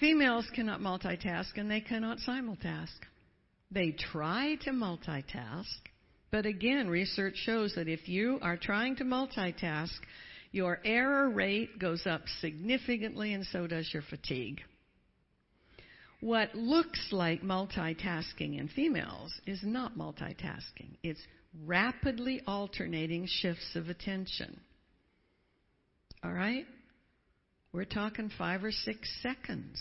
Females 0.00 0.46
cannot 0.54 0.80
multitask 0.80 1.56
and 1.56 1.70
they 1.70 1.80
cannot 1.80 2.18
simultask. 2.18 2.88
They 3.70 3.92
try 3.92 4.56
to 4.62 4.70
multitask, 4.70 5.66
but 6.32 6.46
again, 6.46 6.88
research 6.88 7.36
shows 7.36 7.74
that 7.76 7.88
if 7.88 8.08
you 8.08 8.38
are 8.42 8.56
trying 8.56 8.96
to 8.96 9.04
multitask, 9.04 9.90
your 10.50 10.80
error 10.84 11.30
rate 11.30 11.78
goes 11.78 12.06
up 12.06 12.22
significantly 12.40 13.34
and 13.34 13.46
so 13.46 13.68
does 13.68 13.88
your 13.92 14.02
fatigue. 14.02 14.60
What 16.20 16.54
looks 16.54 17.08
like 17.12 17.42
multitasking 17.42 18.58
in 18.58 18.68
females 18.74 19.32
is 19.46 19.60
not 19.62 19.96
multitasking. 19.96 20.96
It's 21.02 21.20
rapidly 21.64 22.42
alternating 22.46 23.26
shifts 23.26 23.74
of 23.74 23.88
attention. 23.88 24.60
All 26.22 26.32
right? 26.32 26.66
We're 27.72 27.84
talking 27.84 28.30
five 28.36 28.64
or 28.64 28.72
six 28.72 29.10
seconds. 29.22 29.80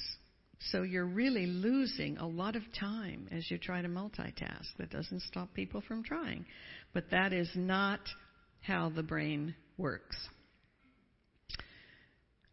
So 0.72 0.84
you're 0.84 1.06
really 1.06 1.46
losing 1.46 2.18
a 2.18 2.28
lot 2.28 2.56
of 2.56 2.64
time 2.78 3.28
as 3.32 3.50
you 3.50 3.58
try 3.58 3.82
to 3.82 3.88
multitask. 3.88 4.66
That 4.78 4.92
doesn't 4.92 5.22
stop 5.24 5.54
people 5.54 5.82
from 5.88 6.04
trying. 6.04 6.46
But 6.94 7.12
that 7.12 7.34
is 7.34 7.50
not 7.56 8.02
how 8.62 8.90
the 8.90 9.04
brain 9.04 9.56
works. 9.78 10.18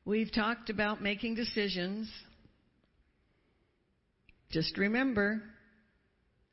We've 0.04 0.32
talked 0.32 0.70
about 0.70 1.02
making 1.02 1.34
decisions 1.34 2.08
just 4.50 4.78
remember, 4.78 5.42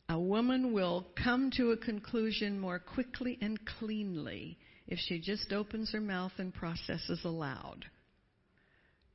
a 0.09 0.19
woman 0.19 0.73
will 0.73 1.05
come 1.21 1.51
to 1.57 1.71
a 1.71 1.77
conclusion 1.77 2.59
more 2.59 2.79
quickly 2.79 3.37
and 3.41 3.59
cleanly 3.79 4.57
if 4.87 4.99
she 4.99 5.19
just 5.19 5.53
opens 5.53 5.91
her 5.91 6.01
mouth 6.01 6.33
and 6.37 6.53
processes 6.53 7.21
aloud. 7.23 7.85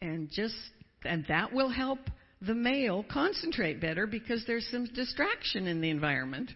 And 0.01 0.31
just 0.31 0.55
and 1.05 1.24
that 1.29 1.53
will 1.53 1.68
help 1.68 1.99
the 2.41 2.55
male 2.55 3.05
concentrate 3.11 3.81
better 3.81 4.07
because 4.07 4.45
there's 4.47 4.66
some 4.70 4.87
distraction 4.87 5.66
in 5.66 5.81
the 5.81 5.91
environment. 5.91 6.51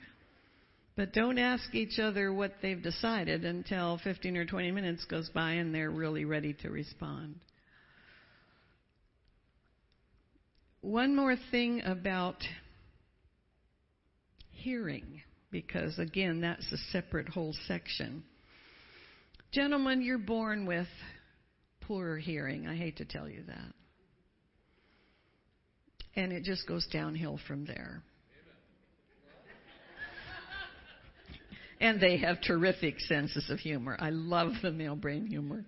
But 0.97 1.13
don't 1.13 1.39
ask 1.39 1.75
each 1.75 1.99
other 1.99 2.33
what 2.33 2.57
they've 2.61 2.83
decided 2.83 3.45
until 3.45 3.99
15 4.05 4.37
or 4.37 4.45
20 4.45 4.71
minutes 4.73 5.05
goes 5.07 5.29
by 5.31 5.53
and 5.53 5.75
they're 5.75 5.91
really 5.91 6.25
ready 6.25 6.53
to 6.63 6.71
respond. 6.71 7.37
One 10.83 11.15
more 11.15 11.37
thing 11.53 11.83
about 11.85 12.43
hearing, 14.51 15.23
because 15.53 15.97
again, 16.01 16.41
that's 16.41 16.71
a 16.73 16.77
separate 16.91 17.29
whole 17.29 17.55
section. 17.69 18.25
Gentlemen, 19.53 20.03
you're 20.03 20.19
born 20.19 20.67
with 20.67 20.89
poorer 21.83 22.19
hearing. 22.19 22.67
I 22.67 22.75
hate 22.75 22.97
to 22.97 23.05
tell 23.05 23.29
you 23.29 23.45
that. 23.47 23.73
And 26.17 26.33
it 26.33 26.43
just 26.43 26.67
goes 26.67 26.85
downhill 26.93 27.39
from 27.47 27.65
there. 27.65 28.03
and 31.81 32.01
they 32.01 32.17
have 32.19 32.41
terrific 32.41 32.99
senses 32.99 33.49
of 33.51 33.61
humor. 33.61 33.97
I 34.01 34.11
love 34.11 34.53
the 34.63 34.73
male 34.73 34.97
brain 34.97 35.27
humor. 35.27 35.65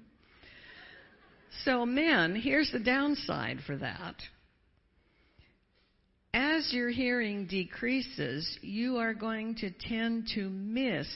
So, 1.64 1.86
men, 1.86 2.34
here's 2.34 2.72
the 2.72 2.80
downside 2.80 3.58
for 3.64 3.76
that 3.76 4.16
as 6.54 6.72
your 6.72 6.90
hearing 6.90 7.46
decreases, 7.46 8.58
you 8.62 8.98
are 8.98 9.12
going 9.12 9.56
to 9.56 9.70
tend 9.70 10.28
to 10.34 10.48
miss 10.48 11.08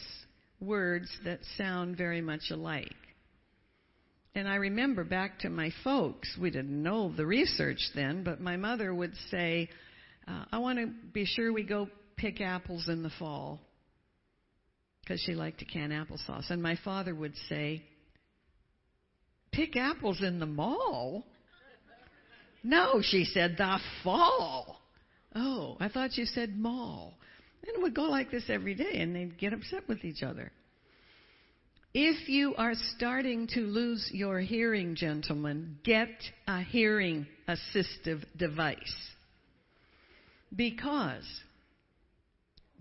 words 0.61 1.09
that 1.24 1.39
sound 1.57 1.97
very 1.97 2.20
much 2.20 2.51
alike. 2.51 2.91
And 4.34 4.49
I 4.49 4.57
remember 4.57 5.05
back 5.05 5.39
to 5.41 5.51
my 5.51 5.70
folks, 5.84 6.36
we 6.41 6.51
didn't 6.51 6.82
know 6.82 7.12
the 7.16 7.24
research 7.24 7.78
then, 7.95 8.24
but 8.24 8.41
my 8.41 8.57
mother 8.57 8.93
would 8.93 9.14
say, 9.30 9.68
uh, 10.26 10.45
I 10.51 10.59
want 10.59 10.78
to 10.80 10.89
be 11.12 11.24
sure 11.24 11.53
we 11.53 11.62
go 11.62 11.89
pick 12.16 12.41
apples 12.41 12.89
in 12.89 13.05
the 13.05 13.12
fall 13.18 13.61
because 15.03 15.20
she 15.20 15.34
liked 15.34 15.61
to 15.61 15.64
can 15.64 15.91
applesauce. 15.91 16.51
And 16.51 16.61
my 16.61 16.76
father 16.84 17.14
would 17.14 17.34
say, 17.49 17.84
Pick 19.53 19.76
apples 19.76 20.20
in 20.20 20.41
the 20.41 20.47
mall? 20.47 21.24
No, 22.62 23.01
she 23.03 23.24
said, 23.24 23.55
the 23.57 23.78
fall. 24.05 24.78
Oh, 25.35 25.76
I 25.81 25.89
thought 25.89 26.16
you 26.16 26.24
said 26.24 26.57
mall. 26.57 27.14
And 27.62 27.76
it 27.76 27.83
would 27.83 27.95
go 27.95 28.05
like 28.05 28.31
this 28.31 28.45
every 28.49 28.74
day, 28.74 29.01
and 29.01 29.14
they'd 29.14 29.39
get 29.39 29.53
upset 29.53 29.89
with 29.89 30.05
each 30.05 30.22
other. 30.22 30.53
If 31.95 32.29
you 32.29 32.55
are 32.57 32.74
starting 32.97 33.49
to 33.55 33.61
lose 33.61 34.11
your 34.12 34.41
hearing, 34.41 34.95
gentlemen, 34.95 35.79
get 35.85 36.11
a 36.47 36.61
hearing 36.61 37.26
assistive 37.49 38.24
device. 38.37 38.95
Because 40.55 41.24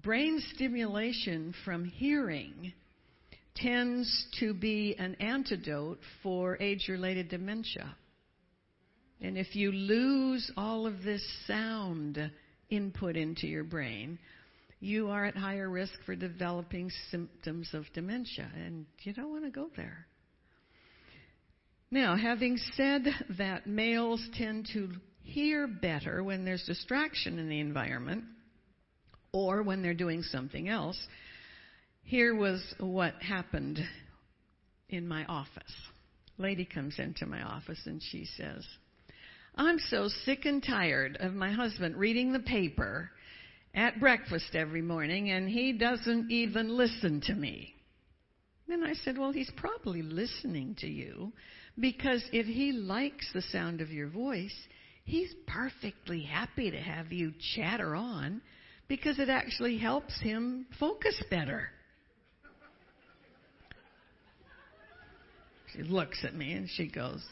brain 0.04 0.42
stimulation 0.54 1.54
from 1.66 1.86
hearing 1.86 2.74
tends 3.56 4.28
to 4.40 4.54
be 4.54 4.96
an 5.00 5.16
antidote 5.16 6.00
for 6.22 6.58
age 6.62 6.88
related 6.88 7.30
dementia. 7.30 7.96
And 9.22 9.38
if 9.38 9.56
you 9.56 9.72
lose 9.72 10.52
all 10.56 10.86
of 10.86 11.04
this 11.04 11.24
sound 11.48 12.32
input 12.70 13.16
into 13.16 13.48
your 13.48 13.64
brain, 13.64 14.20
you 14.80 15.10
are 15.10 15.26
at 15.26 15.36
higher 15.36 15.70
risk 15.70 15.94
for 16.06 16.16
developing 16.16 16.92
symptoms 17.10 17.70
of 17.74 17.86
dementia, 17.94 18.50
and 18.56 18.86
you 19.02 19.14
don't 19.14 19.32
want 19.32 19.46
to 19.46 19.50
go 19.50 19.70
there. 19.76 20.06
Now, 21.90 22.16
having 22.16 22.58
said 22.76 23.06
that 23.38 23.66
males 23.66 24.22
tend 24.34 24.70
to 24.74 24.90
hear 25.24 25.68
better 25.68 26.24
when 26.24 26.46
there's 26.46 26.64
distraction 26.64 27.40
in 27.40 27.50
the 27.50 27.60
environment 27.60 28.26
or 29.32 29.64
when 29.64 29.82
they're 29.82 29.94
doing 29.94 30.22
something 30.22 30.70
else, 30.70 31.00
here 32.04 32.36
was 32.36 32.62
what 32.80 33.14
happened 33.22 33.80
in 34.90 35.08
my 35.08 35.26
office. 35.26 35.74
Lady 36.38 36.66
comes 36.66 37.00
into 37.00 37.26
my 37.26 37.42
office 37.42 37.80
and 37.86 38.02
she 38.12 38.26
says, 38.38 38.66
I'm 39.58 39.80
so 39.80 40.08
sick 40.24 40.46
and 40.46 40.64
tired 40.64 41.18
of 41.20 41.34
my 41.34 41.52
husband 41.52 41.96
reading 41.96 42.32
the 42.32 42.40
paper 42.40 43.10
at 43.74 44.00
breakfast 44.00 44.54
every 44.54 44.84
morning 44.84 45.32
and 45.32 45.50
he 45.50 45.74
doesn't 45.74 46.30
even 46.30 46.70
listen 46.70 47.22
to 47.22 47.34
me. 47.34 47.74
Then 48.68 48.84
I 48.84 48.94
said, 48.94 49.18
Well, 49.18 49.32
he's 49.32 49.52
probably 49.58 50.04
listening 50.04 50.76
to 50.80 50.88
you 50.88 51.34
because 51.80 52.24
if 52.32 52.46
he 52.46 52.72
likes 52.72 53.32
the 53.34 53.42
sound 53.42 53.82
of 53.82 53.90
your 53.90 54.10
voice, 54.10 54.56
he's 55.06 55.34
perfectly 55.48 56.22
happy 56.22 56.70
to 56.70 56.78
have 56.78 57.12
you 57.12 57.34
chatter 57.56 57.96
on 57.96 58.42
because 58.88 59.18
it 59.18 59.30
actually 59.30 59.78
helps 59.78 60.20
him 60.22 60.68
focus 60.80 61.22
better. 61.32 61.70
She 65.74 65.82
looks 65.82 66.24
at 66.24 66.36
me 66.36 66.54
and 66.54 66.70
she 66.70 66.88
goes, 66.88 67.26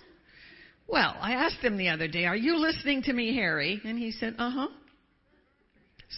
Well, 0.87 1.15
I 1.19 1.33
asked 1.33 1.63
him 1.63 1.77
the 1.77 1.89
other 1.89 2.07
day, 2.07 2.25
Are 2.25 2.35
you 2.35 2.57
listening 2.57 3.03
to 3.03 3.13
me, 3.13 3.35
Harry? 3.35 3.81
And 3.83 3.97
he 3.97 4.11
said, 4.11 4.35
Uh 4.37 4.51
huh. 4.51 4.67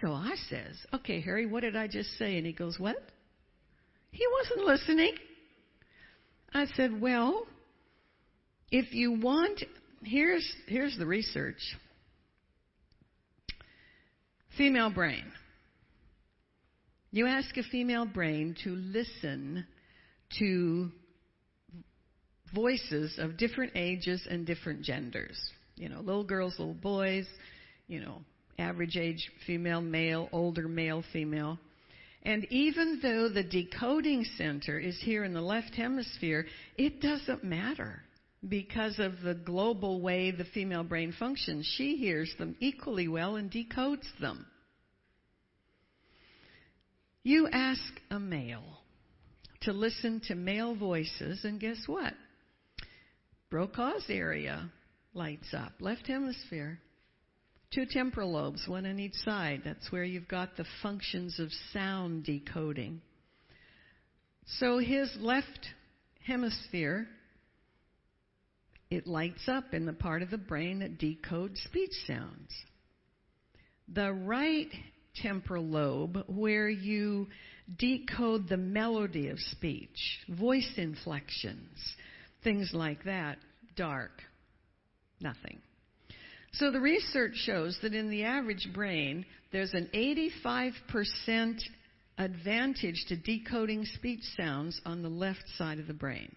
So 0.02 0.12
I 0.12 0.36
says, 0.50 0.76
Okay, 0.94 1.22
Harry, 1.22 1.46
what 1.46 1.62
did 1.62 1.76
I 1.76 1.88
just 1.88 2.18
say? 2.18 2.38
And 2.38 2.46
he 2.46 2.54
goes, 2.54 2.78
What? 2.80 2.98
He 4.12 4.26
wasn't 4.40 4.68
listening. 4.68 5.14
I 6.54 6.66
said, 6.76 7.00
Well, 7.00 7.46
if 8.72 8.94
you 8.94 9.14
want, 9.14 9.64
here's, 10.04 10.48
here's 10.68 10.98
the 10.98 11.06
research 11.06 11.62
female 14.58 14.90
brain. 14.90 15.24
You 17.12 17.28
ask 17.28 17.56
a 17.58 17.64
female 17.64 18.06
brain 18.06 18.56
to 18.64 18.76
listen 18.76 19.66
to 20.40 20.92
voices 22.54 23.18
of 23.20 23.38
different 23.38 23.74
ages 23.76 24.26
and 24.30 24.46
different 24.46 24.82
genders. 24.82 25.40
You 25.76 25.90
know, 25.90 26.00
little 26.00 26.24
girls, 26.24 26.58
little 26.58 26.74
boys, 26.74 27.26
you 27.88 28.00
know, 28.00 28.22
average 28.60 28.98
age 28.98 29.32
female, 29.46 29.82
male, 29.82 30.30
older 30.32 30.68
male, 30.68 31.04
female. 31.14 31.60
And 32.24 32.46
even 32.50 33.00
though 33.02 33.30
the 33.30 33.44
decoding 33.44 34.26
center 34.38 34.78
is 34.80 35.00
here 35.00 35.24
in 35.24 35.34
the 35.34 35.42
left 35.42 35.76
hemisphere, 35.76 36.46
it 36.78 37.00
doesn't 37.00 37.44
matter 37.44 38.02
because 38.48 39.00
of 39.00 39.22
the 39.22 39.34
global 39.34 40.02
way 40.02 40.32
the 40.32 40.46
female 40.46 40.84
brain 40.84 41.14
functions. 41.18 41.72
She 41.78 41.96
hears 41.96 42.34
them 42.38 42.56
equally 42.60 43.08
well 43.08 43.36
and 43.36 43.52
decodes 43.52 44.08
them. 44.20 44.46
You 47.24 47.48
ask 47.52 47.82
a 48.10 48.20
male 48.20 48.82
to 49.62 49.74
listen 49.74 50.22
to 50.28 50.36
male 50.36 50.76
voices, 50.76 51.44
and 51.44 51.60
guess 51.60 51.84
what? 51.88 52.14
Broca's 53.50 54.06
area 54.10 54.70
lights 55.14 55.54
up, 55.54 55.74
left 55.80 56.08
hemisphere. 56.08 56.80
Two 57.74 57.86
temporal 57.90 58.32
lobes, 58.32 58.68
one 58.68 58.86
on 58.86 59.00
each 59.00 59.16
side. 59.16 59.62
That's 59.64 59.92
where 59.92 60.04
you've 60.04 60.28
got 60.28 60.56
the 60.56 60.66
functions 60.82 61.40
of 61.40 61.50
sound 61.74 62.24
decoding. 62.24 63.02
So 64.60 64.80
his 64.80 65.10
left 65.20 65.68
hemisphere, 66.26 67.08
it 68.90 69.08
lights 69.08 69.48
up 69.48 69.74
in 69.74 69.86
the 69.86 69.94
part 69.94 70.22
of 70.22 70.30
the 70.30 70.38
brain 70.38 70.80
that 70.80 70.98
decodes 70.98 71.58
speech 71.64 71.92
sounds. 72.06 72.52
The 73.90 74.14
right 74.14 74.70
temporal 75.22 75.66
lobe, 75.66 76.24
where 76.28 76.70
you 76.70 77.28
decode 77.78 78.48
the 78.48 78.58
melody 78.58 79.30
of 79.30 79.40
speech, 79.40 80.20
voice 80.30 80.72
inflections, 80.78 81.78
things 82.44 82.72
like 82.74 83.04
that, 83.06 83.38
dark, 83.76 84.12
nothing. 85.22 85.60
So 86.54 86.72
the 86.72 86.80
research 86.80 87.36
shows 87.36 87.78
that 87.82 87.94
in 87.94 88.10
the 88.10 88.24
average 88.24 88.70
brain, 88.74 89.26
there's 89.52 89.74
an 89.74 89.90
85% 89.94 91.60
advantage 92.18 93.06
to 93.10 93.16
decoding 93.16 93.86
speech 93.86 94.22
sounds 94.36 94.82
on 94.86 95.04
the 95.04 95.10
left 95.10 95.44
side 95.58 95.80
of 95.80 95.88
the 95.88 95.94
brain. 95.94 96.36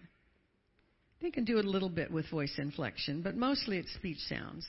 They 1.21 1.31
can 1.31 1.43
do 1.43 1.57
it 1.57 1.65
a 1.65 1.69
little 1.69 1.89
bit 1.89 2.11
with 2.11 2.29
voice 2.29 2.53
inflection, 2.57 3.21
but 3.21 3.35
mostly 3.35 3.77
it's 3.77 3.93
speech 3.93 4.19
sounds. 4.27 4.67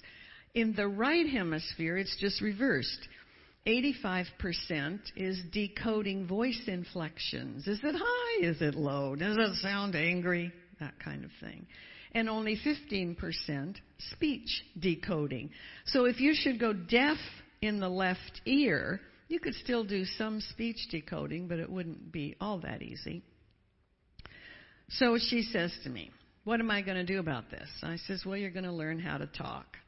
In 0.54 0.74
the 0.74 0.88
right 0.88 1.28
hemisphere, 1.28 1.96
it's 1.96 2.16
just 2.18 2.40
reversed. 2.40 3.08
85% 3.66 5.00
is 5.16 5.40
decoding 5.52 6.26
voice 6.26 6.60
inflections. 6.66 7.66
Is 7.66 7.78
it 7.82 7.94
high? 7.96 8.46
Is 8.46 8.60
it 8.60 8.74
low? 8.74 9.14
Does 9.14 9.36
it 9.38 9.56
sound 9.56 9.94
angry? 9.94 10.52
That 10.82 10.98
kind 11.02 11.24
of 11.24 11.30
thing. 11.40 11.66
And 12.12 12.28
only 12.28 12.58
15% 12.58 13.76
speech 14.12 14.64
decoding. 14.78 15.50
So 15.86 16.04
if 16.04 16.20
you 16.20 16.34
should 16.34 16.60
go 16.60 16.72
deaf 16.72 17.16
in 17.62 17.80
the 17.80 17.88
left 17.88 18.42
ear, 18.44 19.00
you 19.28 19.40
could 19.40 19.54
still 19.54 19.84
do 19.84 20.04
some 20.04 20.40
speech 20.40 20.76
decoding, 20.90 21.48
but 21.48 21.58
it 21.58 21.70
wouldn't 21.70 22.12
be 22.12 22.36
all 22.40 22.58
that 22.58 22.82
easy. 22.82 23.22
So 24.90 25.16
she 25.18 25.42
says 25.42 25.72
to 25.84 25.90
me, 25.90 26.10
What 26.44 26.60
am 26.60 26.70
I 26.70 26.82
going 26.82 26.98
to 26.98 27.04
do 27.04 27.18
about 27.18 27.50
this? 27.50 27.68
I 27.82 27.96
says, 28.06 28.24
Well, 28.26 28.36
you're 28.36 28.50
going 28.50 28.64
to 28.64 28.72
learn 28.72 28.98
how 28.98 29.16
to 29.16 29.26
talk. 29.26 29.78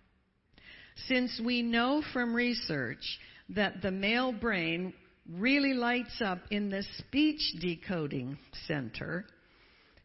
Since 1.09 1.41
we 1.45 1.61
know 1.61 2.03
from 2.13 2.35
research 2.35 3.19
that 3.51 3.83
the 3.83 3.91
male 3.91 4.33
brain 4.33 4.95
really 5.31 5.75
lights 5.75 6.23
up 6.25 6.39
in 6.51 6.71
the 6.71 6.85
speech 6.99 7.41
decoding 7.61 8.39
center, 8.67 9.27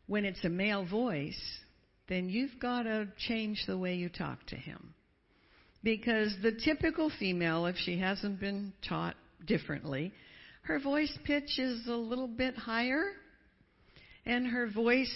when 0.10 0.26
it's 0.26 0.43
a 0.43 0.49
male 0.49 0.86
voice, 0.86 1.39
then 2.07 2.30
you've 2.30 2.60
got 2.60 2.84
to 2.84 3.07
change 3.28 3.64
the 3.68 3.78
way 3.78 3.93
you 3.93 4.10
talk 4.10 4.43
to 4.47 4.55
him. 4.55 4.95
Because 5.84 6.36
the 6.41 6.51
typical 6.51 7.12
female, 7.20 7.68
if 7.68 7.76
she 7.78 7.99
hasn't 7.99 8.39
been 8.39 8.74
taught 8.86 9.16
differently, 9.45 10.12
her 10.64 10.80
voice 10.80 11.16
pitch 11.26 11.60
is 11.60 11.86
a 11.88 11.93
little 11.93 12.28
bit 12.28 12.55
higher, 12.55 13.03
and 14.26 14.47
her 14.47 14.68
voice 14.68 15.14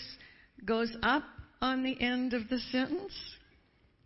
goes 0.64 0.96
up 1.02 1.24
on 1.60 1.82
the 1.82 2.00
end 2.00 2.36
of 2.36 2.48
the 2.50 2.60
sentence. 2.72 3.14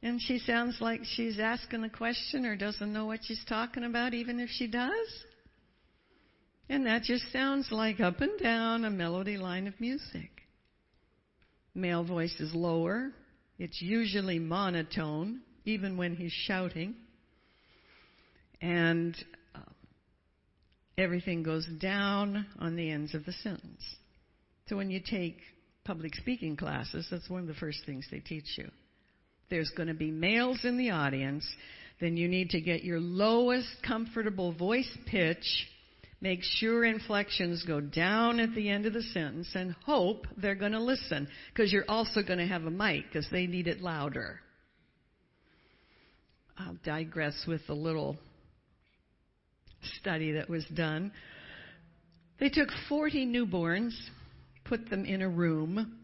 And 0.02 0.22
she 0.22 0.40
sounds 0.40 0.78
like 0.80 1.02
she's 1.04 1.38
asking 1.38 1.84
a 1.84 1.90
question 1.90 2.46
or 2.46 2.56
doesn't 2.56 2.94
know 2.94 3.06
what 3.06 3.20
she's 3.26 3.44
talking 3.50 3.84
about, 3.84 4.14
even 4.14 4.40
if 4.40 4.50
she 4.50 4.68
does. 4.68 5.26
And 6.70 6.86
that 6.86 7.04
just 7.04 7.30
sounds 7.34 7.68
like 7.72 8.00
up 8.00 8.22
and 8.22 8.40
down 8.40 8.86
a 8.86 8.90
melody 8.90 9.36
line 9.38 9.68
of 9.68 9.80
music 9.82 10.38
male 11.78 12.04
voice 12.04 12.36
is 12.40 12.54
lower. 12.54 13.12
It's 13.60 13.82
usually 13.82 14.40
monotone, 14.40 15.42
even 15.66 15.98
when 15.98 16.16
he's 16.16 16.32
shouting. 16.32 16.96
And 18.62 19.16
uh, 19.56 19.60
everything 20.98 21.44
goes 21.44 21.68
down 21.80 22.46
on 22.60 22.76
the 22.76 22.92
ends 22.92 23.14
of 23.14 23.26
the 23.26 23.34
sentence. 23.34 23.82
So 24.68 24.76
when 24.76 24.90
you 24.90 25.00
take 25.00 25.38
public 25.86 26.16
speaking 26.16 26.58
classes, 26.58 27.08
that's 27.10 27.30
one 27.30 27.42
of 27.42 27.48
the 27.48 27.54
first 27.54 27.80
things 27.86 28.06
they 28.12 28.20
teach 28.20 28.58
you. 28.58 28.70
There's 29.50 29.72
going 29.78 29.88
to 29.88 29.94
be 29.94 30.12
males 30.12 30.60
in 30.64 30.78
the 30.78 30.90
audience, 30.90 31.46
then 32.02 32.18
you 32.18 32.28
need 32.28 32.50
to 32.50 32.62
get 32.62 32.84
your 32.84 33.00
lowest 33.00 33.70
comfortable 33.86 34.52
voice 34.52 34.98
pitch, 35.08 35.68
make 36.22 36.42
sure 36.42 36.84
inflections 36.84 37.64
go 37.66 37.80
down 37.80 38.40
at 38.40 38.54
the 38.56 38.70
end 38.70 38.86
of 38.86 38.94
the 38.94 39.04
sentence, 39.04 39.50
and 39.54 39.76
hope 39.86 40.26
they're 40.38 40.56
going 40.56 40.72
to 40.72 40.82
listen 40.82 41.28
because 41.54 41.72
you're 41.72 41.86
also 41.88 42.22
going 42.24 42.40
to 42.40 42.48
have 42.48 42.64
a 42.64 42.72
mic 42.72 43.06
because 43.08 43.28
they 43.32 43.48
need 43.48 43.68
it 43.68 43.82
louder. 43.82 44.40
I'll 46.58 46.78
digress 46.84 47.46
with 47.48 47.62
a 47.70 47.74
little 47.74 48.18
study 50.00 50.34
that 50.34 50.50
was 50.50 50.66
done. 50.74 51.12
They 52.40 52.50
took 52.50 52.70
40 52.90 53.28
newborns, 53.28 53.96
put 54.66 54.90
them 54.90 55.06
in 55.06 55.22
a 55.22 55.30
room. 55.30 55.98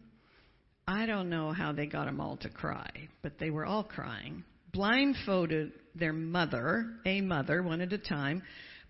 I 0.86 1.06
don't 1.06 1.30
know 1.30 1.52
how 1.52 1.72
they 1.72 1.86
got 1.86 2.06
them 2.06 2.20
all 2.20 2.36
to 2.38 2.48
cry, 2.48 2.90
but 3.22 3.38
they 3.38 3.50
were 3.50 3.64
all 3.64 3.84
crying. 3.84 4.44
Blindfolded 4.72 5.72
their 5.94 6.12
mother, 6.12 6.86
a 7.06 7.20
mother, 7.20 7.62
one 7.62 7.80
at 7.80 7.92
a 7.92 7.98
time, 7.98 8.42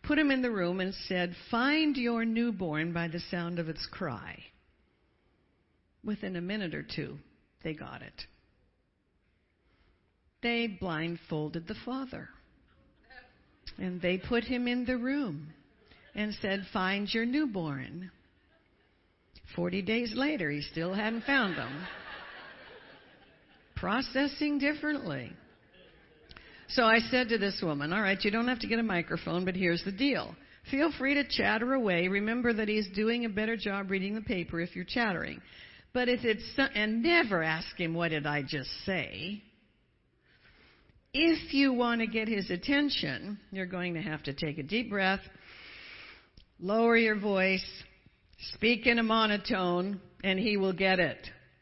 put 0.06 0.18
him 0.18 0.30
in 0.30 0.42
the 0.42 0.50
room 0.50 0.80
and 0.80 0.94
said, 1.08 1.34
Find 1.50 1.96
your 1.96 2.24
newborn 2.24 2.92
by 2.92 3.08
the 3.08 3.20
sound 3.30 3.58
of 3.58 3.68
its 3.68 3.86
cry. 3.90 4.38
Within 6.04 6.36
a 6.36 6.40
minute 6.40 6.74
or 6.74 6.82
two, 6.82 7.16
they 7.62 7.74
got 7.74 8.02
it. 8.02 8.22
They 10.42 10.66
blindfolded 10.66 11.66
the 11.66 11.76
father. 11.84 12.28
And 13.78 14.00
they 14.00 14.18
put 14.18 14.44
him 14.44 14.68
in 14.68 14.84
the 14.84 14.98
room 14.98 15.48
and 16.14 16.34
said, 16.40 16.66
Find 16.72 17.12
your 17.12 17.24
newborn. 17.24 18.10
Forty 19.56 19.82
days 19.82 20.12
later, 20.14 20.50
he 20.50 20.60
still 20.60 20.92
hadn't 20.92 21.24
found 21.24 21.56
them. 21.56 21.86
Processing 23.76 24.58
differently. 24.58 25.32
So 26.68 26.84
I 26.84 26.98
said 27.10 27.28
to 27.28 27.38
this 27.38 27.60
woman, 27.62 27.92
All 27.92 28.02
right, 28.02 28.22
you 28.22 28.30
don't 28.30 28.48
have 28.48 28.60
to 28.60 28.66
get 28.66 28.78
a 28.78 28.82
microphone, 28.82 29.44
but 29.44 29.54
here's 29.54 29.84
the 29.84 29.92
deal. 29.92 30.34
Feel 30.70 30.90
free 30.98 31.14
to 31.14 31.24
chatter 31.28 31.74
away. 31.74 32.08
Remember 32.08 32.52
that 32.52 32.68
he's 32.68 32.88
doing 32.94 33.24
a 33.24 33.28
better 33.28 33.56
job 33.56 33.90
reading 33.90 34.14
the 34.14 34.22
paper 34.22 34.60
if 34.60 34.74
you're 34.74 34.84
chattering. 34.84 35.40
But 35.92 36.08
if 36.08 36.24
it's, 36.24 36.42
and 36.74 37.02
never 37.02 37.42
ask 37.42 37.78
him, 37.78 37.94
What 37.94 38.08
did 38.08 38.26
I 38.26 38.42
just 38.42 38.70
say? 38.84 39.42
If 41.12 41.54
you 41.54 41.72
want 41.72 42.00
to 42.00 42.08
get 42.08 42.26
his 42.26 42.50
attention, 42.50 43.38
you're 43.52 43.66
going 43.66 43.94
to 43.94 44.02
have 44.02 44.24
to 44.24 44.32
take 44.32 44.58
a 44.58 44.64
deep 44.64 44.90
breath, 44.90 45.20
lower 46.58 46.96
your 46.96 47.18
voice, 47.18 47.64
speak 48.54 48.86
in 48.86 48.98
a 48.98 49.02
monotone, 49.04 50.00
and 50.24 50.40
he 50.40 50.56
will 50.56 50.72
get 50.72 50.98
it. 50.98 51.18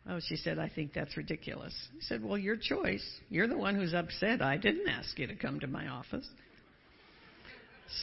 Oh, 0.09 0.19
she 0.21 0.37
said, 0.37 0.59
I 0.59 0.69
think 0.69 0.93
that's 0.93 1.17
ridiculous. 1.17 1.75
I 1.93 2.03
said, 2.03 2.25
Well, 2.25 2.39
your 2.39 2.57
choice. 2.57 3.05
You're 3.29 3.47
the 3.47 3.57
one 3.57 3.77
who's 3.77 3.95
upset. 3.95 4.43
I 4.43 4.57
didn't 4.57 4.89
ask 4.89 5.19
you 5.19 5.29
to 5.29 5.37
come 5.37 5.61
to 5.61 5.67
my 5.67 5.87
office. 5.87 6.29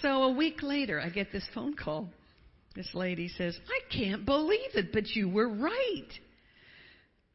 So 0.02 0.24
a 0.24 0.32
week 0.34 0.62
later, 0.62 1.02
I 1.02 1.10
get 1.10 1.32
this 1.32 1.46
phone 1.54 1.76
call. 1.76 2.10
This 2.76 2.90
lady 2.94 3.28
says, 3.28 3.58
I 3.68 3.94
can't 3.94 4.26
believe 4.26 4.76
it, 4.76 4.94
but 4.94 5.08
you 5.08 5.28
were 5.28 5.50
right. 5.50 6.08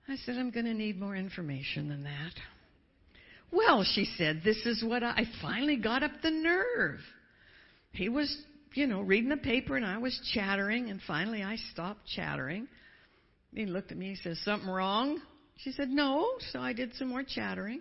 I 0.09 0.17
said, 0.17 0.37
I'm 0.37 0.51
going 0.51 0.67
to 0.67 0.75
need 0.75 0.99
more 0.99 1.17
information 1.17 1.89
than 1.89 2.05
that. 2.05 2.33
Well, 3.51 3.85
she 3.85 4.07
said, 4.17 4.43
this 4.45 4.65
is 4.65 4.83
what 4.85 5.03
I, 5.03 5.11
I 5.11 5.25
finally 5.43 5.77
got 5.77 6.03
up 6.03 6.13
the 6.23 6.31
nerve. 6.31 7.01
He 7.93 8.09
was, 8.09 8.35
you 8.75 8.87
know, 8.87 9.01
reading 9.01 9.31
the 9.31 9.37
paper 9.37 9.77
and 9.77 9.85
I 9.85 9.99
was 9.99 10.19
chattering, 10.33 10.91
and 10.91 11.01
finally 11.07 11.43
I 11.43 11.57
stopped 11.73 12.07
chattering. 12.07 12.69
He 13.55 13.67
looked 13.67 13.93
at 13.93 13.99
me, 13.99 14.11
he 14.11 14.17
says, 14.17 14.39
Something 14.45 14.69
wrong? 14.69 15.21
She 15.59 15.73
said, 15.73 15.89
No. 15.89 16.29
So 16.53 16.59
I 16.61 16.73
did 16.73 16.95
some 16.97 17.09
more 17.09 17.23
chattering. 17.23 17.81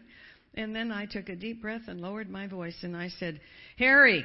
And 0.56 0.76
then 0.76 0.92
I 0.92 1.08
took 1.08 1.30
a 1.30 1.36
deep 1.36 1.62
breath 1.62 1.82
and 1.88 2.00
lowered 2.00 2.30
my 2.30 2.46
voice 2.46 2.78
and 2.84 2.96
I 2.96 3.10
said, 3.10 3.42
Harry, 3.80 4.24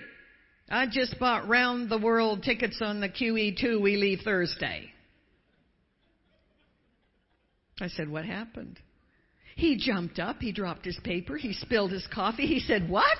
I 0.68 0.86
just 0.86 1.18
bought 1.18 1.48
round 1.48 1.88
the 1.88 1.98
world 1.98 2.42
tickets 2.42 2.80
on 2.82 3.00
the 3.00 3.08
QE2. 3.08 3.80
We 3.80 3.96
leave 3.96 4.20
Thursday. 4.24 4.90
I 7.80 7.88
said, 7.88 8.10
What 8.10 8.26
happened? 8.26 8.78
He 9.56 9.76
jumped 9.76 10.18
up, 10.18 10.36
he 10.40 10.52
dropped 10.52 10.84
his 10.84 10.98
paper, 11.02 11.36
he 11.36 11.54
spilled 11.54 11.92
his 11.92 12.06
coffee. 12.12 12.46
He 12.46 12.60
said, 12.60 12.88
What? 12.90 13.18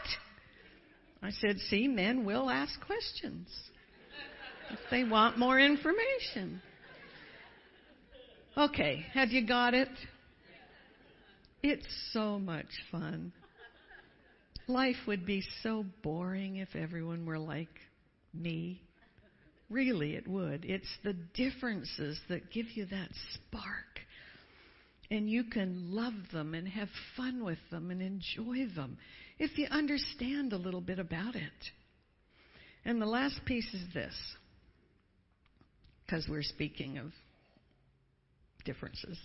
I 1.23 1.31
said, 1.31 1.59
See, 1.59 1.89
men 1.89 2.25
will 2.27 2.51
ask 2.51 2.79
questions 2.85 3.49
if 4.71 4.79
they 4.91 5.05
want 5.05 5.39
more 5.39 5.59
information. 5.59 6.61
Okay, 8.59 9.07
have 9.15 9.31
you 9.31 9.47
got 9.47 9.73
it? 9.73 9.89
It's 11.63 11.87
so 12.13 12.41
much 12.41 12.67
fun. 12.91 13.33
Life 14.67 14.97
would 15.07 15.25
be 15.25 15.45
so 15.63 15.85
boring 16.03 16.57
if 16.57 16.75
everyone 16.75 17.25
were 17.25 17.39
like 17.39 17.69
me. 18.35 18.83
Really, 19.71 20.17
it 20.17 20.27
would. 20.27 20.65
It's 20.65 20.89
the 21.05 21.13
differences 21.35 22.19
that 22.29 22.51
give 22.51 22.67
you 22.75 22.87
that 22.87 23.11
spark 23.35 24.01
and 25.09 25.31
you 25.31 25.45
can 25.45 25.95
love 25.95 26.15
them 26.33 26.55
and 26.55 26.67
have 26.67 26.89
fun 27.17 27.45
with 27.45 27.59
them 27.71 27.93
and 27.93 28.03
enjoy 28.03 28.67
them 28.75 28.99
if 29.39 29.57
you 29.57 29.69
understand 29.71 30.53
a 30.53 30.57
little 30.57 30.81
bit 30.81 30.99
about 30.99 31.37
it. 31.37 31.71
And 32.85 33.01
the 33.01 33.07
last 33.07 33.41
piece 33.45 33.73
is 33.73 33.85
this, 33.95 34.15
because 36.05 36.27
we're 36.29 36.43
speaking 36.43 36.99
of 36.99 37.13
differences. 38.69 39.19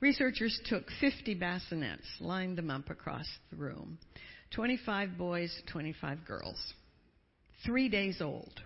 Researchers 0.00 0.58
took 0.66 0.84
50 1.00 1.36
bassinets, 1.36 2.04
lined 2.20 2.58
them 2.58 2.70
up 2.70 2.90
across 2.90 3.26
the 3.50 3.56
room 3.56 3.98
25 4.54 5.16
boys, 5.16 5.54
25 5.70 6.24
girls, 6.26 6.56
three 7.64 7.88
days 7.88 8.20
old. 8.20 8.60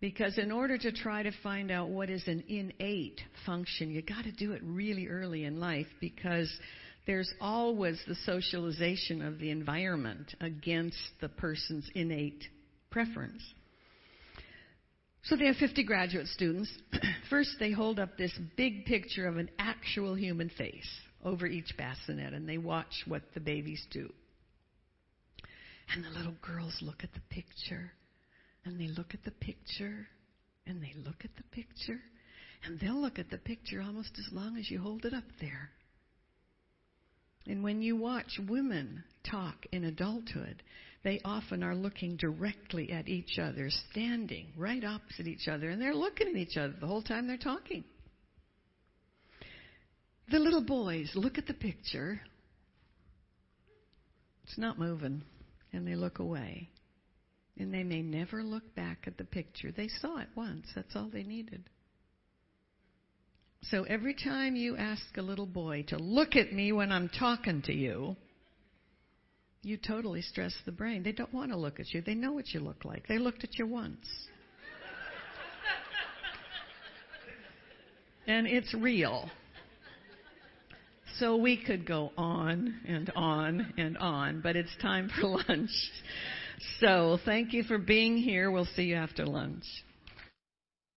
Because 0.00 0.38
in 0.38 0.52
order 0.52 0.78
to 0.78 0.92
try 0.92 1.24
to 1.24 1.32
find 1.42 1.72
out 1.72 1.88
what 1.88 2.08
is 2.08 2.22
an 2.28 2.44
innate 2.46 3.20
function, 3.44 3.90
you 3.90 4.02
got 4.02 4.24
to 4.24 4.32
do 4.32 4.52
it 4.52 4.60
really 4.62 5.08
early 5.08 5.44
in 5.44 5.58
life 5.58 5.88
because 6.00 6.48
there's 7.06 7.32
always 7.40 8.00
the 8.06 8.14
socialization 8.26 9.22
of 9.22 9.40
the 9.40 9.50
environment 9.50 10.34
against 10.40 10.98
the 11.20 11.28
person's 11.28 11.90
innate 11.94 12.44
preference. 12.90 13.42
So 15.28 15.36
they 15.36 15.46
have 15.46 15.56
50 15.56 15.84
graduate 15.84 16.26
students. 16.28 16.70
First, 17.30 17.56
they 17.60 17.70
hold 17.70 17.98
up 17.98 18.16
this 18.16 18.32
big 18.56 18.86
picture 18.86 19.28
of 19.28 19.36
an 19.36 19.50
actual 19.58 20.14
human 20.14 20.48
face 20.48 20.88
over 21.22 21.46
each 21.46 21.76
bassinet 21.76 22.32
and 22.32 22.48
they 22.48 22.56
watch 22.56 23.04
what 23.06 23.22
the 23.34 23.40
babies 23.40 23.84
do. 23.90 24.10
And 25.92 26.02
the 26.02 26.08
little 26.08 26.34
girls 26.40 26.78
look 26.80 27.04
at 27.04 27.12
the 27.12 27.20
picture 27.28 27.92
and 28.64 28.80
they 28.80 28.88
look 28.88 29.12
at 29.12 29.22
the 29.24 29.30
picture 29.32 30.06
and 30.66 30.82
they 30.82 30.94
look 31.04 31.22
at 31.24 31.36
the 31.36 31.42
picture 31.50 32.00
and 32.64 32.80
they'll 32.80 33.00
look 33.00 33.18
at 33.18 33.30
the 33.30 33.38
picture 33.38 33.82
almost 33.82 34.18
as 34.18 34.32
long 34.32 34.56
as 34.56 34.70
you 34.70 34.80
hold 34.80 35.04
it 35.04 35.12
up 35.12 35.24
there. 35.42 35.70
And 37.46 37.62
when 37.62 37.82
you 37.82 37.96
watch 37.96 38.40
women 38.48 39.04
talk 39.30 39.66
in 39.72 39.84
adulthood, 39.84 40.62
they 41.04 41.20
often 41.24 41.62
are 41.62 41.74
looking 41.74 42.16
directly 42.16 42.90
at 42.90 43.08
each 43.08 43.38
other, 43.38 43.70
standing 43.90 44.48
right 44.56 44.84
opposite 44.84 45.26
each 45.26 45.46
other, 45.48 45.70
and 45.70 45.80
they're 45.80 45.94
looking 45.94 46.28
at 46.28 46.36
each 46.36 46.56
other 46.56 46.74
the 46.80 46.86
whole 46.86 47.02
time 47.02 47.26
they're 47.26 47.36
talking. 47.36 47.84
The 50.30 50.38
little 50.38 50.64
boys 50.64 51.12
look 51.14 51.38
at 51.38 51.46
the 51.46 51.54
picture. 51.54 52.20
It's 54.44 54.58
not 54.58 54.78
moving, 54.78 55.22
and 55.72 55.86
they 55.86 55.94
look 55.94 56.18
away. 56.18 56.68
And 57.56 57.72
they 57.72 57.82
may 57.82 58.02
never 58.02 58.42
look 58.42 58.74
back 58.74 59.04
at 59.06 59.16
the 59.18 59.24
picture. 59.24 59.72
They 59.72 59.88
saw 59.88 60.18
it 60.18 60.28
once, 60.34 60.66
that's 60.74 60.94
all 60.94 61.08
they 61.12 61.22
needed. 61.22 61.64
So 63.62 63.84
every 63.84 64.14
time 64.14 64.54
you 64.54 64.76
ask 64.76 65.02
a 65.16 65.22
little 65.22 65.46
boy 65.46 65.84
to 65.88 65.98
look 65.98 66.36
at 66.36 66.52
me 66.52 66.72
when 66.72 66.92
I'm 66.92 67.08
talking 67.08 67.62
to 67.62 67.74
you, 67.74 68.16
you 69.62 69.76
totally 69.76 70.22
stress 70.22 70.54
the 70.64 70.72
brain. 70.72 71.02
They 71.02 71.12
don't 71.12 71.32
want 71.32 71.50
to 71.50 71.56
look 71.56 71.80
at 71.80 71.92
you. 71.92 72.00
They 72.00 72.14
know 72.14 72.32
what 72.32 72.48
you 72.48 72.60
look 72.60 72.84
like. 72.84 73.06
They 73.08 73.18
looked 73.18 73.44
at 73.44 73.58
you 73.58 73.66
once. 73.66 73.96
and 78.26 78.46
it's 78.46 78.72
real. 78.74 79.30
So 81.18 81.36
we 81.36 81.62
could 81.62 81.84
go 81.84 82.12
on 82.16 82.80
and 82.86 83.10
on 83.16 83.72
and 83.76 83.98
on, 83.98 84.40
but 84.40 84.54
it's 84.54 84.74
time 84.80 85.10
for 85.20 85.26
lunch. 85.48 85.70
So 86.80 87.18
thank 87.24 87.52
you 87.52 87.64
for 87.64 87.78
being 87.78 88.16
here. 88.16 88.50
We'll 88.50 88.68
see 88.76 88.84
you 88.84 88.96
after 88.96 89.26
lunch. 89.26 89.64